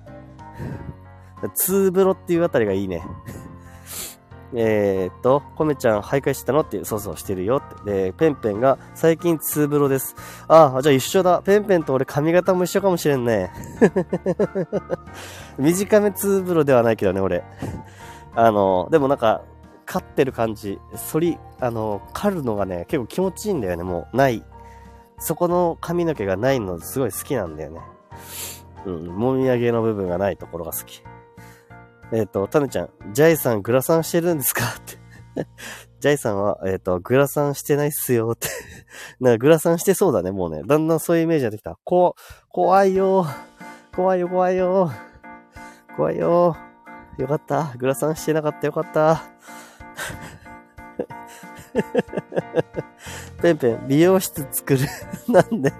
[1.41, 3.03] 2ブロっていうあたりがいいね。
[4.53, 7.91] え、っと、コメちゃん徘徊してたのって、そうそうしてるよって。
[7.91, 10.15] で、ペンペンが最近ツーブロです。
[10.47, 11.41] ああ、じゃあ一緒だ。
[11.43, 13.51] ペンペンと俺髪型も一緒かもしれんね。
[15.59, 17.43] 短めツーブロではないけどね、俺。
[18.35, 19.41] あの、でもなんか、
[19.87, 20.79] 刈ってる感じ。
[21.11, 24.17] 反り、あの、刈るのがね、結構気持ちいいんだよね、もう。
[24.17, 24.43] ない。
[25.17, 27.79] そこの髪の毛がないのすごい好きなんだよね。
[28.85, 31.01] うん、もみあげの部分がないところが好き。
[32.11, 34.63] えっ、と、タヌちゃん、ジャイさんグラサンしてるんですか？
[34.63, 34.97] って。
[35.99, 38.49] ジャイさんは、えっ、と、グラサンしてないっすよって。
[39.19, 40.61] なんかグラサンしてそうだね、もうね。
[40.65, 41.77] だんだんそういうイメージになってきた。
[41.83, 42.15] こ、
[42.49, 43.25] 怖いよ
[43.95, 44.91] 怖いよ、怖いよ
[45.95, 46.55] 怖いよ
[47.17, 47.73] よかった。
[47.77, 49.23] グラサンしてなかったよかった。
[53.41, 54.79] ペンペン、美容室作る。
[55.29, 55.71] なんで？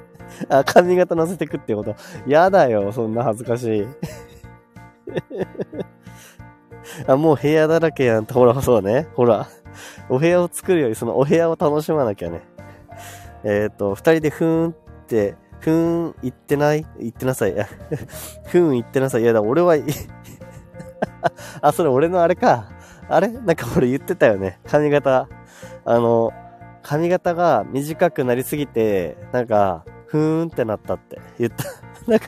[0.49, 1.95] あ、髪型乗せてくってこと？
[2.27, 3.87] やだよ、そんな恥ずかしい。
[7.07, 8.33] あ、もう部屋だらけやんと。
[8.35, 9.07] ほら、そうね。
[9.15, 9.47] ほら。
[10.09, 12.41] お部屋を作るより、そのお部屋を楽しまなきゃね。
[13.43, 14.73] えっ、と、二人でふーんっ
[15.07, 16.85] て、ふーん言ってない？
[16.99, 17.53] 言ってなさい。
[17.53, 19.23] ふーん言ってなさい。
[19.23, 19.75] いやだ、俺は、
[21.61, 22.69] あ、それ俺のあれか。
[23.09, 23.27] あれ？
[23.29, 24.59] なんか俺言ってたよね。
[24.65, 25.27] 髪型。
[25.85, 26.31] あの、
[26.83, 31.65] 髪型が短くなりすぎて、なんか、ふーんってなったって言った。
[32.09, 32.27] なんか、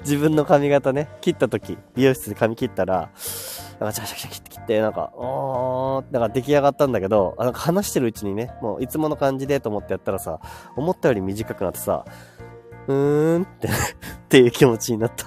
[0.00, 3.10] 自分の髪型ね、切った時、美容室で髪切ったら、
[3.80, 10.38] なんか、シャシャシャ切って切って、なんか、おー、なんか出来上がったんだけど、なんか話してるうちにね、もういつもの感じでと思ってやったらさ、
[10.76, 12.04] 思ったより短くなってさ、
[12.86, 13.70] うーんって、 っ
[14.28, 15.26] ていう気持ちになった。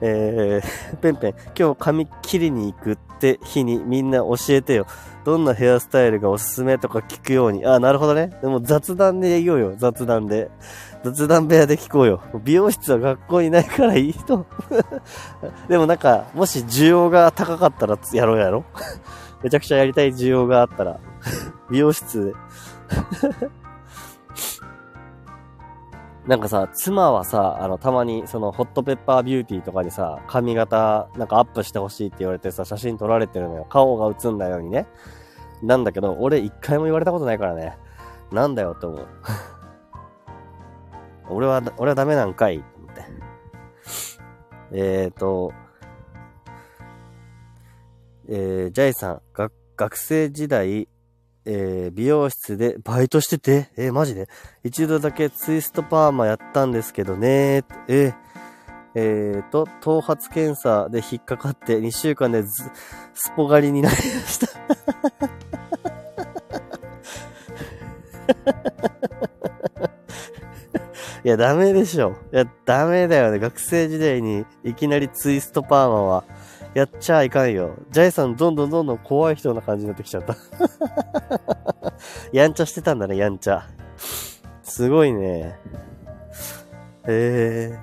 [0.00, 4.86] えー、ペンペン、今日髪切りに行くって日にみんな教えてよ。
[5.24, 7.64] どんなヘアスタイルがおすすめとか聞くように。
[7.64, 8.30] あ、なるほどね。
[8.42, 9.74] でも雑談で言おうよ。
[9.76, 10.50] 雑談で。
[11.02, 12.22] 雑談部屋で聞こうよ。
[12.44, 14.46] 美容室は学校にないからいいと。
[15.68, 18.64] でもなんか、もし需要が高かったらやろうやろ。
[19.42, 20.98] めちゃくちゃやりたい需要があったら。
[21.70, 22.32] 美容室で。
[26.26, 33.66] なんかさ、妻はさ、あの、たまに、その、ホットペッパービューティーとかにさ、髪型、なんかアップしてほしいって言われてさ、写真撮られてるのよ。
[33.68, 34.86] 顔が映んないようにね。
[35.62, 37.76] なんだけど、俺一回も言われたことないからね。
[38.32, 39.06] なんだよって思う。
[41.28, 43.02] 俺は、俺はダメなんかいって思って。
[44.72, 45.52] えーと、
[48.28, 50.88] えー、ジャイさん、が学生時代、
[51.46, 54.28] えー、美容室でバイトしてて、えー、マジで？
[54.62, 58.14] 一度だけツイストパーマやったんですけどね、えー、
[58.94, 62.48] えーと、頭髪検査で引っかかって2週間でず
[63.12, 64.46] スポ狩りになりました。
[71.24, 72.16] いや、ダメでしょ。
[72.32, 73.38] いや、ダメだよね。
[73.38, 76.24] 学生時代にいきなりツイストパーマは。
[76.74, 77.76] やっちゃいかんよ。
[77.90, 80.36] ジャイさん、どんどんどんどん怖い人な感じになってきちゃった。
[82.32, 83.64] やんちゃしてたんだね、やんちゃ。
[84.62, 85.56] すごいね。
[87.06, 87.78] え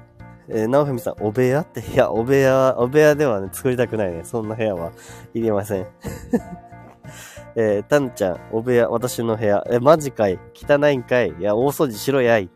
[0.49, 4.25] ー、えー、なおふみさん、お部屋って、いや、お部屋、お部屋ではね、作りたくないね。
[4.25, 4.91] そんな部屋は
[5.33, 5.87] いりません。
[7.55, 9.63] えー、たんちゃん、お部屋、私の部屋。
[9.69, 12.45] え、マジかい汚いんかいいや、大掃除しろやい。
[12.45, 12.49] い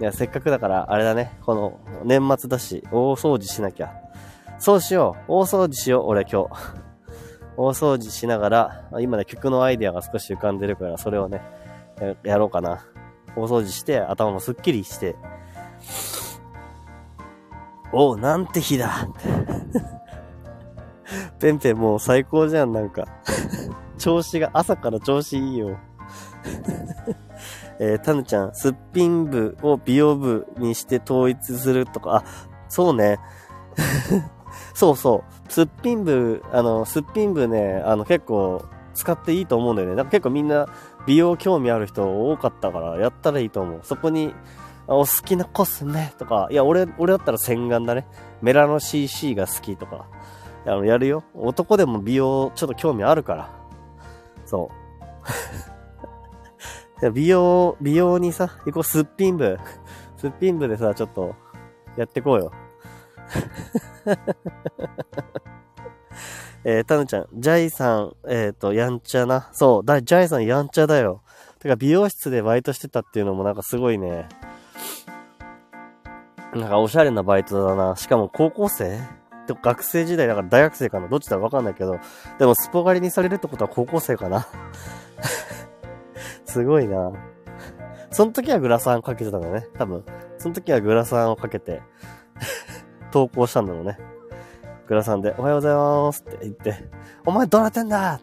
[0.00, 1.38] や、せっかくだから、あれだね。
[1.44, 4.07] この、年末だし、大掃除しなきゃ。
[4.58, 5.32] そうしよう。
[5.32, 6.50] 大掃除しよう、俺今日。
[7.56, 11.42] 大掃除しながら、今ね、曲のアイデアが少し浮かんでるから、それをね、
[12.24, 12.80] やろうかな。
[13.36, 15.16] 大掃除して、頭もすっきりして。
[17.92, 19.08] おう、なんて日だ
[21.40, 23.06] ペンペンもう最高じゃん、なんか。
[23.96, 25.78] 調子が、朝から調子いいよ。
[27.80, 32.24] えー、タヌちゃん、すっぴん部を美容部にして統一するとか、あ、
[32.68, 33.18] そうね。
[34.78, 35.52] そうそう。
[35.52, 38.64] すっぴん部、あの、すっぴん部ね、あの、結構
[38.94, 39.96] 使っていいと思うんだよね。
[39.96, 40.68] なんか結構みんな
[41.04, 43.80] 美容興味ある人多かったから、やったらいいと思う。
[43.82, 44.32] そこに、
[44.86, 48.06] お好きなコスメとか、いや、俺、俺だったら洗顔だね。
[48.40, 50.06] メラノ CC が好きとか、
[50.64, 51.24] あの、やるよ。
[51.34, 53.50] 男でも美容ちょっと興味あるから。
[54.46, 54.70] そ
[57.02, 57.10] う。
[57.10, 59.58] 美容、美容にさ、行こう、すっぴん部。
[60.16, 61.34] すっぴん部でさ、ちょっと、
[61.96, 62.52] やってこうよ。
[66.64, 69.48] えー、たぬちゃん、ジャイさん、えっ、ー、と、やんちゃな。
[69.52, 71.22] そう、だ、ジャイさんやんちゃだよ。
[71.60, 74.28] てか、美容室でバイトしてたっていうのもなんかすごいね。
[76.54, 77.96] なんかおしゃれなバイトだな。
[77.96, 78.98] しかも高校生？
[79.46, 81.98] でも学生時代だから大学生かなどっちだかわかんないけど。
[82.38, 84.46] でもスポ狩りにされるってことは高校生かな
[86.44, 87.12] すごいな。
[88.10, 89.66] その時はグラサンかけてたんだね。
[89.78, 90.04] 多分。
[90.38, 91.82] その時はグラサンをかけて
[93.10, 93.98] 投稿したんだろうね。
[94.86, 96.88] グラさんで、おはようございますって言って、
[97.26, 98.20] お前どうなってんだ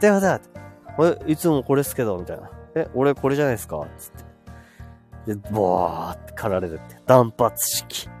[0.00, 0.40] 電話だ
[0.96, 2.50] 俺、いつもこれっすけど、みたいな。
[2.74, 3.86] え、俺これじゃないですか?
[3.98, 4.12] つっ
[5.26, 5.34] て。
[5.34, 7.00] で、ボーって狩られるって。
[7.06, 8.08] 断髪式。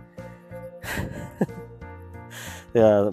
[2.74, 3.10] いや、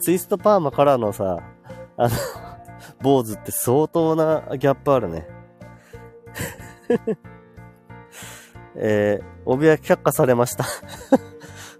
[0.00, 1.40] ツイストパーマからのさ、
[1.96, 2.10] あの、
[3.02, 5.28] 坊主って相当なギャップあるね。
[8.76, 10.64] えー、お部屋却下されました。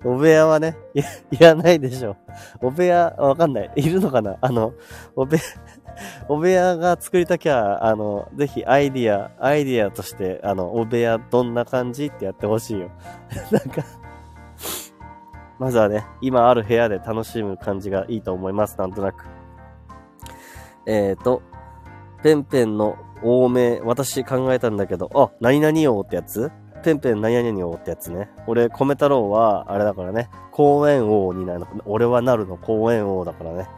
[0.04, 1.00] お部屋はね、い、
[1.32, 2.16] いらないでしょ。
[2.60, 3.72] お部屋、わかんない。
[3.76, 4.36] いるのかな？
[4.40, 4.72] あの、
[5.16, 5.42] お部屋、
[6.28, 12.90] お部屋が作りたきゃ、あの、ぜひアイディア、アイディアとして、あの、お部屋どんな感じってやってほしいよ。
[13.50, 13.82] なんか、
[15.58, 19.24] まずはね、今ある部屋で楽しむ感じがいいと思います、なんとなく。
[20.86, 21.42] えーと、
[22.22, 26.52] ペンペンの王名、私考えたんだけど、あ、何々王ってやつ？
[26.88, 28.30] ペンペン何々王ってやつね。
[28.46, 31.66] 俺、米太郎は、あれだからね、公園王になるの。
[31.84, 33.68] 俺はなるの公園王だからね。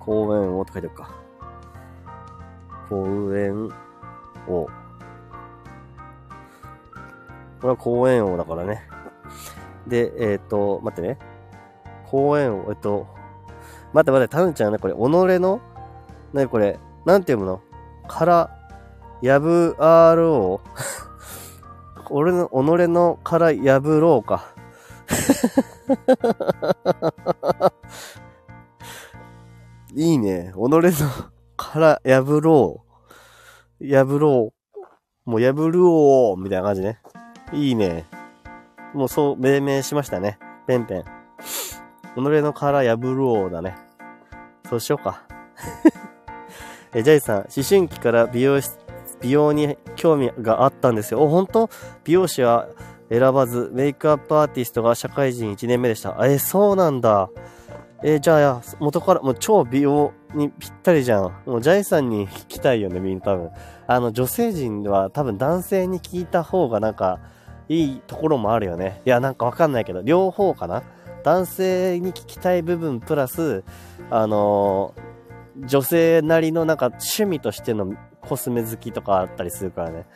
[0.00, 1.10] 公園王って書いてあるか。
[2.88, 3.70] 公園
[4.48, 4.64] 王。
[4.64, 4.70] こ
[7.62, 8.82] れは公園王だからね。
[9.86, 11.18] で、えっ、と、待ってね。
[12.06, 13.06] 公園王、えっと、
[13.92, 15.60] 待って待って、タヌちゃんね、これ、己の、
[16.32, 17.60] なにこれ、なんて読むの？
[18.08, 18.50] から、
[19.22, 20.68] やぶあろう
[22.14, 22.52] 俺の、己
[22.88, 24.54] のから破ろうか。
[29.94, 30.52] いいね。
[30.54, 30.82] 己の
[31.56, 32.84] から破ろ
[33.80, 33.86] う。
[33.86, 34.52] 破ろ
[35.26, 35.30] う。
[35.30, 37.00] もう破るおうみたいな感じね。
[37.52, 38.04] いいね。
[38.92, 40.38] もうそう命名しましたね。
[40.66, 41.04] ペンペン。
[41.04, 41.08] 己
[42.16, 43.74] の殻破るおうだね。
[44.68, 45.22] そうしようか。
[46.94, 48.78] え、ジャイさん、思春期から美容室、
[49.22, 51.22] 美容に興味があったんですよ。
[51.22, 51.70] お、本当？
[52.04, 52.68] 美容師は
[53.08, 56.16] 選ばず、メイクアップアーティストが社会人1年目でした。
[56.24, 57.30] え、そうなんだ。
[58.04, 61.24] えじゃあ、元から、もう超美容にぴったりじゃん。
[61.46, 63.50] もうジャイさんに聞きたいよね、みんな多分。
[63.86, 67.20] あの、女性陣は多分男性に聞いた方がなんか、
[67.68, 69.00] いいところもあるよね。
[69.04, 70.82] いや、なんかわかんないけど、両方かな
[71.22, 73.62] 男性に聞きたい部分プラス、
[74.10, 75.12] あのー
[75.66, 80.06] 女性なりのなんか趣味としてのコスメ好きとかあったりするからね。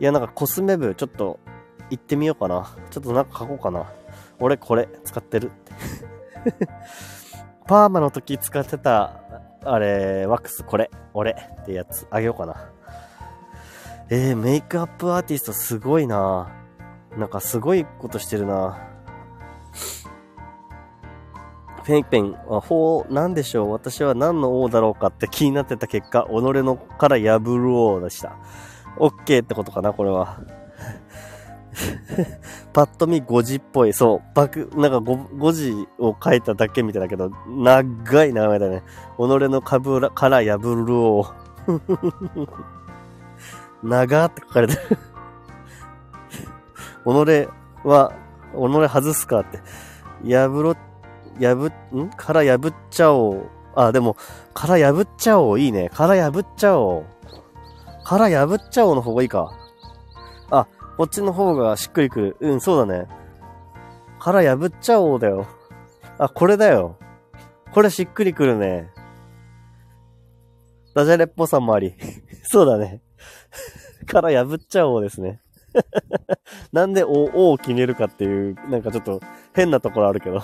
[0.00, 1.40] いや、なんかコスメ部ちょっと
[1.90, 2.76] 行ってみようかな。
[2.90, 3.90] ちょっとなんか書こうかな。
[4.40, 5.72] 俺これ使ってるって。
[7.66, 9.20] パーマの時使ってた、
[9.64, 11.32] あれ、ワックスこれ、俺
[11.62, 12.70] ってやつあげようかな。
[14.10, 16.50] えー、メイクアップアーティストすごいな
[17.16, 18.93] なんかすごいことしてるな
[21.84, 23.72] ペンペン、法、なんでしょう？
[23.72, 28.36] 私は何の王だろうかって気になってた結果、己のから破る王でした。
[28.98, 30.40] オッケーってことかなこれは。
[32.72, 33.92] パッと見5時っぽい。
[33.92, 34.22] そう。
[34.34, 38.82] バク、なんか 5, 5時を書いただけみたいだけど、長い名前だね。
[39.16, 41.26] 己の株らから破る王。
[43.82, 44.80] 長って書かれてる。
[47.04, 47.48] 己
[47.84, 48.12] は、
[48.54, 49.58] 己外すかって。
[50.24, 50.93] 破ろって、
[51.38, 52.10] 破、ん？
[52.10, 53.50] から破っちゃおう。
[53.74, 54.16] あ、でも、
[54.52, 55.60] から破っちゃおう。
[55.60, 55.90] いいね。
[55.90, 57.04] から破っちゃおう。
[58.04, 59.50] から破っちゃおうの方がいいか。
[60.50, 60.66] あ、
[60.96, 62.36] こっちの方がしっくりくる。
[62.40, 63.08] うん、そうだね。
[64.20, 65.46] から破っちゃおうだよ。
[66.18, 66.98] あ、これだよ。
[67.72, 68.90] これしっくりくるね。
[70.94, 71.94] ダジャレっぽさもあり。
[72.44, 73.02] そうだね。
[74.06, 75.40] から破っちゃおうですね。
[76.72, 79.20] なんでお、おを決めるかっていう、なんかちょっと
[79.54, 80.42] 変なところあるけど。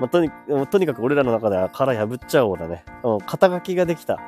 [0.00, 0.30] まあ、とに、
[0.70, 2.84] とにかく俺らの中ではから破っちゃおうだね。
[3.04, 4.18] うん、肩書きができた。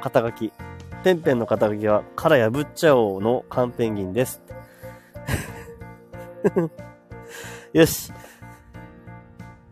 [0.00, 0.52] 肩書き。
[1.02, 4.40] ペンペンの肩書きは、から破っちゃおうのカンペンギンです。
[7.72, 8.12] よし。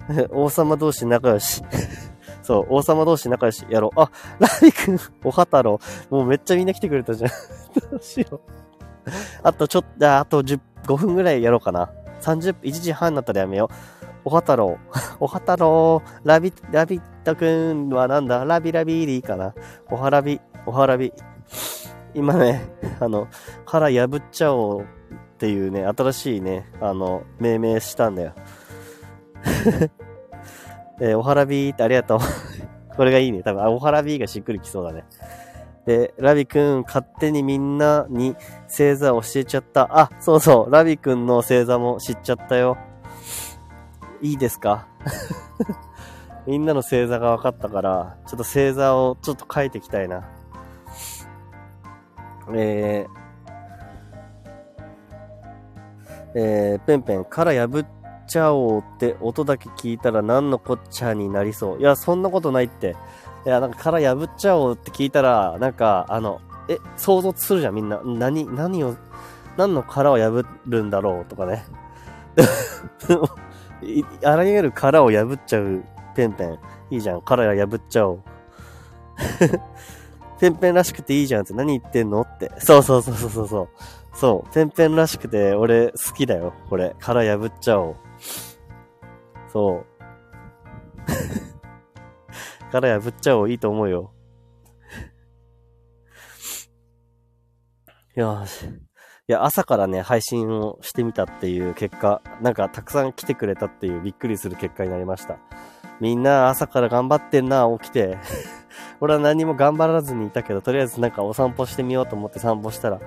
[0.30, 1.62] 王様同士仲良し。
[2.42, 4.00] そう、王様同士仲良しやろう。
[4.00, 5.80] あ、ラビ君、おはたろ
[6.10, 6.14] う。
[6.14, 7.30] もうめっちゃみんな来てくれたじゃん。
[7.90, 8.40] どうしよう。
[9.42, 11.90] あとちょっと、あと10、5分ぐらいやろうかな。
[12.20, 13.74] 30、1時半になったらやめよう。
[14.24, 14.98] おはたろう。
[15.24, 16.28] おはたろう。
[16.28, 18.44] ラビ、ラビットくんはなんだ？
[18.44, 19.54] ラビラビーでいいかな。
[19.90, 21.12] おはらび、おはらび。
[22.14, 22.68] 今ね、
[23.00, 23.28] あの、
[23.66, 24.84] から破っちゃおうっ
[25.38, 28.32] ていうね、新しいね、あの、命名したんだよ。
[31.00, 32.18] えーおはらびーってありがとう。
[32.96, 33.42] これがいいね。
[33.42, 35.04] 多分、あおはらびーがしっくりきそうだね。
[35.86, 38.36] で、ラビくん、勝手にみんなに
[38.68, 39.88] 星座教えちゃった。
[39.90, 42.78] あ、そうそう、ラビくんの星座も知っちゃったよ。
[44.20, 44.86] いいですか？
[46.46, 50.24] みんなの星座が分かったから、ちょっと星座をちょっと書いていきたいな。
[52.52, 57.86] えー、えー、ペンペン、から破っ
[58.26, 61.80] ちゃおうって音だけ聞いたら何のこっちゃになりそう。
[61.80, 62.96] いや、そんなことないって。
[63.46, 68.00] いや、なんか殻破っちゃおうって聞いたら、なんか、あの、え、想像するじゃん、みんな。
[68.04, 68.96] 何、何を、
[69.56, 71.64] 何の殻を破るんだろうとかね。
[74.24, 75.84] あらゆる殻を破っちゃう
[76.14, 76.58] ペンペン。
[76.90, 77.22] いいじゃん。
[77.22, 78.22] 殻破っちゃおう。
[80.40, 82.52] ペンペンらしくていいじゃんって何言ってんのって。
[82.58, 83.68] そうそうそうそうそう。
[84.14, 84.54] そう。
[84.54, 86.52] ペンペンらしくて俺好きだよ。
[86.68, 86.94] これ。
[87.00, 87.96] 殻破っちゃおう。
[89.52, 89.86] そう。
[92.72, 93.50] 殻破っちゃおう。
[93.50, 94.12] いいと思うよ。
[98.14, 98.83] よし。
[99.26, 105.38] いや、朝からね、配信をしてみたっていう結果、なんかたくさん来てくれたっていうびっくりする結果になりました。
[105.98, 108.18] みんな朝から頑張ってんな、起きて。
[109.00, 113.00] 俺は何も頑張らずにいたけど、とりあえずなんかお散歩してみようと思って散歩したら、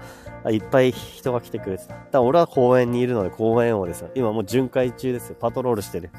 [0.50, 1.96] いっぱい人が来てくれてた。
[2.10, 4.10] だ俺は公園にいるので公園王ですよ。
[4.16, 5.36] 今もう巡回中ですよ。
[5.40, 6.10] パトロールしてる。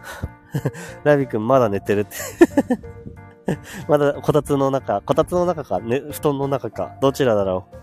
[1.04, 2.16] ラビ君まだ寝てるって
[3.88, 7.76] まだこたつの中、こたつの中か、ね、布団の中か、どちらだろう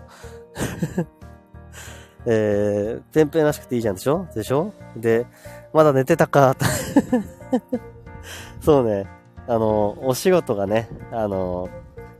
[2.26, 4.26] えー、ペンペンらしくていいじゃんでしょ？
[4.34, 4.72] でしょ？
[4.96, 5.26] で、
[5.72, 6.56] まだ寝てたか
[8.62, 9.06] そうね。
[9.46, 11.68] あの、お仕事がね、あの、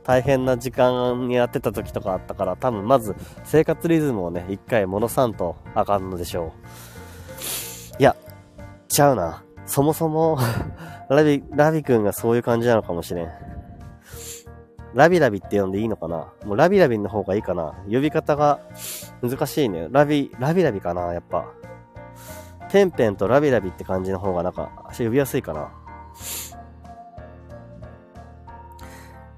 [0.03, 6.53] 大変な時間にやってた時とかあったから、多分まず生活リズムをね、一回戻さんとあかんのでしょ
[7.99, 7.99] う。
[7.99, 8.15] いや、
[8.87, 9.43] ちゃうな。
[9.65, 10.37] そもそも
[11.09, 13.29] ラビ、ラビ君がそういう感じなのかもしれん。
[14.95, 16.33] ラビラビって呼んでいいのかな？
[16.45, 17.75] もうラビラビの方がいいかな？
[17.91, 18.59] 呼び方が
[19.21, 19.89] 難しいね。
[19.91, 21.13] ラビ、ラビラビかな？
[21.13, 21.45] やっぱ。
[22.71, 25.71] ペンペンとラビラビって感じの方がなんか呼びやすいかな？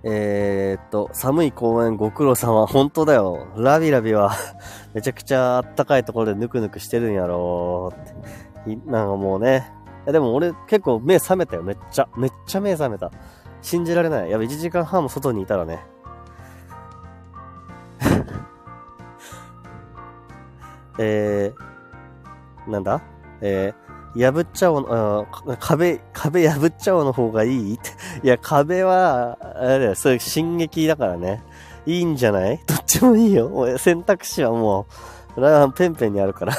[0.04, 3.48] えー、っと、寒い公園ご苦労さんは本当だよ。
[3.58, 4.32] ラビラビは
[4.94, 7.92] めちゃくちゃあったかいところでぬくぬくしてるんやろ
[8.64, 8.76] って。
[8.86, 9.74] なんかもうね。
[10.06, 11.64] でも俺結構目覚めたよ。
[11.64, 12.08] めっちゃ。
[12.16, 13.12] めっちゃ目覚めた。
[13.68, 14.32] 信じられない。
[14.32, 15.86] やべ、1時間半も外にいたらね。
[20.98, 23.02] えー、なんだ？
[23.42, 25.26] えー、破っちゃおう、あ
[25.60, 27.76] 壁、壁破っちゃおうの方がいい？
[27.76, 27.90] って。
[28.24, 31.44] いや、壁は、あれだよ、そういう進撃だからね。
[31.86, 32.64] いいんじゃない？
[32.66, 33.78] どっちもいいよ。
[33.78, 34.88] 選択肢はも
[35.36, 36.54] う、ラペンペンにあるから。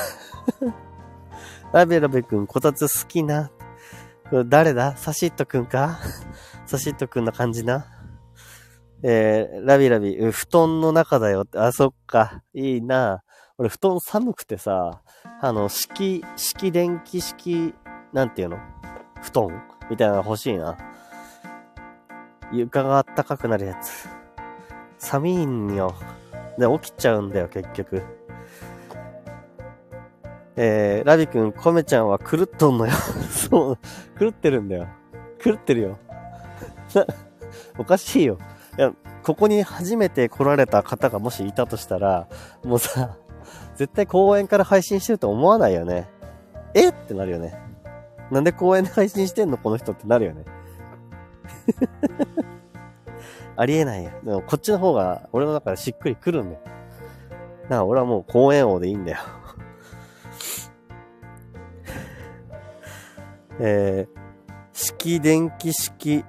[1.72, 3.50] ラベラベ君、こたつ好きな？
[4.46, 4.94] 誰だ？
[4.98, 5.98] サシットくんか？
[6.68, 7.86] サシットくんな感じな。
[9.02, 11.58] えー、ラビラビ、布団の中だよって。
[11.58, 12.42] あ、そっか。
[12.52, 13.22] いいな。
[13.56, 15.00] 俺、布団寒くてさ、
[15.40, 17.74] あの、式、式電気式、
[18.12, 18.58] なんていうの？
[19.22, 19.62] 布団？
[19.88, 20.76] みたいなの欲しいな。
[22.52, 24.06] 床があったかくなるやつ。
[24.98, 25.94] 寒いんよ。
[26.58, 28.02] で、起きちゃうんだよ、結局。
[30.56, 32.92] えー、ラビ君、コメちゃんは狂っとんのよ。
[33.32, 33.78] そう、
[34.20, 34.86] 狂ってるんだよ。
[35.42, 35.98] 狂ってるよ。
[37.78, 38.38] おかしいよ。
[38.76, 38.92] いや、
[39.22, 42.28] ここに初めて来られた方がもしいたとしたら、
[42.64, 43.16] もうさ、
[43.76, 46.08] 絶対公園から配信してると思わないよね。
[46.74, 46.90] え？
[46.90, 47.58] ってなるよね。
[48.30, 49.56] なんで公園で配信してんの？
[49.56, 50.44] この人ってなるよね。
[53.56, 54.10] ありえないよ。
[54.22, 56.62] でもこっちの方が俺の中でしっくりくるんだよ。
[56.64, 56.74] だか
[57.76, 59.18] ら俺はもう公園王でいいんだよ。
[63.60, 64.18] えー、
[64.72, 66.24] 式電気式、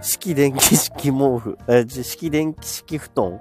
[0.00, 3.40] 式電気式毛布、え、式電気式布団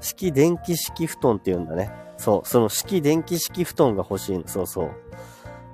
[0.00, 1.90] 式電気式布団って言うんだね。
[2.16, 4.46] そう、その式電気式布団が欲しいの。
[4.46, 4.90] そうそう。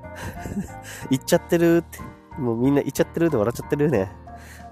[1.11, 1.99] 行っちゃってるって。
[2.39, 4.11] もうみんな行っちゃってるって笑っちゃってるね。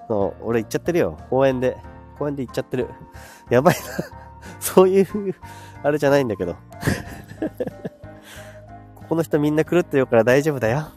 [0.08, 1.18] そう、俺行っちゃってるよ。
[1.30, 1.76] 公園で。
[2.18, 2.88] 公園で行っちゃってる。
[3.50, 3.80] やばいな。
[4.60, 5.34] そういう、
[5.82, 6.56] あれじゃないんだけど。
[8.94, 10.88] ここの人みんな狂ってるから大丈夫だよ。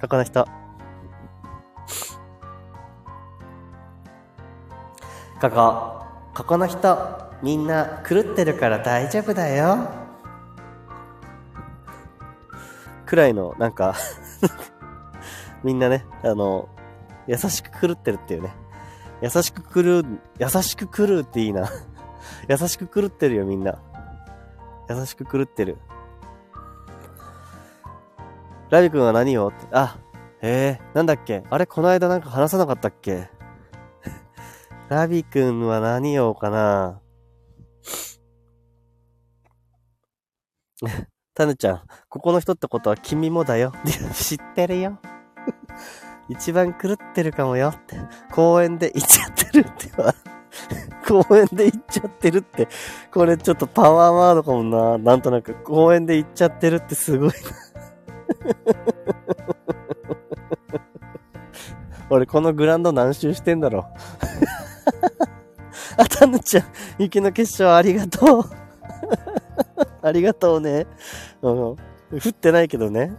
[0.00, 0.46] ここの人。
[5.44, 6.96] ここ、ここの人、
[7.42, 9.88] みんな狂ってるから大丈夫だよ。
[13.04, 13.94] くらいの、なんか
[15.62, 16.68] みんなね、あの、
[17.26, 18.54] 優しく狂ってるっていうね。
[19.20, 20.04] 優しく狂う、
[20.38, 21.68] 優しく狂うっていいな
[22.48, 23.78] 優しく狂ってるよ、みんな。
[24.88, 25.76] 優しく狂ってる。
[28.70, 29.48] ラビ君は何を？
[29.48, 29.98] って、あ、
[30.40, 31.44] えー、なんだっけ？
[31.50, 33.30] あれ、この間なんか話さなかったっけ？
[34.88, 37.00] ラビ君は何をかな？
[41.34, 43.72] タヌちゃん、ここの人ってことは君もだよ。
[44.12, 44.98] 知ってるよ。
[46.28, 47.96] 一番狂ってるかもよって。
[48.32, 50.14] 公園で行っちゃってるっては。
[51.06, 52.68] 公園で行っちゃってるって。
[53.12, 54.98] これちょっとパワーワードかもな。
[54.98, 55.54] なんとなく。
[55.64, 57.34] 公園で行っちゃってるってすごいな。
[62.10, 63.86] 俺このグラウンド何周してんだろ。
[65.96, 66.64] あ、たぬちゃん、
[66.98, 68.44] 雪の結晶ありがとう。
[70.02, 70.86] ありがとうね。
[71.42, 71.52] うん。
[71.52, 71.76] 降
[72.28, 73.12] ってないけどね。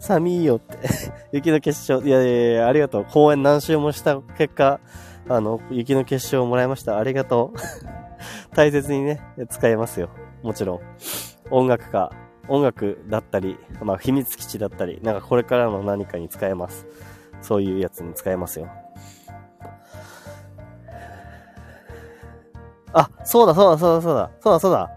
[0.00, 0.78] 寒いよって。
[1.32, 3.06] 雪の結晶、いやいやいや、ありがとう。
[3.10, 4.80] 公園何周もした結果、
[5.28, 6.98] あの、雪の結晶をもらいました。
[6.98, 7.58] ありがとう。
[8.54, 10.10] 大切にね、使えますよ。
[10.42, 10.80] もちろん。
[11.50, 12.12] 音楽か、
[12.48, 16.86] 音楽だったり、まあ、秘密基地だったり、なんかこれからの何かに使えます。
[17.42, 18.68] そういうやつに使えますよ。
[22.92, 24.90] あ、そうだ、そうだ、そうだ、そうだ、そうだ、そうだ。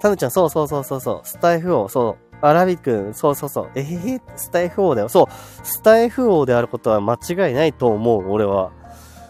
[0.00, 5.08] タヌちゃん、そうそうそうそうそう、スタイフ王、そう、アラビ君、そうそうそう、えへへ、スタイフ王だよ。
[5.08, 5.26] そう、
[5.64, 8.72] スタイフ王であることは間違いないと思う、俺は。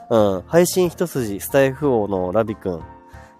[0.09, 2.81] うん、配信一筋、スタイフ王のラビ君。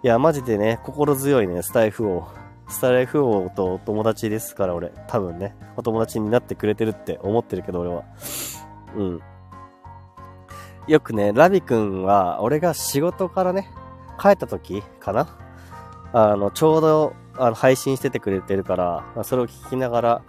[0.03, 2.27] いや、マジでね、心強いね、スタイフ王。
[2.69, 4.91] スタイフ王とお友達ですから、俺。
[5.07, 8.03] 多分ね、お友達になってくれてるって思ってるけど、俺は。
[8.95, 9.21] うん。
[10.87, 13.69] よくね、ラビ君は、俺が仕事からね、
[14.19, 15.27] 帰った時かな？
[16.13, 20.21] あの、ちょうど、あの、配信しててくれてるから、それを聞きながら、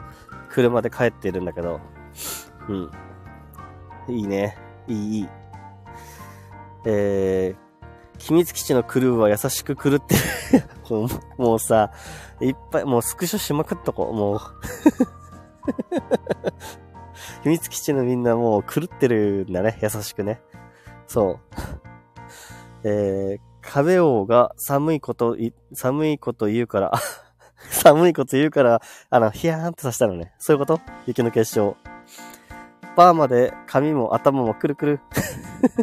[0.51, 1.81] 車で帰ってるんだけど、
[2.69, 2.91] うん。
[4.09, 4.59] いいね。
[4.87, 5.29] いい、いい。
[6.85, 10.21] えー、秘密基地のクルーは優しく狂ってる
[11.37, 11.93] もうさ、
[12.41, 14.41] いっぱい、もうスクショしまくっとこう、もう
[17.43, 20.41] 秘密基地のみんなもう狂ってるんだね、優しくね。
[21.07, 21.39] そう。
[22.85, 25.37] えー、壁王が寒いこと、
[25.75, 26.93] 寒いこと言うから、
[27.71, 28.81] 寒いこと言うから、
[29.11, 30.33] あの、ヒヤーンとさせたのね。
[30.39, 30.81] そういうこと？
[31.07, 31.77] 雪の結晶。
[32.97, 35.01] パーマで髪も頭もくるくる。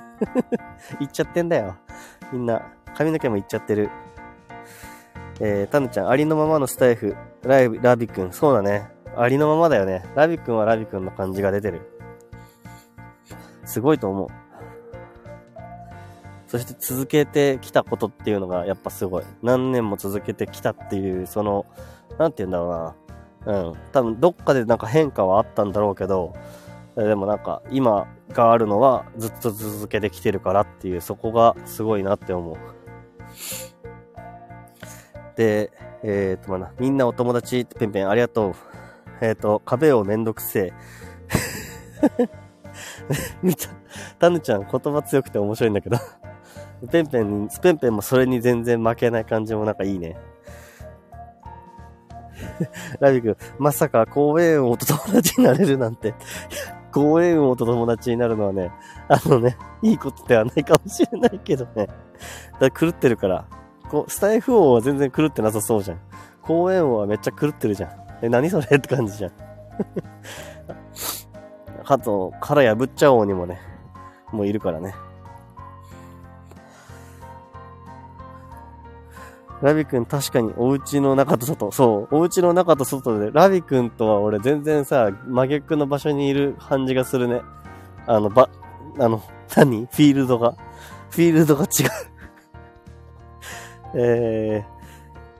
[0.99, 1.75] いっちゃってんだよ。
[2.33, 2.63] みんな、
[2.97, 3.89] 髪の毛もいっちゃってる。
[5.39, 8.31] えー、タヌちゃん、ありのままのスタイフ、ライ、ラビくん。
[8.33, 8.89] そうだね。
[9.15, 10.03] ありのままだよね。
[10.15, 11.81] ラビくんはラビくんの感じが出てる。
[13.63, 14.44] すごいと思う。
[16.47, 19.23] そして続けてきたことっていうのがやっぱすごい。
[19.41, 21.65] 何年も続けてきたっていう、その、
[22.17, 22.95] なんて言うんだろ
[23.45, 23.59] うな。
[23.67, 23.73] うん。
[23.91, 26.33] 多分どっかでなんか変化はあったんだろうけど、
[26.95, 32.57] でもなんか今があるのはずっと続けてきてるからっていう、そこがすごいなって思う。
[35.35, 35.71] で、
[36.03, 38.53] えっ、と、まあ、みんなお友達ってペンペンありがとう。
[39.21, 40.71] えっ、と、壁をめんどくせ
[42.19, 42.29] え。
[43.41, 43.69] 見た。
[44.19, 45.97] タヌちゃん言葉強くて面白いんだけど
[46.91, 50.17] ペンペン、スペンペンもそれに全然負けない感じもなんかいいね。
[52.99, 56.13] ラビ君、まさか公園王と友達になれるなんて。
[56.91, 58.71] 公園王と友達になるのはね、
[59.09, 61.89] あのね、いいことではないかもしれないけどね。
[62.57, 63.45] だ狂ってるから。
[63.89, 65.99] こう、スタイフ王は全然狂ってなさそうじゃん。
[66.41, 67.89] 公園王はめっちゃ狂ってるじゃん。
[68.21, 69.31] え、何それって感じじゃん。
[71.83, 73.59] あと、殻破っちゃおうにもね、
[74.31, 74.95] もういるからね。
[79.61, 81.71] ラビ君確かにお家の中と外。
[81.71, 82.15] そう。
[82.15, 87.41] お家の中と外で、ラビ君とは俺全然さ、真逆の場所にいる感じがするね。
[88.05, 88.49] あの、ば、
[88.99, 89.23] あの、
[89.55, 89.85] 何？
[89.85, 90.55] フィールドが？
[91.09, 91.89] フィールドが違う
[93.97, 94.65] え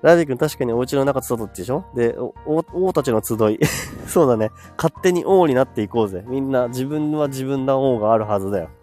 [0.02, 1.84] ー、ラビ君確かにお家の中と外ってでしょ？
[1.94, 3.60] で、王たちの集い。
[4.08, 4.52] そうだね。
[4.78, 6.24] 勝手に王になっていこうぜ。
[6.28, 8.70] みんな自分は自分の王があるはずだよ。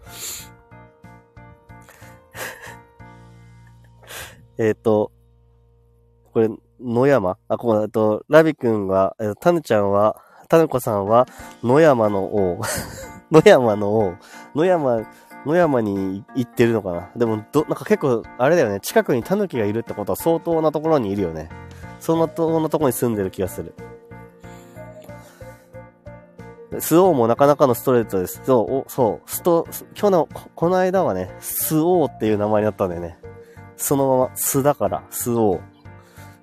[4.59, 5.11] えっと、
[6.33, 6.49] これ、
[6.81, 7.37] 野山？
[7.47, 10.17] あ、ここ、えっと、ラビ君は、えっと、タヌちゃんは、
[10.49, 11.27] タヌコさんは、
[11.63, 12.61] 野山の王。
[13.31, 14.13] 野山の王。
[14.55, 15.07] 野山、
[15.45, 17.09] 野山に行ってるのかな？
[17.15, 18.79] でも、ど、なんか結構、あれだよね。
[18.79, 21.49] 近くにタヌキがいるってことは相当なところにいるよね。
[21.99, 23.73] そのと、のところに住んでる気がする。
[26.79, 28.41] スオーもなかなかのストレートです。
[28.43, 33.19] そう、そう、スト、今日の、この間はね、スオーっていう名前になったんだよね。
[33.77, 35.72] そのまま、スだから、スオー。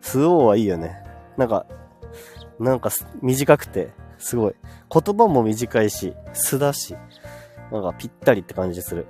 [0.01, 1.03] スオーはいいよね。
[1.37, 1.67] なんか、
[2.59, 2.91] なんか
[3.23, 4.55] 短くて、すごい。
[4.93, 6.95] 言葉も短いし、素だし、
[7.73, 9.07] なんかぴったりって感じする。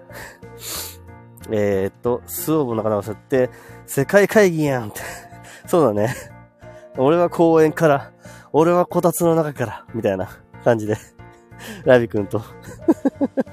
[1.51, 3.51] えーっと、スオーもなかなかそうやって、
[3.87, 5.01] 世界会議やんって。
[5.67, 6.15] そうだね。
[6.97, 8.12] 俺は公園から、
[8.53, 10.29] 俺はこたつの中から、みたいな
[10.65, 10.97] 感じで。
[11.85, 12.43] ラビ君と。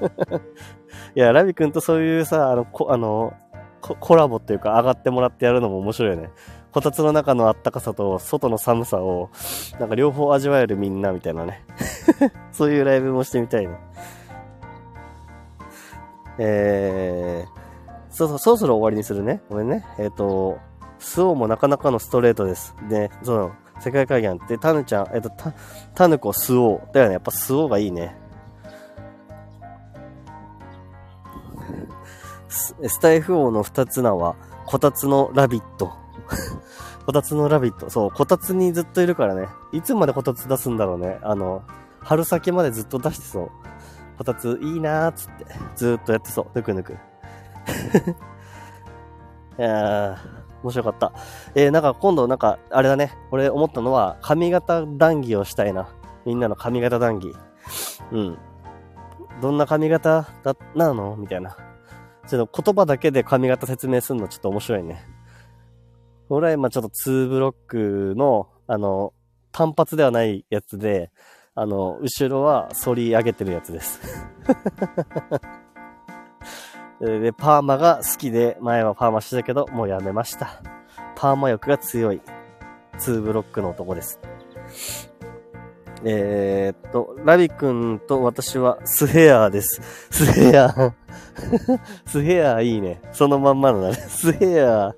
[1.14, 3.34] いや、ラビ君とそういうさ、あの、こあの
[3.80, 6.30] コラボっていうか上がってもらってやるのも面白いよね。
[6.72, 9.30] こたつの中のあったかさと外の寒さを、
[9.78, 11.64] なんか両方味わえるみんなみたいなね。
[12.52, 13.78] そういうライブもしてみたいね。
[16.38, 19.42] えー、そうそう、そろそろ終わりにするね。
[19.48, 19.84] ごめんね。
[19.98, 20.58] えっ、ー、と、
[20.98, 22.74] スオもなかなかのストレートです。
[22.88, 25.52] で、その、世界会議案って、タヌちゃん、えっと、た、
[25.94, 26.80] タヌコ、スオ。
[26.92, 27.14] だよね。
[27.14, 28.16] やっぱスオがいいね。
[32.48, 34.36] ススタイフ王の二つ名は、
[34.66, 35.92] こたつのラビット。
[37.06, 37.90] こたつのラビット。
[37.90, 39.48] そう、こたつにずっといるからね。
[39.72, 41.18] いつまでこたつ出すんだろうね。
[41.22, 41.62] あの、
[42.00, 43.50] 春先までずっと出してそう。
[44.18, 45.46] こたついいなーっつって、
[45.76, 46.46] ずーっとやってそう。
[46.54, 46.94] ぬくぬく。
[49.58, 50.16] いやー、
[50.62, 51.12] 面白かった。
[51.54, 53.16] えー、なんか今度なんか、あれだね。
[53.30, 55.88] 俺思ったのは、髪型談義をしたいな。
[56.24, 57.34] みんなの髪型談義。
[58.12, 58.38] うん。
[59.40, 61.16] どんな髪型だ、なの？
[61.16, 61.56] みたいな。
[62.26, 65.06] ちょっと言葉だけで髪型説明するのちょっと面白いね。
[66.30, 69.14] 俺は今ちょっと2ブロックの、あの、
[69.50, 71.10] 単発ではないやつで、
[71.54, 74.00] あの、後ろは反り上げてるやつです。
[77.00, 80.62] で、パーマが好きで、前はパーマしてたけど、もうやめました。
[81.16, 82.20] パーマ欲が強い、
[82.98, 84.20] 2ブロックの男です。
[86.04, 89.80] えー、っと、ラビ君と私はスヘアーです。
[90.10, 90.92] スヘアー。
[92.06, 93.00] スヘアーいいね。
[93.12, 93.94] そのまんまのだね。
[93.94, 94.94] スヘアー。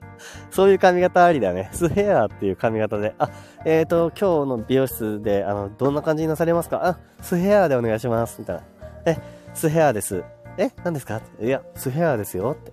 [0.51, 1.71] そういう髪型ありだね。
[1.73, 3.15] スヘアっていう髪型で。
[3.19, 3.31] あ、
[3.65, 6.87] えー、と、今日の美容室で、あの、どんな感じになされますか？
[6.87, 8.41] あ、スヘアでお願いします。
[8.41, 8.63] みたいな。
[9.07, 9.17] え、
[9.55, 10.25] スヘアです。
[10.59, 11.21] え、何ですか？
[11.41, 12.53] いや、スヘアですよ。
[12.53, 12.73] って。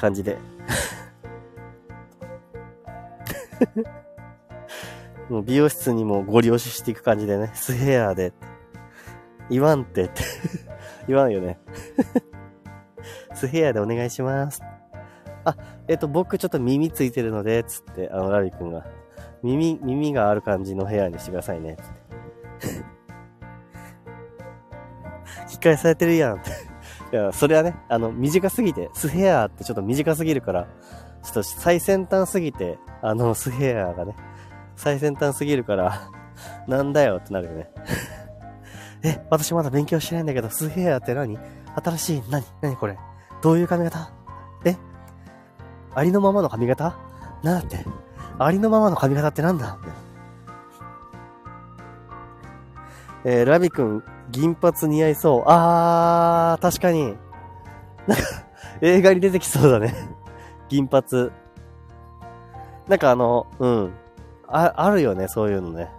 [0.00, 0.38] 感じで。
[5.28, 8.32] もう美容室にもご利用ししていく感じでね、スヘアで。
[9.50, 10.22] 言わんてって
[11.08, 11.58] 言わんよね
[13.34, 14.62] スヘアでお願いします。
[15.44, 15.56] あ、
[15.88, 18.84] えっ、と、僕ちょっと耳ついてるので、つって、あの、ラビ君が。
[19.42, 23.00] 耳、耳がある感じのヘアにしてくださいね、つって。
[25.52, 26.50] 引き返されてるやんって。
[27.12, 30.68] いや、それはね、あの、短すぎて、スヘアってちょっと短すぎるから、
[31.22, 34.14] ちょっと最先端すぎて、あの、スヘアがね、
[34.76, 36.10] 最先端すぎるから、
[36.66, 37.70] なんだよってなるよね。
[39.02, 41.38] え、私まだ勉強してないんだけど、スヘアって何？
[41.82, 42.44] 新しい、何？
[42.60, 42.98] 何これ？
[43.42, 44.12] どういう髪型？
[44.64, 44.76] え？
[45.94, 46.96] ありのままの髪型？
[47.42, 47.84] なんだって。
[48.38, 49.78] ありのままの髪型ってなんだ？
[53.24, 55.44] えー、ラビ君、銀髪似合いそう。
[55.46, 57.16] あー、確かに。
[58.06, 58.24] なんか、
[58.80, 59.94] 映画に出てきそうだね。
[60.70, 61.30] 銀髪。
[62.88, 63.92] なんかあの、うん。
[64.48, 65.90] あ、あるよね、そういうのね。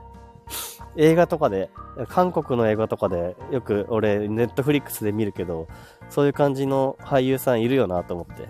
[0.96, 1.70] 映画とかで、
[2.08, 5.68] 韓国の映画とかで、よく俺、ネットフリックスで見るけど、
[6.10, 8.50] そういう感じの俳優さんいるよなと思って。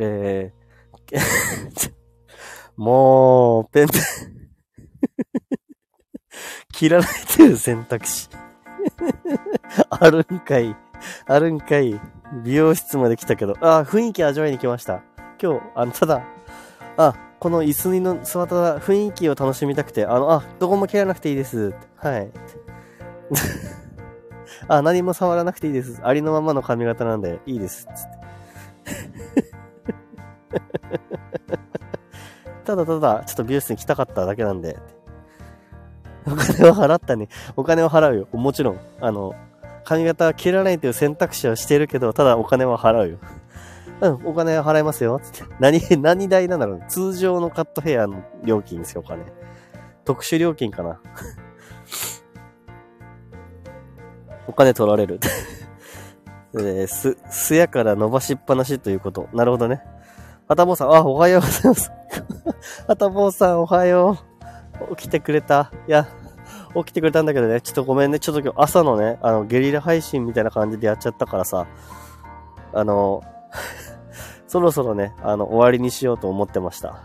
[0.00, 1.92] えー、
[2.76, 4.02] もう、ペンペン
[6.72, 7.04] 切られ
[7.36, 8.28] てる選択肢
[9.90, 10.76] あるんかい。
[11.26, 11.98] あるんかい。
[12.44, 13.54] 美容室まで来たけど。
[13.60, 15.02] あ、雰囲気味わいに来ました。
[15.40, 16.22] 今日、あの、ただ、
[16.96, 21.74] あ、この椅子にの座った雰囲気を楽しみたくて、あの、あ、どこも切らなくていいです。
[21.96, 22.30] はい。
[24.68, 26.00] あ、何も触らなくていいです。
[26.02, 27.86] ありのままの髪型なんでいいです。
[27.86, 28.15] つっ。
[32.64, 34.76] ただただ、ちょっと美容室に来たかっただけなんで。
[36.26, 37.28] お金は払ったね。
[37.56, 38.26] お金は払うよ。
[38.32, 38.80] もちろん。
[39.00, 39.36] あの、
[39.84, 43.18] 髪型は切らないという選択肢はしてるけど、ただお金は払うよ。
[44.00, 45.20] うん、お金は払いますよ。
[45.22, 45.54] つって。
[45.60, 46.82] 何、何代なんだろう。
[46.88, 49.24] 通常のカットヘアの料金ですよ、お金。
[50.04, 51.00] 特殊料金かな。
[54.48, 55.20] お金取られる。
[56.58, 59.28] えす、すやから伸ばしっぱなしということ。
[59.32, 59.82] なるほどね。
[60.48, 61.92] はたぼうさん、あ、おはようございます。
[62.86, 64.18] はたぼうさん、おはよ
[64.90, 64.96] う。
[64.96, 65.72] 起きてくれた。
[65.88, 66.06] いや、
[66.74, 68.18] 起きてくれたんだけどね、ちょっとごめんね。
[68.18, 71.66] ちょっと今日朝のね、あの、ゲリラ配信みたいな感じでやっちゃったからさ、
[72.72, 73.22] あの、
[74.46, 77.00] そろそろね、あの、終わりにしようと思ってました。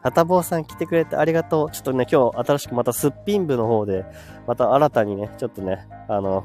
[0.00, 1.70] はたぼうさん来てくれてありがとう。
[1.70, 4.04] ちょっとね、今日新しくまたすっぴん部の方で、
[4.46, 6.44] また新たにね、ちょっとね、あの、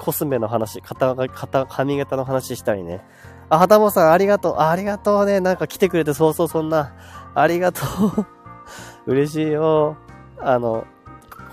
[0.00, 3.04] コスメの話、肩、肩、髪型の話したりね。
[3.50, 4.54] あ、はたぼうさんありがとう。
[4.56, 5.40] あ、ありがとうね。
[5.40, 6.94] なんか来てくれてそうそうそんな。
[7.34, 7.82] ありがと
[8.16, 8.26] う。
[9.12, 9.98] 嬉しいよ。
[10.38, 10.86] あの、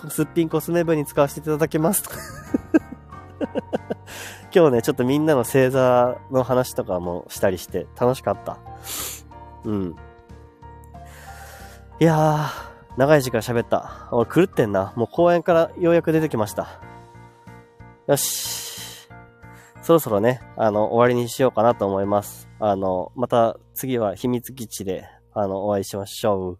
[0.07, 2.03] すっぴんコスメ部に使わせていただきます。
[4.55, 8.59] 今日ね、ちょっとみんなの星座の話とかもしたりして楽しかった。
[9.65, 9.95] うん。
[11.99, 12.47] いやー、
[12.95, 14.07] 長い時間喋った。
[14.11, 14.93] 俺狂ってんな。
[14.95, 16.79] もう公園からようやく出てきました。
[18.07, 19.09] よし。
[19.81, 22.47] そろそろね、あの、終わりにしようかなと思います。
[22.57, 26.59] あの、また次は秘密基地で、あの、お会いしましょう。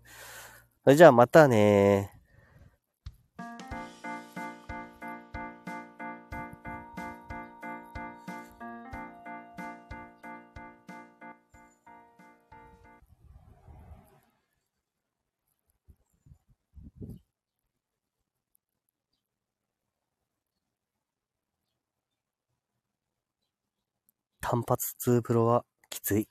[0.84, 2.17] それじゃあまたね
[24.50, 26.30] 単発2プロはきつい。